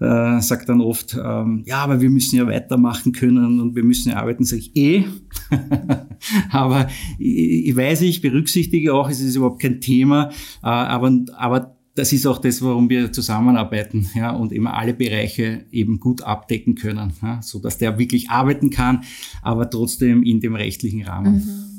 äh, 0.00 0.40
sagt 0.40 0.68
dann 0.68 0.80
oft, 0.80 1.14
ähm, 1.14 1.62
ja, 1.66 1.84
aber 1.84 2.00
wir 2.00 2.10
müssen 2.10 2.36
ja 2.36 2.48
weitermachen 2.48 3.12
können 3.12 3.60
und 3.60 3.76
wir 3.76 3.84
müssen 3.84 4.10
ja 4.10 4.16
arbeiten, 4.16 4.44
sage 4.44 4.62
ich 4.62 4.76
eh. 4.76 5.04
aber 6.50 6.88
ich, 7.20 7.68
ich 7.68 7.76
weiß, 7.76 8.00
ich 8.00 8.20
berücksichtige 8.20 8.92
auch, 8.92 9.08
es 9.08 9.20
ist 9.20 9.36
überhaupt 9.36 9.62
kein 9.62 9.80
Thema, 9.80 10.30
äh, 10.64 10.66
aber, 10.66 11.16
aber 11.36 11.76
das 11.94 12.12
ist 12.12 12.26
auch 12.26 12.38
das, 12.38 12.60
warum 12.62 12.90
wir 12.90 13.12
zusammenarbeiten 13.12 14.08
ja, 14.16 14.32
und 14.32 14.52
immer 14.52 14.74
alle 14.74 14.94
Bereiche 14.94 15.66
eben 15.70 16.00
gut 16.00 16.22
abdecken 16.22 16.74
können, 16.74 17.12
ja, 17.22 17.40
so 17.42 17.60
dass 17.60 17.78
der 17.78 17.98
wirklich 17.98 18.30
arbeiten 18.30 18.70
kann, 18.70 19.04
aber 19.42 19.70
trotzdem 19.70 20.24
in 20.24 20.40
dem 20.40 20.56
rechtlichen 20.56 21.02
Rahmen. 21.02 21.34
Mhm. 21.34 21.69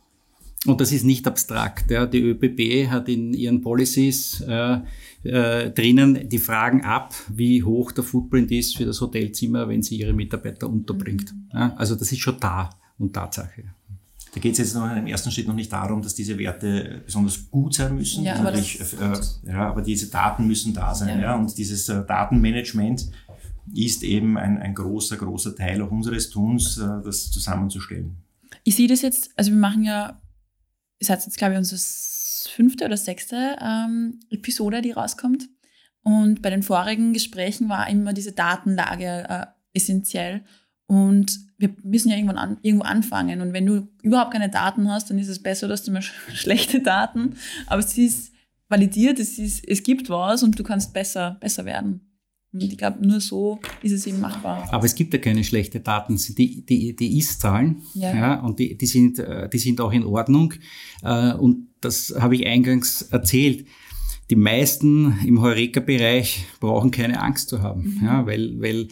Und 0.64 0.80
das 0.80 0.92
ist 0.92 1.04
nicht 1.04 1.26
abstrakt. 1.26 1.90
Ja. 1.90 2.06
Die 2.06 2.20
ÖBB 2.20 2.88
hat 2.88 3.08
in 3.08 3.34
ihren 3.34 3.60
Policies 3.62 4.40
äh, 4.46 4.78
äh, 5.24 5.70
drinnen 5.70 6.28
die 6.28 6.38
Fragen 6.38 6.84
ab, 6.84 7.14
wie 7.28 7.64
hoch 7.64 7.90
der 7.90 8.04
Footprint 8.04 8.50
ist 8.52 8.76
für 8.76 8.84
das 8.84 9.00
Hotelzimmer, 9.00 9.68
wenn 9.68 9.82
sie 9.82 9.96
ihre 9.96 10.12
Mitarbeiter 10.12 10.68
unterbringt. 10.68 11.32
Mhm. 11.32 11.48
Ja. 11.52 11.74
Also 11.76 11.96
das 11.96 12.12
ist 12.12 12.20
schon 12.20 12.38
da 12.38 12.70
und 12.98 13.12
Tatsache. 13.12 13.64
Da 14.34 14.40
geht 14.40 14.52
es 14.52 14.58
jetzt 14.58 14.74
noch 14.74 14.90
im 14.96 15.06
ersten 15.06 15.30
Schritt 15.30 15.46
noch 15.46 15.54
nicht 15.54 15.70
darum, 15.70 16.00
dass 16.00 16.14
diese 16.14 16.38
Werte 16.38 17.02
besonders 17.04 17.50
gut 17.50 17.74
sein 17.74 17.96
müssen. 17.96 18.24
Ja, 18.24 18.36
aber, 18.36 18.52
das, 18.52 18.94
äh, 18.94 19.50
ja, 19.50 19.68
aber 19.68 19.82
diese 19.82 20.10
Daten 20.10 20.46
müssen 20.46 20.72
da 20.72 20.94
sein. 20.94 21.18
Ja. 21.18 21.24
ja. 21.24 21.34
Und 21.34 21.56
dieses 21.58 21.88
äh, 21.88 22.04
Datenmanagement 22.06 23.10
ist 23.74 24.02
eben 24.02 24.38
ein, 24.38 24.58
ein 24.58 24.74
großer, 24.74 25.16
großer 25.16 25.54
Teil 25.54 25.82
auch 25.82 25.90
unseres 25.90 26.30
Tuns, 26.30 26.78
äh, 26.78 27.02
das 27.04 27.30
zusammenzustellen. 27.30 28.16
Ich 28.64 28.76
sehe 28.76 28.88
das 28.88 29.02
jetzt, 29.02 29.30
also 29.36 29.50
wir 29.50 29.58
machen 29.58 29.84
ja 29.84 30.21
ist 31.02 31.24
jetzt, 31.26 31.36
glaube 31.36 31.54
ich, 31.54 31.58
unsere 31.58 31.80
fünfte 32.48 32.84
oder 32.84 32.96
sechste 32.96 33.56
ähm, 33.60 34.20
Episode, 34.30 34.82
die 34.82 34.92
rauskommt. 34.92 35.48
Und 36.02 36.42
bei 36.42 36.50
den 36.50 36.62
vorigen 36.62 37.12
Gesprächen 37.12 37.68
war 37.68 37.88
immer 37.88 38.12
diese 38.12 38.32
Datenlage 38.32 39.26
äh, 39.28 39.46
essentiell. 39.72 40.44
Und 40.86 41.38
wir 41.58 41.74
müssen 41.82 42.10
ja 42.10 42.16
irgendwann 42.16 42.38
an, 42.38 42.58
irgendwo 42.62 42.84
anfangen. 42.84 43.40
Und 43.40 43.52
wenn 43.52 43.66
du 43.66 43.88
überhaupt 44.02 44.32
keine 44.32 44.50
Daten 44.50 44.90
hast, 44.90 45.10
dann 45.10 45.18
ist 45.18 45.28
es 45.28 45.42
besser, 45.42 45.68
dass 45.68 45.84
du 45.84 45.92
mal 45.92 46.02
schlechte 46.34 46.80
Daten. 46.80 47.36
Aber 47.66 47.80
es 47.80 47.96
ist 47.96 48.32
validiert, 48.68 49.18
es, 49.18 49.38
ist, 49.38 49.66
es 49.68 49.82
gibt 49.82 50.08
was 50.08 50.42
und 50.42 50.58
du 50.58 50.64
kannst 50.64 50.92
besser, 50.92 51.36
besser 51.40 51.64
werden. 51.64 52.11
Und 52.52 52.62
ich 52.62 52.76
glaube, 52.76 53.06
nur 53.06 53.20
so 53.20 53.60
ist 53.82 53.92
es 53.92 54.06
eben 54.06 54.20
machbar. 54.20 54.68
Aber 54.70 54.84
es 54.84 54.94
gibt 54.94 55.14
ja 55.14 55.18
keine 55.18 55.42
schlechten 55.42 55.82
Daten. 55.82 56.18
Die, 56.36 56.62
die, 56.66 56.94
die 56.94 57.18
Ist-Zahlen, 57.18 57.82
ja. 57.94 58.14
ja. 58.14 58.40
und 58.40 58.58
die, 58.58 58.76
die, 58.76 58.86
sind, 58.86 59.18
äh, 59.18 59.48
die 59.48 59.58
sind 59.58 59.80
auch 59.80 59.92
in 59.92 60.04
Ordnung. 60.04 60.52
Äh, 61.02 61.32
und 61.32 61.68
das 61.80 62.14
habe 62.18 62.36
ich 62.36 62.46
eingangs 62.46 63.02
erzählt. 63.02 63.66
die 64.28 64.36
meisten 64.36 65.18
im 65.26 65.40
Heureka-Bereich 65.40 66.46
brauchen 66.60 66.90
keine 66.90 67.20
Angst 67.20 67.48
zu 67.48 67.62
haben, 67.62 67.98
mhm. 67.98 68.06
ja, 68.06 68.26
weil, 68.26 68.60
weil 68.60 68.88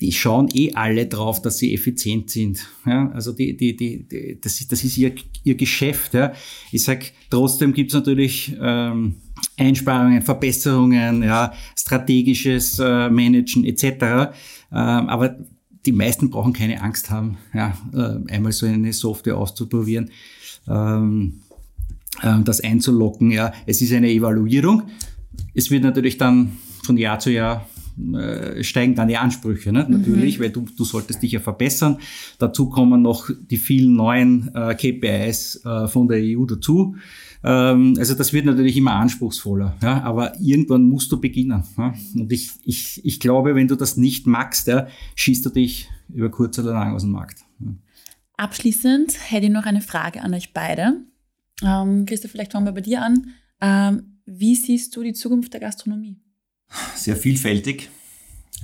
die 0.00 0.12
schauen 0.12 0.48
eh 0.54 0.72
alle 0.74 1.06
drauf, 1.06 1.42
dass 1.42 1.58
sie 1.58 1.74
effizient 1.74 2.30
sind. 2.30 2.66
Ja, 2.86 3.10
also 3.10 3.32
die, 3.32 3.56
die, 3.56 3.76
die, 3.76 4.08
die, 4.08 4.38
das, 4.40 4.60
ist, 4.60 4.70
das 4.70 4.84
ist 4.84 4.96
ihr, 4.96 5.12
ihr 5.42 5.56
Geschäft. 5.56 6.14
Ja. 6.14 6.32
Ich 6.70 6.84
sag, 6.84 7.12
trotzdem 7.30 7.72
gibt's 7.72 7.94
natürlich 7.94 8.56
ähm, 8.60 9.16
Einsparungen, 9.58 10.22
Verbesserungen, 10.22 11.22
ja, 11.22 11.52
strategisches 11.76 12.78
äh, 12.78 13.10
Managen 13.10 13.64
etc. 13.64 13.84
Ähm, 13.84 14.30
aber 14.70 15.36
die 15.84 15.92
meisten 15.92 16.30
brauchen 16.30 16.52
keine 16.52 16.82
Angst 16.82 17.10
haben, 17.10 17.38
ja, 17.54 17.76
äh, 17.92 18.32
einmal 18.32 18.52
so 18.52 18.66
eine 18.66 18.92
Software 18.92 19.36
auszuprobieren, 19.36 20.10
ähm, 20.68 21.40
äh, 22.22 22.40
das 22.44 22.60
einzulocken. 22.60 23.30
Ja. 23.30 23.52
Es 23.66 23.82
ist 23.82 23.92
eine 23.92 24.10
Evaluierung. 24.10 24.84
Es 25.54 25.70
wird 25.70 25.82
natürlich 25.82 26.18
dann 26.18 26.56
von 26.82 26.96
Jahr 26.96 27.18
zu 27.18 27.30
Jahr 27.30 27.66
äh, 28.14 28.62
steigen 28.62 28.94
dann 28.94 29.08
die 29.08 29.16
Ansprüche, 29.16 29.72
ne? 29.72 29.84
natürlich, 29.88 30.38
mhm. 30.38 30.44
weil 30.44 30.50
du, 30.50 30.66
du 30.76 30.84
solltest 30.84 31.22
dich 31.22 31.32
ja 31.32 31.40
verbessern. 31.40 31.98
Dazu 32.38 32.68
kommen 32.68 33.02
noch 33.02 33.28
die 33.50 33.56
vielen 33.56 33.96
neuen 33.96 34.54
äh, 34.54 34.74
KPIs 34.74 35.64
äh, 35.64 35.88
von 35.88 36.06
der 36.06 36.20
EU 36.22 36.44
dazu. 36.44 36.94
Ähm, 37.44 37.94
also 37.98 38.14
das 38.14 38.32
wird 38.32 38.46
natürlich 38.46 38.76
immer 38.76 38.92
anspruchsvoller, 38.94 39.76
ja? 39.82 40.02
aber 40.02 40.38
irgendwann 40.40 40.88
musst 40.88 41.12
du 41.12 41.20
beginnen. 41.20 41.62
Ja? 41.76 41.94
Und 42.14 42.32
ich, 42.32 42.50
ich, 42.64 43.04
ich 43.04 43.20
glaube, 43.20 43.54
wenn 43.54 43.68
du 43.68 43.76
das 43.76 43.96
nicht 43.96 44.26
magst, 44.26 44.66
ja, 44.66 44.88
schießt 45.14 45.46
du 45.46 45.50
dich 45.50 45.88
über 46.08 46.30
kurz 46.30 46.58
oder 46.58 46.72
lang 46.72 46.94
aus 46.94 47.02
dem 47.02 47.12
Markt. 47.12 47.40
Ja. 47.60 47.74
Abschließend 48.36 49.16
hätte 49.30 49.46
ich 49.46 49.52
noch 49.52 49.66
eine 49.66 49.80
Frage 49.80 50.22
an 50.22 50.34
euch 50.34 50.52
beide. 50.52 51.02
Ähm, 51.62 52.06
Christoph, 52.06 52.30
vielleicht 52.30 52.52
fangen 52.52 52.66
wir 52.66 52.72
bei 52.72 52.80
dir 52.80 53.02
an. 53.02 53.34
Ähm, 53.60 54.18
wie 54.26 54.54
siehst 54.54 54.94
du 54.94 55.02
die 55.02 55.12
Zukunft 55.12 55.52
der 55.52 55.60
Gastronomie? 55.60 56.18
sehr 56.94 57.16
vielfältig, 57.16 57.90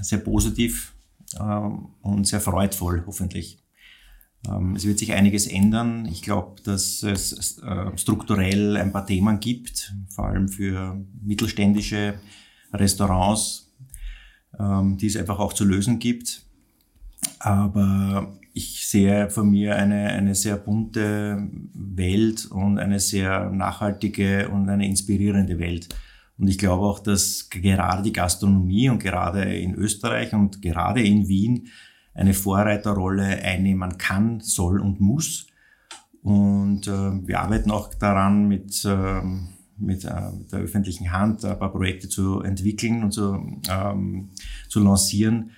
sehr 0.01 0.19
positiv 0.19 0.95
ähm, 1.41 1.89
und 2.03 2.27
sehr 2.27 2.41
freudvoll, 2.41 3.05
hoffentlich. 3.07 3.59
Ähm, 4.49 4.77
es 4.77 4.87
wird 4.87 4.99
sich 4.99 5.13
einiges 5.13 5.47
ändern. 5.47 6.07
Ich 6.07 6.23
glaube, 6.23 6.61
dass 6.63 7.03
es 7.03 7.59
äh, 7.59 7.97
strukturell 7.97 8.77
ein 8.77 8.93
paar 8.93 9.07
Themen 9.07 9.41
gibt, 9.41 9.95
vor 10.09 10.27
allem 10.27 10.49
für 10.49 11.05
mittelständische 11.23 12.15
Restaurants, 12.73 13.73
ähm, 14.59 14.97
die 14.99 15.07
es 15.07 15.17
einfach 15.17 15.39
auch 15.39 15.53
zu 15.53 15.65
lösen 15.65 15.99
gibt. 15.99 16.43
Aber 17.39 18.37
ich 18.53 18.87
sehe 18.87 19.31
von 19.31 19.51
mir 19.51 19.77
eine, 19.77 20.09
eine 20.11 20.35
sehr 20.35 20.57
bunte 20.57 21.49
Welt 21.73 22.47
und 22.47 22.79
eine 22.79 23.01
sehr 23.01 23.51
nachhaltige 23.51 24.49
und 24.49 24.69
eine 24.69 24.87
inspirierende 24.87 25.59
Welt. 25.59 25.89
Und 26.39 26.49
ich 26.49 26.59
glaube 26.59 26.85
auch, 26.85 26.99
dass 26.99 27.49
gerade 27.51 28.03
die 28.03 28.13
Gastronomie 28.13 28.89
und 28.89 29.03
gerade 29.03 29.43
in 29.57 29.75
Österreich 29.75 30.33
und 30.33 30.63
gerade 30.63 31.03
in 31.03 31.29
Wien 31.29 31.69
eine 32.15 32.35
Vorreiterrolle 32.35 33.43
einnehmen 33.43 33.99
kann, 33.99 34.41
soll 34.41 34.81
und 34.81 35.01
muss. 35.01 35.47
Und 36.23 36.87
äh, 36.87 37.27
wir 37.27 37.41
arbeiten 37.41 37.71
auch 37.71 37.93
daran, 37.95 38.49
mit, 38.49 38.85
äh, 38.85 39.21
mit, 39.77 40.05
äh, 40.05 40.31
mit 40.31 40.53
der 40.53 40.61
öffentlichen 40.61 41.13
Hand 41.13 41.45
ein 41.45 41.59
paar 41.59 41.73
Projekte 41.73 42.09
zu 42.09 42.41
entwickeln 42.41 43.05
und 43.05 43.13
zu, 43.13 43.61
ähm, 43.69 44.31
zu 44.69 44.81
lancieren. 44.81 45.51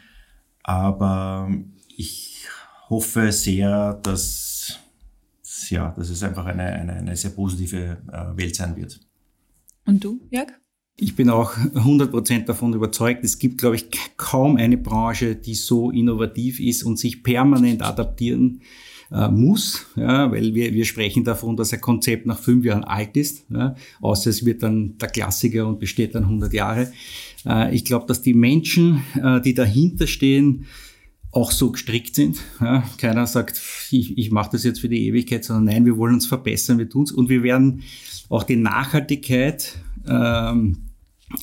Aber 0.63 1.49
ich 1.97 2.49
hoffe 2.89 3.31
sehr, 3.31 3.95
dass, 3.95 4.81
ja, 5.69 5.91
dass 5.91 6.09
es 6.09 6.23
einfach 6.23 6.47
eine, 6.47 6.65
eine, 6.65 6.95
eine 6.95 7.17
sehr 7.17 7.31
positive 7.31 7.99
äh, 8.11 8.37
Welt 8.37 8.57
sein 8.57 8.75
wird. 8.77 9.01
Und 9.85 10.03
du, 10.03 10.21
Jörg? 10.31 10.49
Ich 10.99 11.15
bin 11.15 11.29
auch 11.29 11.55
100% 11.57 12.47
davon 12.47 12.73
überzeugt, 12.73 13.23
es 13.23 13.39
gibt, 13.39 13.59
glaube 13.59 13.77
ich, 13.77 13.89
kaum 14.17 14.57
eine 14.57 14.79
Branche, 14.79 15.37
die 15.37 15.55
so 15.55 15.91
innovativ 15.91 16.59
ist 16.59 16.85
und 16.85 16.99
sich 16.99 17.23
permanent 17.23 17.83
adaptieren 17.83 18.63
äh, 19.13 19.29
muss, 19.29 19.87
ja, 19.95 20.31
weil 20.33 20.55
wir, 20.55 20.73
wir 20.73 20.87
sprechen 20.87 21.23
davon, 21.23 21.55
dass 21.55 21.73
ein 21.75 21.83
Konzept 21.83 22.25
nach 22.25 22.39
fünf 22.39 22.65
Jahren 22.65 22.83
alt 22.83 23.15
ist, 23.17 23.45
ja, 23.51 23.77
außer 24.01 24.31
es 24.31 24.47
wird 24.47 24.63
dann 24.63 24.97
der 24.99 25.09
Klassiker 25.09 25.67
und 25.67 25.81
besteht 25.81 26.15
dann 26.15 26.25
100 26.25 26.53
Jahre. 26.55 26.91
Äh, 27.45 27.75
ich 27.75 27.85
glaube, 27.85 28.07
dass 28.07 28.23
die 28.23 28.35
Menschen, 28.35 29.03
äh, 29.23 29.43
die 29.43 29.53
dahinter 29.53 30.07
stehen, 30.07 30.65
auch 31.31 31.53
so 31.53 31.73
gestrickt 31.73 32.15
sind. 32.15 32.39
Ja, 32.59 32.85
keiner 32.97 33.27
sagt, 33.27 33.61
ich, 33.91 34.17
ich 34.17 34.31
mache 34.31 34.53
das 34.53 34.65
jetzt 34.65 34.81
für 34.81 34.89
die 34.89 35.07
Ewigkeit, 35.09 35.45
sondern 35.45 35.67
nein, 35.67 35.85
wir 35.85 35.99
wollen 35.99 36.15
uns 36.15 36.27
verbessern, 36.27 36.79
wir 36.79 36.89
tun's 36.89 37.13
und 37.13 37.29
wir 37.29 37.43
werden 37.43 37.83
auch 38.31 38.45
die 38.45 38.57
Nachhaltigkeit 38.57 39.75
ähm, 40.09 40.86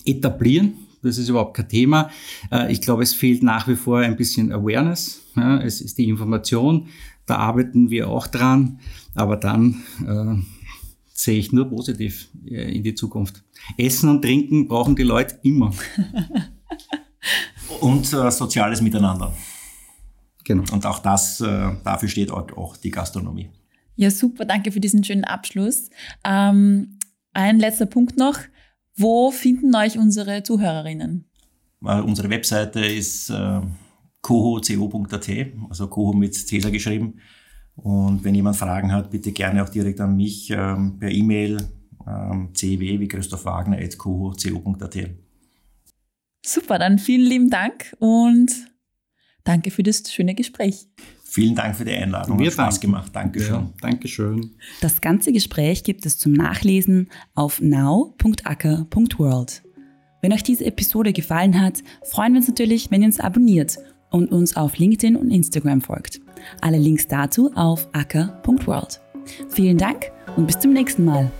etablieren. 0.06 0.74
Das 1.02 1.18
ist 1.18 1.30
überhaupt 1.30 1.56
kein 1.56 1.68
Thema. 1.68 2.10
Äh, 2.52 2.72
ich 2.72 2.82
glaube, 2.82 3.04
es 3.04 3.14
fehlt 3.14 3.44
nach 3.44 3.68
wie 3.68 3.76
vor 3.76 4.00
ein 4.00 4.16
bisschen 4.16 4.52
Awareness. 4.52 5.22
Es 5.64 5.82
ist 5.82 5.98
die 5.98 6.08
Information. 6.10 6.88
Da 7.26 7.38
arbeiten 7.38 7.90
wir 7.90 8.10
auch 8.10 8.28
dran. 8.28 8.80
Aber 9.16 9.38
dann 9.38 9.84
äh, 10.06 10.42
sehe 11.14 11.40
ich 11.40 11.52
nur 11.52 11.70
positiv 11.70 12.30
äh, 12.46 12.76
in 12.76 12.84
die 12.84 12.96
Zukunft. 12.96 13.44
Essen 13.78 14.10
und 14.10 14.22
Trinken 14.22 14.68
brauchen 14.68 14.96
die 14.96 15.04
Leute 15.04 15.40
immer. 15.44 15.74
und 17.82 18.12
äh, 18.14 18.32
soziales 18.32 18.82
Miteinander. 18.82 19.34
Genau. 20.44 20.64
Und 20.74 20.86
auch 20.86 21.00
das, 21.00 21.40
äh, 21.42 21.72
dafür 21.84 22.10
steht 22.10 22.32
auch, 22.32 22.52
auch, 22.58 22.78
die 22.78 22.92
Gastronomie. 22.92 23.50
Ja, 23.96 24.12
super. 24.12 24.46
Danke 24.46 24.72
für 24.72 24.80
diesen 24.80 25.04
schönen 25.04 25.24
Abschluss. 25.24 25.90
Ähm, 26.26 27.00
ein 27.34 27.60
letzter 27.60 27.86
Punkt 27.86 28.18
noch. 28.18 28.40
Wo 28.96 29.32
finden 29.32 29.76
euch 29.76 29.98
unsere 29.98 30.44
Zuhörerinnen? 30.44 31.26
Äh, 31.84 32.02
unsere 32.02 32.30
Webseite 32.30 32.80
ist 32.86 33.30
äh, 33.30 33.62
coho.co.at, 34.22 35.30
also 35.70 35.88
coho 35.88 36.14
mit 36.14 36.36
Cäsar 36.36 36.72
geschrieben. 36.72 37.20
Und 37.76 38.24
wenn 38.24 38.36
jemand 38.36 38.56
Fragen 38.56 38.92
hat, 38.92 39.10
bitte 39.10 39.32
gerne 39.32 39.64
auch 39.64 39.70
direkt 39.70 40.00
an 40.00 40.16
mich 40.16 40.52
ähm, 40.52 41.00
per 41.00 41.10
E-Mail 41.10 41.58
ähm, 42.08 42.50
cw 42.54 43.00
wie 43.00 43.08
Christoph 43.08 43.46
Wagner 43.46 43.78
at 43.78 43.98
coho.co.at. 43.98 44.98
Super, 46.46 46.78
dann 46.78 47.00
vielen 47.00 47.26
lieben 47.26 47.50
Dank 47.50 47.96
und 48.00 48.52
danke 49.44 49.72
für 49.72 49.84
das 49.84 50.04
schöne 50.12 50.36
Gespräch. 50.36 50.88
Vielen 51.34 51.56
Dank 51.56 51.76
für 51.76 51.84
die 51.84 51.94
Einladung. 51.94 52.38
Mir 52.38 52.46
Hat 52.46 52.54
Spaß 52.54 52.80
gemacht. 52.80 53.10
Dankeschön. 53.12 53.56
Ja, 53.56 53.68
Dankeschön. 53.82 54.52
Das 54.82 55.02
ganze 55.02 55.32
Gespräch 55.32 55.84
gibt 55.84 56.06
es 56.06 56.20
zum 56.20 56.32
Nachlesen 56.32 57.10
auf 57.34 57.60
now.acker.world. 57.60 59.64
Wenn 60.22 60.32
euch 60.32 60.44
diese 60.44 60.64
Episode 60.64 61.12
gefallen 61.12 61.60
hat, 61.60 61.80
freuen 62.04 62.34
wir 62.34 62.38
uns 62.38 62.50
natürlich, 62.50 62.92
wenn 62.92 63.02
ihr 63.02 63.08
uns 63.08 63.20
abonniert 63.20 63.80
und 64.12 64.32
uns 64.32 64.56
auf 64.56 64.78
LinkedIn 64.78 65.16
und 65.16 65.32
Instagram 65.32 65.82
folgt. 65.82 66.22
Alle 66.62 66.78
Links 66.78 67.08
dazu 67.08 67.52
auf 67.56 67.90
acker.world. 67.94 69.02
Vielen 69.50 69.80
Dank 69.80 70.12
und 70.36 70.46
bis 70.46 70.60
zum 70.60 70.72
nächsten 70.72 71.04
Mal. 71.04 71.32